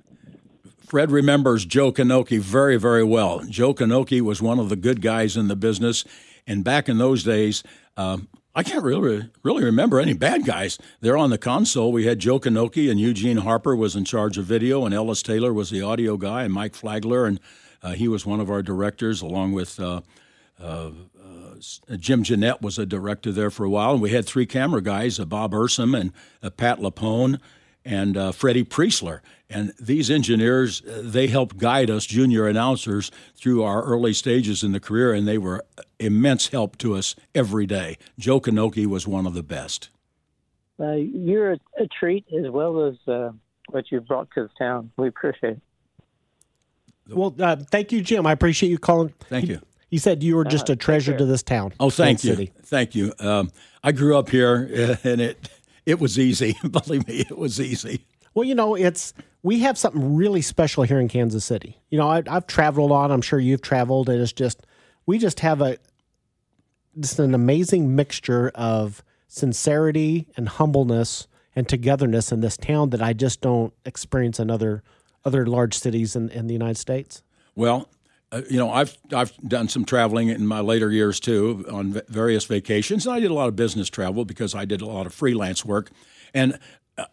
Fred 0.79 1.11
remembers 1.11 1.64
Joe 1.64 1.91
Kanoki 1.91 2.39
very, 2.39 2.77
very 2.77 3.03
well. 3.03 3.41
Joe 3.49 3.74
Kanoki 3.74 4.20
was 4.20 4.41
one 4.41 4.61
of 4.61 4.68
the 4.68 4.77
good 4.77 5.03
guys 5.03 5.37
in 5.37 5.49
the 5.49 5.57
business, 5.57 6.05
and 6.47 6.62
back 6.62 6.89
in 6.89 6.99
those 6.99 7.24
days, 7.24 7.64
um, 7.97 8.29
I 8.57 8.62
can't 8.62 8.82
really 8.82 9.28
really 9.42 9.64
remember 9.64 10.00
any 10.00 10.14
bad 10.14 10.46
guys. 10.46 10.78
There 11.02 11.16
on 11.16 11.28
the 11.28 11.36
console, 11.36 11.92
we 11.92 12.07
had 12.07 12.18
Joe 12.18 12.40
Kanoki 12.40 12.90
and 12.90 12.98
Eugene 12.98 13.36
Harper 13.36 13.76
was 13.76 13.94
in 13.94 14.07
charge 14.07 14.38
of 14.38 14.46
video, 14.46 14.86
and 14.86 14.94
Ellis 14.94 15.22
Taylor 15.22 15.52
was 15.52 15.68
the 15.68 15.82
audio 15.82 16.16
guy, 16.16 16.44
and 16.44 16.54
Mike 16.54 16.74
Flagler, 16.74 17.26
and 17.26 17.38
uh, 17.82 17.92
he 17.92 18.09
was 18.09 18.24
one 18.24 18.40
of 18.40 18.50
our 18.50 18.62
directors, 18.62 19.20
along 19.20 19.52
with. 19.52 19.78
Uh, 19.78 20.00
uh, 20.61 20.90
Jim 21.98 22.22
Jeanette 22.22 22.61
was 22.61 22.78
a 22.78 22.84
director 22.84 23.32
there 23.32 23.50
for 23.50 23.64
a 23.64 23.70
while, 23.70 23.92
and 23.92 24.02
we 24.02 24.11
had 24.11 24.26
three 24.26 24.46
camera 24.46 24.80
guys: 24.82 25.20
uh, 25.20 25.26
Bob 25.26 25.52
Ursum 25.52 25.98
and 25.98 26.12
uh, 26.42 26.48
Pat 26.50 26.78
Lapone 26.78 27.38
and 27.87 28.16
uh, 28.16 28.32
Freddie 28.32 28.64
Priestler. 28.64 29.22
And 29.49 29.72
these 29.80 30.11
engineers, 30.11 30.82
uh, 30.82 31.01
they 31.05 31.28
helped 31.28 31.57
guide 31.57 31.89
us 31.89 32.05
junior 32.05 32.49
announcers 32.49 33.12
through 33.37 33.62
our 33.62 33.82
early 33.84 34.12
stages 34.12 34.64
in 34.64 34.72
the 34.72 34.80
career, 34.80 35.14
and 35.14 35.26
they 35.26 35.39
were 35.39 35.64
immense 36.01 36.49
help 36.49 36.76
to 36.78 36.97
us 36.97 37.14
every 37.34 37.64
day. 37.64 37.97
Joe 38.18 38.41
Kanoki 38.41 38.87
was 38.87 39.07
one 39.07 39.24
of 39.26 39.34
the 39.34 39.45
best. 39.45 39.89
Uh, 40.80 40.93
you're 40.93 41.53
a, 41.53 41.59
a 41.78 41.87
treat 41.87 42.24
as 42.37 42.51
well 42.51 42.84
as 42.87 42.97
uh, 43.09 43.30
what 43.70 43.84
you've 43.93 44.07
brought 44.07 44.28
to 44.34 44.43
the 44.43 44.51
town. 44.59 44.91
We 44.97 45.09
appreciate 45.09 45.53
it. 45.53 45.61
Well, 47.09 47.34
uh, 47.39 47.57
thank 47.70 47.93
you, 47.93 48.03
Jim. 48.03 48.26
I 48.26 48.32
appreciate 48.32 48.68
you 48.70 48.78
calling. 48.78 49.14
Thank 49.28 49.47
you. 49.47 49.61
He 49.89 49.99
said 49.99 50.24
you 50.24 50.34
were 50.34 50.45
just 50.45 50.68
Uh, 50.68 50.72
a 50.72 50.76
treasure 50.76 51.16
to 51.16 51.24
this 51.24 51.45
town. 51.45 51.72
Oh, 51.78 51.89
thank 51.89 52.20
Kansas 52.20 52.24
you, 52.24 52.47
City. 52.47 52.53
thank 52.64 52.95
you. 52.97 53.12
Um, 53.20 53.53
I 53.84 53.93
grew 53.93 54.18
up 54.18 54.28
here, 54.30 54.99
and 55.05 55.20
it 55.20 55.49
it 55.87 56.01
was 56.01 56.18
easy. 56.18 56.57
Believe 56.70 57.07
me, 57.07 57.20
it 57.20 57.39
was 57.39 57.61
easy. 57.61 58.05
Well, 58.34 58.45
you 58.45 58.55
know, 58.55 58.74
it's 58.74 59.14
we 59.43 59.61
have 59.61 59.78
something 59.78 60.16
really 60.16 60.43
special 60.43 60.82
here 60.82 61.01
in 61.01 61.09
Kansas 61.09 61.45
City. 61.45 61.78
You 61.89 61.99
know, 61.99 62.09
I, 62.09 62.22
I've 62.26 62.47
traveled 62.47 62.91
a 62.91 62.93
lot. 62.93 63.11
I'm 63.11 63.22
sure 63.22 63.39
you've 63.39 63.62
traveled, 63.62 64.09
and 64.11 64.20
it's 64.20 64.32
just 64.32 64.66
we 65.07 65.18
just 65.18 65.41
have 65.41 65.62
a 65.62 65.78
just 66.99 67.18
an 67.18 67.34
amazing 67.34 67.95
mixture 67.95 68.51
of 68.55 69.03
sincerity 69.28 70.26
and 70.37 70.49
humbleness 70.49 71.28
and 71.55 71.68
togetherness 71.68 72.32
in 72.32 72.41
this 72.41 72.57
town 72.57 72.91
that 72.91 73.03
I 73.03 73.12
just 73.12 73.41
don't 73.41 73.72
experience 73.84 74.39
in 74.39 74.51
other 74.51 74.82
other 75.24 75.47
large 75.47 75.78
cities 75.78 76.14
in, 76.14 76.28
in 76.28 76.47
the 76.47 76.53
United 76.53 76.76
States. 76.76 77.22
Well, 77.55 77.89
uh, 78.33 78.43
you 78.51 78.59
know, 78.59 78.70
I've 78.70 78.97
I've 79.14 79.37
done 79.47 79.68
some 79.68 79.85
traveling 79.85 80.29
in 80.29 80.47
my 80.47 80.61
later 80.61 80.91
years 80.91 81.20
too 81.20 81.64
on 81.70 81.93
v- 81.93 82.01
various 82.09 82.45
vacations, 82.45 83.07
and 83.07 83.14
I 83.14 83.20
did 83.20 83.31
a 83.31 83.35
lot 83.35 83.49
of 83.49 83.57
business 83.57 83.89
travel 83.89 84.24
because 84.24 84.55
I 84.55 84.64
did 84.64 84.81
a 84.83 84.87
lot 84.87 85.07
of 85.07 85.14
freelance 85.14 85.64
work, 85.64 85.91
and 86.35 86.59
uh, 86.99 87.05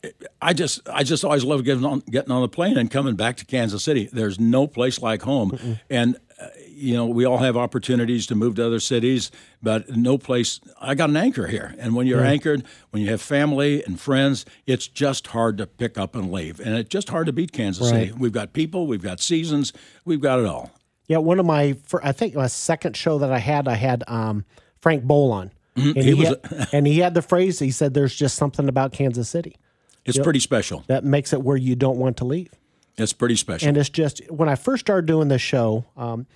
I 0.42 0.54
just 0.54 0.88
I 0.90 1.04
just 1.04 1.24
always 1.24 1.44
loved 1.44 1.66
getting 1.66 1.86
on 1.86 2.00
getting 2.10 2.32
on 2.32 2.42
the 2.42 2.48
plane 2.50 2.78
and 2.78 2.90
coming 2.90 3.16
back 3.16 3.38
to 3.38 3.46
Kansas 3.46 3.84
City. 3.84 4.10
There's 4.12 4.40
no 4.40 4.66
place 4.68 5.02
like 5.02 5.22
home, 5.22 5.78
and 5.90 6.18
uh, 6.42 6.48
you 6.68 6.96
know 6.96 7.06
we 7.06 7.26
all 7.26 7.38
have 7.38 7.56
opportunities 7.58 8.26
to 8.28 8.36
move 8.36 8.56
to 8.56 8.66
other 8.66 8.80
cities, 8.80 9.30
but 9.62 9.96
no 9.96 10.18
place. 10.18 10.60
I 10.82 10.96
got 10.96 11.10
an 11.12 11.18
anchor 11.18 11.46
here, 11.46 11.76
and 11.78 11.96
when 11.96 12.08
you're 12.08 12.24
anchored, 12.24 12.64
when 12.90 13.04
you 13.04 13.10
have 13.12 13.22
family 13.22 13.84
and 13.84 14.00
friends, 14.00 14.46
it's 14.66 14.88
just 14.88 15.28
hard 15.28 15.60
to 15.60 15.68
pick 15.68 15.96
up 15.98 16.16
and 16.16 16.32
leave, 16.32 16.60
and 16.60 16.74
it's 16.76 16.90
just 16.90 17.10
hard 17.10 17.28
to 17.28 17.34
beat 17.34 17.52
Kansas 17.52 17.92
Right. 17.92 18.08
City. 18.08 18.14
We've 18.18 18.32
got 18.32 18.54
people, 18.54 18.88
we've 18.88 19.04
got 19.04 19.20
seasons, 19.20 19.74
we've 20.06 20.22
got 20.22 20.40
it 20.40 20.46
all. 20.48 20.72
Yeah, 21.08 21.18
one 21.18 21.40
of 21.40 21.46
my 21.46 21.76
I 22.02 22.12
think 22.12 22.36
my 22.36 22.48
second 22.48 22.96
show 22.96 23.18
that 23.20 23.32
I 23.32 23.40
had, 23.40 23.68
I 23.68 23.76
had 23.76 24.04
um, 24.08 24.46
Frank 24.82 25.04
Bowl 25.04 25.32
on, 25.32 25.52
and 25.76 25.96
Mm-hmm. 25.96 26.02
He 26.02 26.14
was 26.14 26.28
had, 26.28 26.68
and 26.72 26.88
he 26.88 27.00
had 27.00 27.14
the 27.14 27.22
phrase. 27.22 27.60
He 27.60 27.72
said, 27.72 27.94
"There's 27.94 28.16
just 28.16 28.36
something 28.36 28.70
about 28.70 28.94
Kansas 28.94 29.30
City 29.30 29.58
It's 30.06 30.20
pretty 30.20 30.40
special. 30.40 30.84
that 30.88 31.04
makes 31.04 31.34
it 31.34 31.42
where 31.42 31.58
you 31.58 31.76
don't 31.76 31.98
want 31.98 32.18
to 32.18 32.26
leave." 32.26 32.54
It's 32.98 33.14
pretty 33.14 33.36
special. 33.36 33.68
And 33.68 33.78
it's 33.78 33.90
just 33.90 34.22
when 34.30 34.48
I 34.50 34.56
first 34.56 34.82
started 34.82 35.08
doing 35.08 35.28
this 35.28 35.42
show, 35.42 35.86
um, 35.98 36.28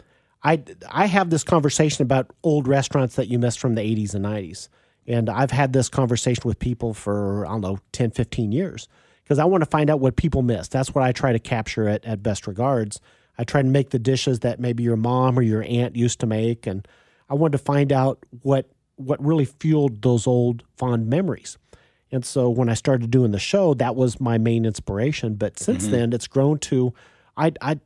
I 0.44 0.64
I 0.90 1.06
have 1.06 1.30
this 1.30 1.44
conversation 1.44 2.04
about 2.04 2.32
old 2.44 2.68
restaurants 2.68 3.16
that 3.16 3.28
you 3.28 3.38
missed 3.38 3.60
from 3.60 3.76
the 3.76 3.82
80s 3.82 4.14
and 4.16 4.26
90s. 4.26 4.70
And 5.06 5.30
I've 5.30 5.52
had 5.52 5.72
this 5.72 5.88
conversation 5.88 6.44
with 6.46 6.60
people 6.60 6.94
for, 6.94 7.46
I 7.46 7.52
don't 7.52 7.62
know, 7.62 7.80
10, 7.94 8.12
15 8.12 8.52
years 8.52 8.90
because 9.24 9.40
I 9.40 9.46
want 9.46 9.62
to 9.62 9.70
find 9.70 9.90
out 9.90 10.02
what 10.02 10.18
people 10.18 10.42
miss. 10.42 10.68
That's 10.68 10.94
what 10.94 11.04
I 11.04 11.14
try 11.14 11.32
to 11.32 11.40
capture 11.40 11.88
at, 11.88 12.04
at 12.04 12.22
best 12.22 12.46
regards. 12.46 13.00
I 13.38 13.44
tried 13.44 13.64
to 13.64 13.70
make 13.70 13.92
the 13.92 14.00
dishes 14.00 14.40
that 14.40 14.60
maybe 14.60 14.84
your 14.84 14.98
mom 14.98 15.38
or 15.38 15.42
your 15.42 15.64
aunt 15.64 15.96
used 15.96 16.20
to 16.22 16.26
make. 16.26 16.66
And 16.68 16.88
I 17.30 17.36
wanted 17.36 17.58
to 17.58 17.64
find 17.64 17.92
out 17.92 18.26
what 18.42 18.70
what 18.96 19.24
really 19.24 19.46
fueled 19.46 20.02
those 20.02 20.26
old 20.26 20.64
fond 20.76 21.08
memories. 21.08 21.58
And 22.12 22.26
so 22.26 22.50
when 22.50 22.70
I 22.70 22.74
started 22.74 23.12
doing 23.12 23.32
the 23.32 23.40
show, 23.40 23.74
that 23.76 23.96
was 23.96 24.20
my 24.20 24.38
main 24.38 24.66
inspiration. 24.66 25.36
But 25.36 25.60
since 25.60 25.84
mm-hmm. 25.84 25.92
then, 25.92 26.14
it's 26.14 26.26
grown 26.26 26.58
to, 26.60 26.94
I, 27.36 27.52
I, 27.62 27.80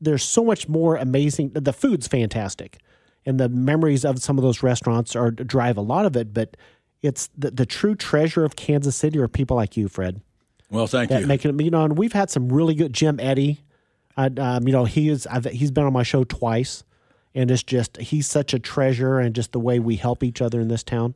there's 0.00 0.22
so 0.22 0.44
much 0.44 0.68
more 0.68 0.96
amazing. 0.96 1.50
The 1.50 1.72
food's 1.72 2.08
fantastic, 2.08 2.78
and 3.26 3.38
the 3.38 3.48
memories 3.48 4.04
of 4.04 4.22
some 4.22 4.38
of 4.38 4.44
those 4.44 4.62
restaurants 4.62 5.14
are 5.14 5.30
drive 5.30 5.76
a 5.76 5.82
lot 5.82 6.06
of 6.06 6.16
it. 6.16 6.32
But 6.32 6.56
it's 7.02 7.28
the, 7.36 7.50
the 7.50 7.66
true 7.66 7.94
treasure 7.94 8.44
of 8.44 8.56
Kansas 8.56 8.96
City 8.96 9.18
are 9.18 9.28
people 9.28 9.56
like 9.56 9.76
you, 9.76 9.88
Fred, 9.88 10.22
well, 10.70 10.86
thank 10.86 11.10
that 11.10 11.22
you. 11.22 11.26
Making 11.26 11.58
it. 11.58 11.64
You 11.64 11.70
know, 11.70 11.84
and 11.84 11.98
we've 11.98 12.12
had 12.12 12.30
some 12.30 12.48
really 12.48 12.74
good 12.74 12.92
Jim 12.92 13.18
Eddy. 13.20 13.60
Uh, 14.16 14.30
um, 14.38 14.66
you 14.66 14.72
know, 14.72 14.84
he 14.84 15.08
is. 15.08 15.26
I've, 15.26 15.44
he's 15.46 15.70
been 15.70 15.84
on 15.84 15.92
my 15.92 16.02
show 16.02 16.24
twice, 16.24 16.84
and 17.34 17.50
it's 17.50 17.62
just 17.62 17.96
he's 17.98 18.26
such 18.26 18.52
a 18.54 18.58
treasure, 18.58 19.18
and 19.18 19.34
just 19.34 19.52
the 19.52 19.60
way 19.60 19.78
we 19.78 19.96
help 19.96 20.22
each 20.22 20.40
other 20.42 20.60
in 20.60 20.68
this 20.68 20.82
town. 20.82 21.14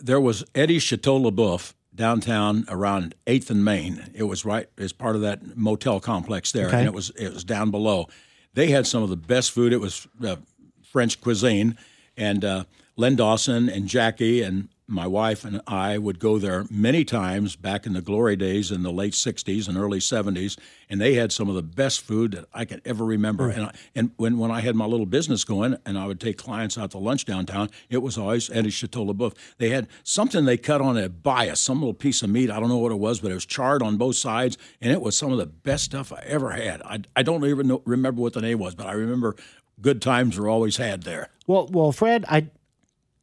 there 0.00 0.20
was 0.20 0.44
Eddie 0.54 0.78
Chateau 0.80 1.20
LeBoeuf 1.20 1.74
downtown 1.94 2.64
around 2.68 3.14
Eighth 3.26 3.50
and 3.50 3.64
Main. 3.64 4.10
It 4.14 4.24
was 4.24 4.44
right 4.44 4.66
as 4.78 4.92
part 4.92 5.14
of 5.14 5.22
that 5.22 5.56
motel 5.56 6.00
complex 6.00 6.50
there, 6.52 6.66
Okay. 6.68 6.78
and 6.78 6.86
it 6.86 6.94
was 6.94 7.10
it 7.10 7.32
was 7.32 7.44
down 7.44 7.70
below. 7.70 8.08
They 8.54 8.68
had 8.70 8.86
some 8.86 9.02
of 9.02 9.08
the 9.10 9.16
best 9.16 9.52
food. 9.52 9.72
It 9.72 9.80
was 9.80 10.06
uh, 10.24 10.36
French 10.82 11.20
cuisine, 11.20 11.76
and 12.16 12.44
uh, 12.44 12.64
Len 12.96 13.14
Dawson 13.16 13.68
and 13.68 13.86
Jackie 13.88 14.42
and 14.42 14.68
my 14.86 15.06
wife 15.06 15.44
and 15.44 15.60
I 15.66 15.98
would 15.98 16.18
go 16.18 16.38
there 16.38 16.66
many 16.70 17.04
times 17.04 17.56
back 17.56 17.86
in 17.86 17.92
the 17.92 18.02
glory 18.02 18.36
days 18.36 18.70
in 18.70 18.82
the 18.82 18.92
late 18.92 19.14
'60s 19.14 19.68
and 19.68 19.78
early 19.78 19.98
'70s, 19.98 20.58
and 20.90 21.00
they 21.00 21.14
had 21.14 21.32
some 21.32 21.48
of 21.48 21.54
the 21.54 21.62
best 21.62 22.02
food 22.02 22.32
that 22.32 22.44
I 22.52 22.64
could 22.64 22.82
ever 22.84 23.04
remember. 23.04 23.48
And 23.48 23.66
I, 23.66 23.74
and 23.94 24.10
when 24.16 24.38
when 24.38 24.50
I 24.50 24.60
had 24.60 24.74
my 24.74 24.86
little 24.86 25.06
business 25.06 25.44
going, 25.44 25.76
and 25.86 25.98
I 25.98 26.06
would 26.06 26.20
take 26.20 26.36
clients 26.36 26.76
out 26.76 26.90
to 26.92 26.98
lunch 26.98 27.24
downtown, 27.24 27.70
it 27.88 27.98
was 27.98 28.18
always 28.18 28.50
Eddie 28.50 28.70
Chateau 28.70 29.06
LeBoeuf. 29.06 29.34
They 29.58 29.70
had 29.70 29.88
something 30.02 30.44
they 30.44 30.58
cut 30.58 30.80
on 30.80 30.96
a 30.96 31.08
bias, 31.08 31.60
some 31.60 31.78
little 31.80 31.94
piece 31.94 32.22
of 32.22 32.30
meat. 32.30 32.50
I 32.50 32.60
don't 32.60 32.68
know 32.68 32.78
what 32.78 32.92
it 32.92 32.98
was, 32.98 33.20
but 33.20 33.30
it 33.30 33.34
was 33.34 33.46
charred 33.46 33.82
on 33.82 33.96
both 33.96 34.16
sides, 34.16 34.58
and 34.80 34.92
it 34.92 35.00
was 35.00 35.16
some 35.16 35.32
of 35.32 35.38
the 35.38 35.46
best 35.46 35.84
stuff 35.84 36.12
I 36.12 36.22
ever 36.26 36.50
had. 36.50 36.82
I, 36.82 37.00
I 37.16 37.22
don't 37.22 37.44
even 37.44 37.68
know, 37.68 37.82
remember 37.84 38.20
what 38.20 38.32
the 38.32 38.40
name 38.40 38.58
was, 38.58 38.74
but 38.74 38.86
I 38.86 38.92
remember 38.92 39.36
good 39.80 40.02
times 40.02 40.38
were 40.38 40.48
always 40.48 40.76
had 40.76 41.02
there. 41.02 41.28
Well, 41.46 41.68
well, 41.70 41.92
Fred, 41.92 42.24
I 42.28 42.48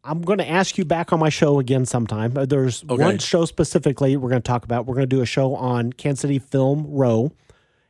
I'm 0.10 0.22
going 0.22 0.40
to 0.40 0.50
ask 0.50 0.78
you 0.78 0.86
back 0.86 1.14
on 1.14 1.20
my 1.20 1.30
show 1.30 1.60
again 1.60 1.86
sometime. 1.86 2.36
Uh, 2.36 2.46
There's 2.46 2.84
Okay. 2.90 3.04
one 3.04 3.20
show 3.20 3.46
specifically 3.46 4.18
we're 4.18 4.30
going 4.30 4.42
to 4.42 4.48
talk 4.48 4.64
about. 4.66 4.86
We're 4.88 4.96
going 4.96 5.10
to 5.10 5.16
do 5.16 5.22
a 5.22 5.26
show 5.26 5.56
on 5.56 5.94
Kansas 5.94 6.22
City 6.22 6.40
Film 6.40 6.86
Row, 6.90 7.32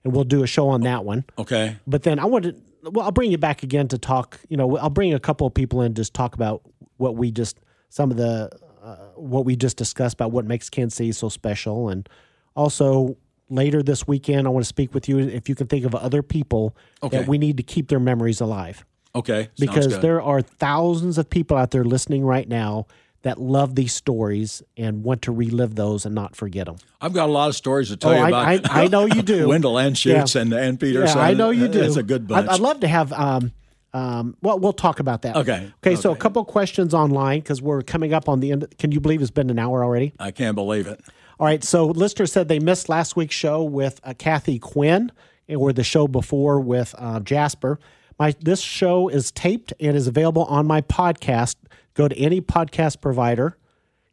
and 0.03 0.13
we'll 0.13 0.25
do 0.25 0.43
a 0.43 0.47
show 0.47 0.67
on 0.69 0.81
that 0.81 1.05
one. 1.05 1.23
Okay. 1.37 1.77
But 1.87 2.03
then 2.03 2.19
I 2.19 2.25
want 2.25 2.43
to. 2.45 2.55
Well, 2.83 3.05
I'll 3.05 3.11
bring 3.11 3.31
you 3.31 3.37
back 3.37 3.63
again 3.63 3.87
to 3.89 3.97
talk. 3.97 4.39
You 4.49 4.57
know, 4.57 4.77
I'll 4.77 4.89
bring 4.89 5.13
a 5.13 5.19
couple 5.19 5.47
of 5.47 5.53
people 5.53 5.81
in 5.81 5.93
just 5.93 6.13
talk 6.13 6.35
about 6.35 6.61
what 6.97 7.15
we 7.15 7.31
just 7.31 7.57
some 7.89 8.11
of 8.11 8.17
the 8.17 8.49
uh, 8.83 8.95
what 9.15 9.45
we 9.45 9.55
just 9.55 9.77
discussed 9.77 10.13
about 10.15 10.31
what 10.31 10.45
makes 10.45 10.69
Kansas 10.69 10.97
City 10.97 11.11
so 11.13 11.29
special, 11.29 11.87
and 11.89 12.07
also 12.55 13.15
later 13.49 13.81
this 13.81 14.07
weekend 14.07 14.45
I 14.45 14.51
want 14.51 14.63
to 14.63 14.67
speak 14.69 14.93
with 14.93 15.09
you 15.09 15.17
if 15.19 15.49
you 15.49 15.55
can 15.55 15.65
think 15.67 15.83
of 15.85 15.95
other 15.95 16.21
people 16.21 16.75
Okay. 17.01 17.17
that 17.17 17.27
we 17.27 17.37
need 17.39 17.57
to 17.57 17.63
keep 17.63 17.87
their 17.87 17.99
memories 17.99 18.39
alive 18.41 18.85
Okay. 19.15 19.49
Because 19.59 19.99
there 19.99 20.21
are 20.21 20.41
thousands 20.41 21.17
of 21.17 21.29
people 21.29 21.57
out 21.57 21.71
there 21.71 21.83
listening 21.83 22.23
right 22.25 22.47
now 22.47 22.85
that 23.23 23.37
love 23.41 23.75
these 23.75 23.91
stories 23.93 24.63
and 24.77 25.03
want 25.03 25.21
to 25.23 25.31
relive 25.31 25.75
those 25.75 26.05
and 26.05 26.15
not 26.15 26.35
forget 26.35 26.67
them. 26.67 26.77
I've 27.01 27.11
got 27.11 27.27
a 27.27 27.31
lot 27.31 27.49
of 27.49 27.55
stories 27.55 27.89
to 27.89 27.97
tell 27.97 28.11
Oh, 28.11 28.13
you 28.15 28.21
I- 28.33 28.53
about. 28.53 28.71
I- 28.71 28.83
I 28.83 28.87
know 28.87 29.05
you 29.05 29.21
do. 29.21 29.47
Wendell 29.49 29.73
Anschutz 29.73 30.35
Yeah. 30.35 30.41
and 30.41 30.53
and 30.53 30.79
Peterson. 30.79 31.17
Yeah, 31.17 31.23
I 31.23 31.33
know 31.33 31.49
you 31.49 31.67
do. 31.67 31.81
It's 31.81 31.97
a 31.97 32.03
good 32.03 32.27
bunch. 32.27 32.47
I'd, 32.47 32.53
I'd 32.55 32.59
love 32.61 32.79
to 32.81 32.87
have. 32.87 33.11
Um, 33.11 33.51
um, 33.93 34.37
well, 34.41 34.59
we'll 34.59 34.71
talk 34.71 34.99
about 34.99 35.23
that. 35.23 35.35
Okay. 35.35 35.69
Okay. 35.83 35.95
So 35.95 36.09
a 36.09 36.11
Okay. 36.11 36.19
couple 36.21 36.45
questions 36.45 36.93
online 36.93 37.39
because 37.39 37.61
we're 37.61 37.81
coming 37.81 38.13
up 38.13 38.29
on 38.29 38.39
the 38.39 38.51
end. 38.51 38.67
Can 38.77 38.91
you 38.91 38.99
believe 39.01 39.21
it's 39.21 39.31
been 39.31 39.49
an 39.49 39.57
hour 39.59 39.83
already? 39.83 40.13
I 40.19 40.29
can't 40.31 40.55
believe 40.55 40.85
it. 40.87 41.01
All 41.39 41.45
right. 41.47 41.63
So 41.63 41.87
listener 41.87 42.27
said 42.27 42.47
they 42.47 42.59
missed 42.59 42.87
last 42.87 43.15
week's 43.15 43.33
show 43.35 43.63
with 43.63 43.99
uh, 44.03 44.13
Kathy 44.17 44.59
Quinn 44.59 45.11
or 45.49 45.73
the 45.73 45.83
show 45.83 46.07
before 46.07 46.59
with 46.59 46.93
uh, 46.99 47.19
Jasper. 47.21 47.79
My 48.19 48.35
this 48.41 48.59
show 48.59 49.07
is 49.07 49.31
taped 49.31 49.71
and 49.79 49.95
is 49.95 50.05
available 50.05 50.43
on 50.45 50.67
my 50.67 50.81
podcast. 50.81 51.55
Go 51.93 52.09
to 52.09 52.17
any 52.17 52.41
podcast 52.41 52.99
provider 52.99 53.57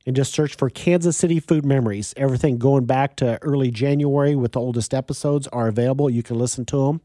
and 0.06 0.14
just 0.14 0.32
search 0.32 0.54
for 0.54 0.70
Kansas 0.70 1.16
City 1.16 1.40
Food 1.40 1.66
Memories. 1.66 2.14
Everything 2.16 2.56
going 2.56 2.84
back 2.84 3.16
to 3.16 3.42
early 3.42 3.72
January 3.72 4.36
with 4.36 4.52
the 4.52 4.60
oldest 4.60 4.94
episodes 4.94 5.48
are 5.48 5.66
available. 5.66 6.08
You 6.08 6.22
can 6.22 6.38
listen 6.38 6.64
to 6.66 6.86
them. 6.86 7.00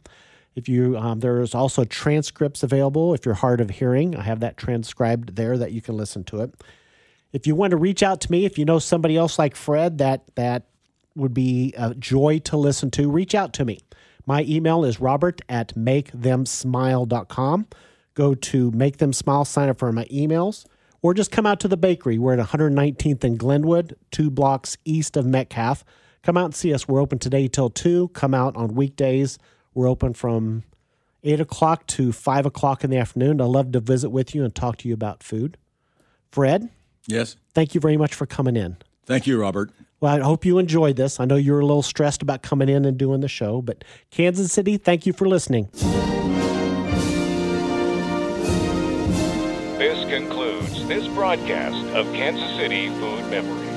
If 0.53 0.69
you 0.69 0.95
um, 0.95 1.21
there's 1.21 1.55
also 1.55 1.85
transcripts 1.85 2.61
available 2.61 3.15
if 3.15 3.25
you're 3.25 3.33
hard 3.33 3.61
of 3.61 3.71
hearing. 3.71 4.15
I 4.15 4.21
have 4.21 4.39
that 4.41 4.55
transcribed 4.55 5.35
there 5.35 5.57
that 5.57 5.71
you 5.71 5.81
can 5.81 5.97
listen 5.97 6.23
to 6.25 6.41
it. 6.41 6.53
If 7.33 7.47
you 7.47 7.55
want 7.55 7.71
to 7.71 7.77
reach 7.77 8.03
out 8.03 8.21
to 8.21 8.31
me, 8.31 8.45
if 8.45 8.59
you 8.59 8.65
know 8.65 8.77
somebody 8.77 9.17
else 9.17 9.39
like 9.39 9.55
Fred 9.55 9.97
that 9.97 10.23
that 10.35 10.67
would 11.15 11.33
be 11.33 11.73
a 11.75 11.95
joy 11.95 12.39
to 12.39 12.57
listen 12.57 12.91
to, 12.91 13.09
reach 13.09 13.33
out 13.33 13.53
to 13.53 13.65
me. 13.65 13.79
My 14.32 14.43
email 14.47 14.86
is 14.86 15.01
robert 15.01 15.41
at 15.49 15.75
makethemsmile.com. 15.75 17.67
Go 18.13 18.34
to 18.34 18.71
Make 18.71 18.95
Them 18.95 19.11
Smile, 19.11 19.43
sign 19.43 19.67
up 19.67 19.77
for 19.77 19.91
my 19.91 20.05
emails, 20.05 20.65
or 21.01 21.13
just 21.13 21.32
come 21.32 21.45
out 21.45 21.59
to 21.59 21.67
the 21.67 21.75
bakery. 21.75 22.17
We're 22.17 22.39
at 22.39 22.47
119th 22.47 23.25
and 23.25 23.38
Glenwood, 23.38 23.97
two 24.09 24.29
blocks 24.32 24.77
east 24.86 25.17
of 25.17 25.25
Metcalf. 25.25 25.84
Come 26.23 26.38
out 26.38 26.45
and 26.45 26.55
see 26.55 26.73
us. 26.73 26.88
We're 26.88 27.01
open 27.01 27.19
today 27.19 27.49
till 27.49 27.69
2. 27.69 28.07
Come 28.13 28.34
out 28.34 28.55
on 28.55 28.73
weekdays. 28.73 29.38
We're 29.73 29.89
open 29.89 30.13
from 30.13 30.63
8 31.25 31.41
o'clock 31.41 31.86
to 31.88 32.13
5 32.13 32.45
o'clock 32.45 32.86
in 32.86 32.89
the 32.89 32.99
afternoon. 32.99 33.41
I'd 33.41 33.47
love 33.47 33.73
to 33.73 33.82
visit 33.82 34.11
with 34.11 34.34
you 34.34 34.45
and 34.45 34.55
talk 34.55 34.77
to 34.77 34.88
you 34.88 34.93
about 34.93 35.23
food. 35.23 35.57
Fred, 36.32 36.69
Yes. 37.05 37.36
thank 37.53 37.75
you 37.75 37.82
very 37.82 37.97
much 37.97 38.13
for 38.15 38.25
coming 38.25 38.55
in. 38.55 38.77
Thank 39.05 39.27
you, 39.27 39.38
Robert. 39.41 39.71
Well, 40.01 40.15
I 40.15 40.19
hope 40.19 40.45
you 40.45 40.57
enjoyed 40.57 40.95
this. 40.95 41.19
I 41.19 41.25
know 41.25 41.35
you 41.35 41.53
were 41.53 41.59
a 41.59 41.65
little 41.65 41.83
stressed 41.83 42.23
about 42.23 42.41
coming 42.41 42.69
in 42.69 42.85
and 42.85 42.97
doing 42.97 43.21
the 43.21 43.27
show, 43.27 43.61
but 43.61 43.83
Kansas 44.09 44.51
City, 44.51 44.77
thank 44.77 45.05
you 45.05 45.13
for 45.13 45.27
listening. 45.27 45.69
This 49.77 50.09
concludes 50.09 50.87
this 50.87 51.07
broadcast 51.09 51.85
of 51.95 52.11
Kansas 52.13 52.49
City 52.57 52.89
Food 52.89 53.29
Memories. 53.29 53.70